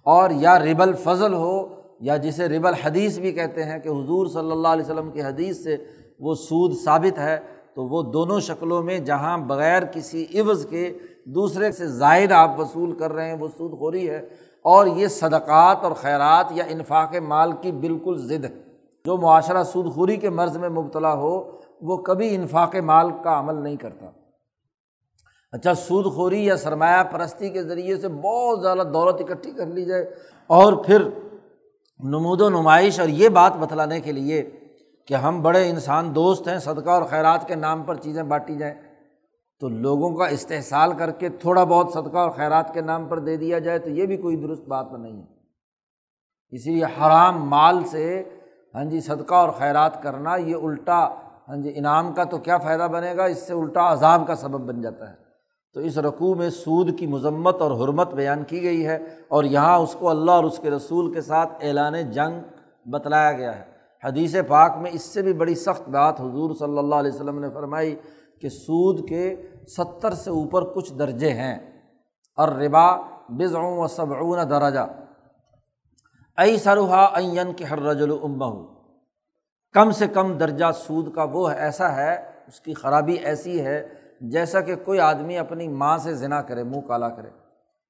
اور 0.05 0.29
یا 0.29 0.57
رب 0.59 0.81
الفضل 0.81 1.33
ہو، 1.33 1.67
یا 1.99 2.17
جسے 2.17 2.47
رب 2.49 2.67
الحدیث 2.67 3.17
بھی 3.19 3.31
کہتے 3.31 3.63
ہیں 3.63 3.79
کہ 3.79 3.89
حضور 3.89 4.27
صلی 4.27 4.51
اللہ 4.51 4.67
علیہ 4.67 4.85
وسلم 4.85 5.11
کی 5.11 5.21
حدیث 5.21 5.63
سے 5.63 5.77
وہ 6.19 6.33
سود 6.35 6.73
ثابت 6.83 7.19
ہے، 7.19 7.37
تو 7.75 7.83
وہ 7.83 8.01
دونوں 8.03 8.39
شکلوں 8.39 8.81
میں 8.83 8.97
جہاں 8.99 9.37
بغیر 9.37 9.83
کسی 9.85 10.25
عوض 10.35 10.65
کے 10.65 10.91
دوسرے 11.25 11.71
سے 11.71 11.87
زائد 11.87 12.31
آپ 12.31 12.59
وصول 12.59 12.91
کر 12.91 13.13
رہے 13.13 13.27
ہیں، 13.29 13.37
وہ 13.39 13.47
سود 13.57 13.77
خوری 13.79 14.09
ہے، 14.09 14.17
اور 14.65 14.87
یہ 14.87 15.07
صدقات 15.07 15.83
اور 15.83 15.91
خیرات 15.91 16.51
یا 16.51 16.63
انفاق 16.67 17.15
مال 17.23 17.51
کی 17.61 17.71
بالکل 17.71 18.17
ضد 18.17 18.45
ہے۔ 18.45 18.49
جو 19.05 19.17
معاشرہ 19.17 19.63
سود 19.63 19.93
خوری 19.93 20.15
کے 20.15 20.29
مرض 20.29 20.57
میں 20.57 20.69
مبتلا 20.69 21.13
ہو، 21.13 21.33
وہ 21.81 21.97
کبھی 21.97 22.33
انفاق 22.35 22.75
مال 22.75 23.11
کا 23.23 23.39
عمل 23.39 23.61
نہیں 23.63 23.75
کرتا۔ 23.75 24.09
اچھا 25.51 25.73
سود 25.73 26.13
خوری 26.13 26.45
یا 26.45 26.57
سرمایہ 26.57 27.03
پرستی 27.03 27.49
کے 27.49 27.63
ذریعے 27.63 27.97
سے 27.97 28.07
بہت 28.07 28.61
زیادہ 28.61 28.83
دولت 28.93 29.21
اکٹھی 29.21 29.51
کر 29.51 29.65
لی 29.65 29.85
جائے۔ 29.85 30.03
اور 30.49 30.73
پھر 30.73 31.01
نمود 31.99 32.41
و 32.41 32.49
نمائش، 32.49 32.99
اور 32.99 33.07
یہ 33.07 33.29
بات 33.29 33.53
بتلانے 33.57 33.99
کے 33.99 34.11
لیے 34.11 34.41
کہ 35.05 35.13
ہم 35.13 35.41
بڑے 35.41 35.69
انسان 35.69 36.15
دوست 36.15 36.47
ہیں، 36.47 36.59
صدقہ 36.59 36.89
اور 36.89 37.03
خیرات 37.03 37.47
کے 37.47 37.55
نام 37.55 37.83
پر 37.83 37.95
چیزیں 37.95 38.23
بانٹی 38.23 38.57
جائیں، 38.57 38.73
تو 39.59 39.67
لوگوں 39.67 40.15
کا 40.15 40.25
استحصال 40.25 40.93
کر 40.93 41.11
کے 41.11 41.29
تھوڑا 41.29 41.63
بہت 41.63 41.87
صدقہ 41.93 42.17
اور 42.17 42.29
خیرات 42.29 42.73
کے 42.73 42.81
نام 42.81 43.07
پر 43.07 43.19
دے 43.19 43.37
دیا 43.37 43.59
جائے 43.59 43.79
تو 43.79 43.89
یہ 43.89 44.05
بھی 44.05 44.17
کوئی 44.17 44.35
درست 44.35 44.63
بات 44.63 44.91
نہیں 44.91 45.17
ہے۔ 45.21 45.25
اسی 46.51 46.71
لیے 46.71 46.85
حرام 46.85 47.49
مال 47.49 47.83
سے 47.83 48.23
ہاں 48.75 48.83
جی 48.85 48.99
صدقہ 49.01 49.35
اور 49.35 49.49
خیرات 49.49 50.03
کرنا 50.03 50.35
یہ 50.35 50.55
الٹا 50.55 50.99
ہاں 51.47 51.55
جی 51.55 51.71
انعام 51.75 52.13
کا 52.13 52.23
تو 52.23 52.37
کیا 52.37 52.57
فائدہ 52.57 52.87
بنے 52.91 53.15
گا؟ 53.17 53.25
اس 53.25 53.47
سے 53.47 53.53
الٹا 53.53 53.91
عذاب 53.91 54.27
کا 54.27 54.35
سبب 54.35 54.61
بن 54.61 54.81
جاتا 54.81 55.09
ہے۔ 55.09 55.26
تو 55.77 55.83
اس 55.83 55.97
رقوع 55.97 56.35
میں 56.35 56.49
سود 56.49 56.99
کی 56.99 57.07
مذمت 57.07 57.61
اور 57.61 57.71
حرمت 57.71 58.13
بیان 58.13 58.43
کی 58.43 58.63
گئی 58.63 58.87
ہے 58.87 58.97
اور 59.27 59.43
یہاں 59.43 59.77
اس 59.77 59.95
کو 59.99 60.09
اللہ 60.09 60.31
اور 60.31 60.43
اس 60.43 60.59
کے 60.59 60.69
رسول 60.69 61.13
کے 61.13 61.21
ساتھ 61.21 61.49
اعلان 61.61 62.11
جنگ 62.11 62.39
بتلایا 62.89 63.31
گیا 63.31 63.59
ہے۔ 63.59 63.63
حدیث 64.03 64.35
پاک 64.47 64.77
میں 64.77 64.91
اس 64.93 65.01
سے 65.01 65.21
بھی 65.21 65.33
بڑی 65.33 65.55
سخت 65.55 65.89
بات 65.89 66.21
حضور 66.21 66.55
صلی 66.55 66.77
اللہ 66.77 66.95
علیہ 66.95 67.11
وسلم 67.11 67.39
نے 67.39 67.47
فرمائی 67.53 67.95
کہ 68.41 68.49
سود 68.49 69.09
کے 69.09 69.35
ستر 69.77 70.13
سے 70.13 70.29
اوپر 70.29 70.63
کچھ 70.63 70.93
درجے 70.93 71.29
ہیں۔ 71.29 71.81
اور 72.35 72.47
ربا 72.47 72.95
بزعوں 73.29 73.77
و 73.77 73.87
صبعون 73.87 74.49
درجہ۔ 74.49 74.87
ائی 76.37 76.57
سروحا 76.57 77.05
این 77.05 77.53
کے 77.53 77.65
ہر 77.65 77.81
رجل 77.81 78.11
امہ 78.23 78.65
کم 79.73 79.91
سے 79.91 80.07
کم 80.07 80.37
درجہ 80.37 80.65
سود 80.75 81.15
کا 81.15 81.23
وہ 81.23 81.49
ایسا 81.49 81.95
ہے، 81.95 82.15
اس 82.47 82.61
کی 82.61 82.73
خرابی 82.73 83.13
ایسی 83.13 83.65
ہے 83.65 83.87
جیسا 84.21 84.61
کہ 84.61 84.75
کوئی 84.75 84.99
آدمی 84.99 85.37
اپنی 85.37 85.67
ماں 85.67 85.97
سے 85.97 86.13
ذنا 86.13 86.41
کرے، 86.41 86.63
منہ 86.63 86.81
کالا 86.87 87.09
کرے، 87.09 87.29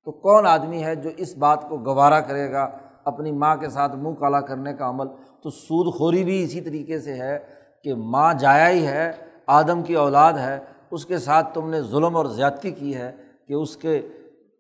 تو 0.06 0.12
کون 0.12 0.48
آدمی 0.48 0.84
ہے 0.84 0.96
جو 0.96 1.10
اس 1.18 1.38
بات 1.38 1.70
کو 1.70 1.78
گوارا 1.78 2.20
کرے 2.20 2.52
گا، 2.52 2.70
اپنی 3.06 3.32
ماں 3.32 3.56
کے 3.56 3.70
ساتھ 3.70 3.96
منہ 3.96 4.14
کالا 4.14 4.42
کرنے 4.42 4.74
کا 4.74 4.90
عمل؟ 4.90 5.08
تو 5.44 5.50
سود 5.50 5.94
خوری 5.94 6.24
بھی 6.24 6.44
اسی 6.44 6.62
طریقے 6.62 7.00
سے 7.00 7.14
ہے 7.14 7.40
کہ 7.84 7.94
ماں 7.96 8.34
جایا 8.34 8.70
ہی 8.70 8.88
ہے، 8.88 9.12
آدم 9.48 9.82
کی 9.82 9.94
اولاد 9.94 10.34
ہے، 10.34 10.60
اس 10.92 11.06
کے 11.06 11.18
ساتھ 11.18 11.54
تم 11.54 11.70
نے 11.70 11.82
ظلم 11.82 12.16
اور 12.16 12.26
زیادتی 12.26 12.72
کی 12.72 12.96
ہے 12.96 13.12
کہ 13.48 13.54
اس 13.54 13.78
کے 13.78 14.08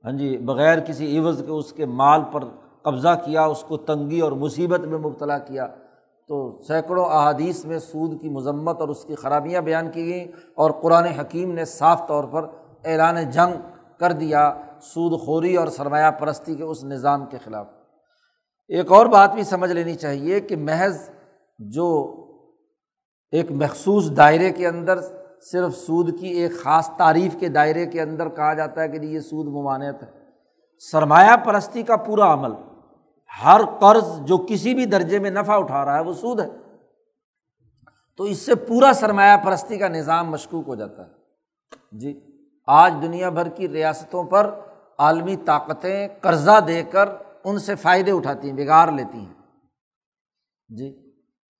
ہاں 0.04 0.12
جی 0.12 0.38
بغیر 0.38 0.80
کسی 0.80 1.20
عوض 1.20 1.46
کے 1.46 1.52
اس 1.52 1.74
کے 1.74 1.86
مال 1.86 2.22
پر 2.32 2.44
قبضہ 2.82 3.16
کیا، 3.26 3.46
اس 3.46 3.64
کو 3.64 3.78
تنگی 3.78 4.20
اور 4.20 4.32
مصیبت 4.32 4.80
میں 4.80 4.98
مبتلا 4.98 5.38
کیا۔ 5.38 5.68
تو 6.28 6.60
سینکڑوں 6.68 7.06
احادیث 7.06 7.66
میں 7.66 7.80
سود 7.80 8.22
کی 8.22 8.30
مذمت 8.30 8.82
اور 8.82 8.90
اس 8.90 9.04
کی 9.04 9.16
خرابیاں 9.16 9.62
بیان 9.62 9.92
کی 9.92 10.06
گئیں 10.06 10.26
اور 10.56 10.72
قرآن 10.72 11.06
حکیم 11.06 11.52
نے 11.52 11.66
صاف 11.66 12.08
طور 12.08 12.24
پر 12.24 12.48
اعلان 12.86 13.30
جنگ 13.30 13.54
کر 14.00 14.12
دیا 14.12 14.54
سود 14.82 15.20
خوری 15.20 15.56
اور 15.56 15.68
سرمایہ 15.68 16.12
پرستی 16.12 16.56
کے 16.56 16.64
اس 16.64 16.84
نظام 16.84 17.26
کے 17.26 17.38
خلاف۔ 17.44 17.68
ایک 18.68 18.92
اور 18.92 19.06
بات 19.06 19.34
بھی 19.34 19.44
سمجھ 19.44 19.72
لینی 19.72 19.96
چاہیے 19.96 20.40
کہ 20.40 20.56
محض 20.56 21.10
جو 21.60 22.16
ایک 23.32 23.52
مخصوص 23.52 24.12
دائرے 24.18 24.52
کے 24.52 24.68
اندر 24.68 25.00
صرف 25.52 25.76
سود 25.76 26.20
کی 26.20 26.28
ایک 26.28 26.52
خاص 26.64 26.90
تعریف 26.98 27.36
کے 27.40 27.48
دائرے 27.48 27.86
کے 27.86 28.02
اندر 28.02 28.30
کہا 28.30 28.54
جاتا 28.54 28.82
ہے 28.82 28.90
کہ 28.90 28.98
جی 28.98 29.08
یہ 29.08 29.20
سود 29.20 29.48
ممانعت 29.48 30.04
ہے۔ 30.04 30.08
سرمایہ 30.92 31.36
پرستی 31.46 31.84
کا 31.84 31.96
پورا 31.96 32.34
عمل 32.34 32.52
ہر 33.46 33.62
قرض 33.80 34.20
جو 34.20 34.38
کسی 34.38 34.74
بھی 34.74 34.86
درجے 34.86 35.20
میں 35.20 35.30
نفع 35.30 35.54
اٹھا 35.54 35.86
رہا 35.86 35.96
ہے 35.96 36.04
وہ 36.04 36.14
سود 36.14 36.40
ہے۔ 36.40 36.48
تو 38.18 38.24
اس 38.24 38.38
سے 38.38 38.56
پورا 38.56 38.94
سرمایہ 38.94 39.38
پرستی 39.38 39.78
کا 39.78 39.88
نظام 39.88 40.32
مشکوک 40.32 40.68
ہو 40.68 40.76
جاتا 40.76 41.06
ہے۔ 41.06 41.10
جی 41.92 42.22
آج 42.68 42.94
دنیا 43.02 43.30
بھر 43.30 43.50
کی 43.50 43.70
ریاستوں 43.70 44.24
پر 44.24 44.60
عالمی 44.98 45.36
طاقتیں 45.36 46.08
قرضہ 46.22 46.60
دے 46.68 46.84
کر 46.84 47.10
ان 47.44 47.60
سے 47.60 47.76
فائدے 47.76 48.12
اٹھاتی 48.12 48.50
ہیں، 48.50 48.56
بگاڑ 48.56 48.92
لیتی 48.92 49.18
ہیں۔ 49.18 49.34
جی 50.70 51.14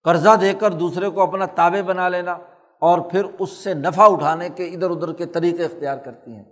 قرضہ 0.04 0.36
دے 0.42 0.54
کر 0.54 0.72
دوسرے 0.72 1.10
کو 1.10 1.22
اپنا 1.22 1.46
تابے 1.46 1.82
بنا 1.82 2.10
لینا 2.10 2.38
اور 2.80 3.00
پھر 3.00 3.26
اس 3.40 3.50
سے 3.50 3.74
نفع 3.74 4.04
اٹھانے 4.04 4.50
کے 4.50 4.66
ادھر 4.66 4.90
ادھر 4.90 5.14
کے 5.14 5.26
طریقے 5.26 5.66
اختیار 5.66 5.98
کرتی 5.98 6.32
ہیں۔ 6.32 6.44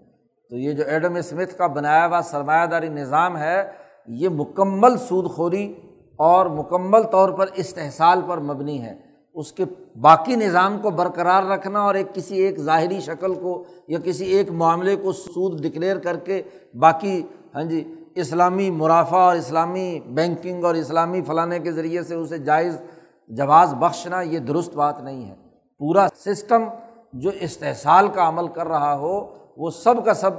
تو 0.50 0.56
یہ 0.56 0.72
جو 0.72 0.84
ایڈم 0.88 1.16
اسمتھ 1.16 1.58
کا 1.58 1.68
بنایا 1.68 2.08
ہوا 2.08 2.22
سرمایہ 2.22 2.66
داری 2.66 2.90
نظام 2.90 3.38
ہے 3.38 3.85
یہ 4.08 4.30
مکمل 4.30 4.98
سود 4.98 5.32
خوری 5.32 5.74
اور 6.16 6.46
مکمل 6.46 7.04
طور 7.04 7.30
پر 7.30 7.46
استحصال 7.56 8.22
پر 8.28 8.38
مبنی 8.38 8.82
ہے۔ 8.82 8.94
اس 9.34 9.52
کے 9.52 9.66
باقی 10.02 10.36
نظام 10.36 10.78
کو 10.82 10.90
برقرار 10.90 11.44
رکھنا 11.44 11.82
اور 11.82 11.96
ایک 11.96 12.16
کسی 12.16 12.36
ایک 12.36 12.60
ظاہری 12.60 13.00
شکل 13.00 13.34
کو 13.34 13.64
یا 13.88 14.00
کسی 14.00 14.26
ایک 14.26 14.52
معاملے 14.52 14.96
کو 14.96 15.12
سود 15.12 15.62
ڈکلیئر 15.62 15.98
کر 15.98 16.18
کے 16.18 16.42
باقی 16.80 17.22
ہاں 17.56 17.64
جی 17.64 17.94
اسلامی 18.16 18.70
مرافع 18.70 19.18
اور 19.18 19.36
اسلامی 19.36 20.00
بینکنگ 20.06 20.64
اور 20.64 20.76
اسلامی 20.76 21.22
فلانے 21.22 21.60
کے 21.60 21.72
ذریعے 21.72 22.04
سے 22.04 22.16
اسے 22.16 22.38
جائز 22.38 22.82
جواز 23.28 23.74
بخشنا، 23.74 24.22
یہ 24.22 24.40
درست 24.40 24.76
بات 24.76 25.02
نہیں 25.02 25.30
ہے۔ 25.30 25.36
پورا 25.80 26.08
سسٹم 26.16 26.64
جو 27.14 27.30
استحصال 27.40 28.08
کا 28.08 28.28
عمل 28.28 28.48
کر 28.48 28.68
رہا 28.68 28.96
ہو، 28.98 29.34
وہ 29.58 29.70
سب 29.70 30.06
کا 30.06 30.14
سب 30.14 30.32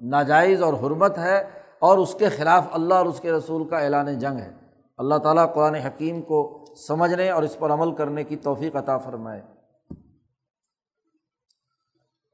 ناجائز 0.00 0.62
اور 0.62 0.74
حرمت 0.74 1.18
ہے۔ 1.18 1.59
اور 1.80 1.98
اس 1.98 2.16
کے 2.18 2.28
خلاف 2.28 2.64
اللہ 2.72 2.94
اور 2.94 3.06
اس 3.06 3.20
کے 3.20 3.32
رسول 3.32 3.68
کا 3.68 3.78
اعلان 3.78 4.18
جنگ 4.18 4.38
ہے۔ 4.38 4.56
اللہ 4.98 5.14
تعالیٰ 5.18 5.54
قرآن 5.54 5.74
حکیم 5.74 6.22
کو 6.22 6.64
سمجھنے 6.76 7.30
اور 7.30 7.42
اس 7.42 7.56
پر 7.58 7.70
عمل 7.70 7.96
کرنے 7.96 8.24
کی 8.24 8.36
توفیق 8.36 8.76
عطا 8.76 8.98
فرمائے۔ 8.98 9.42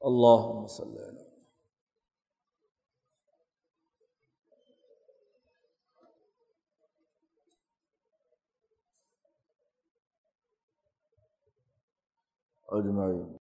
اللہ 0.01 0.45
وسلم 0.45 1.17
اجمعین۔ 12.67 13.37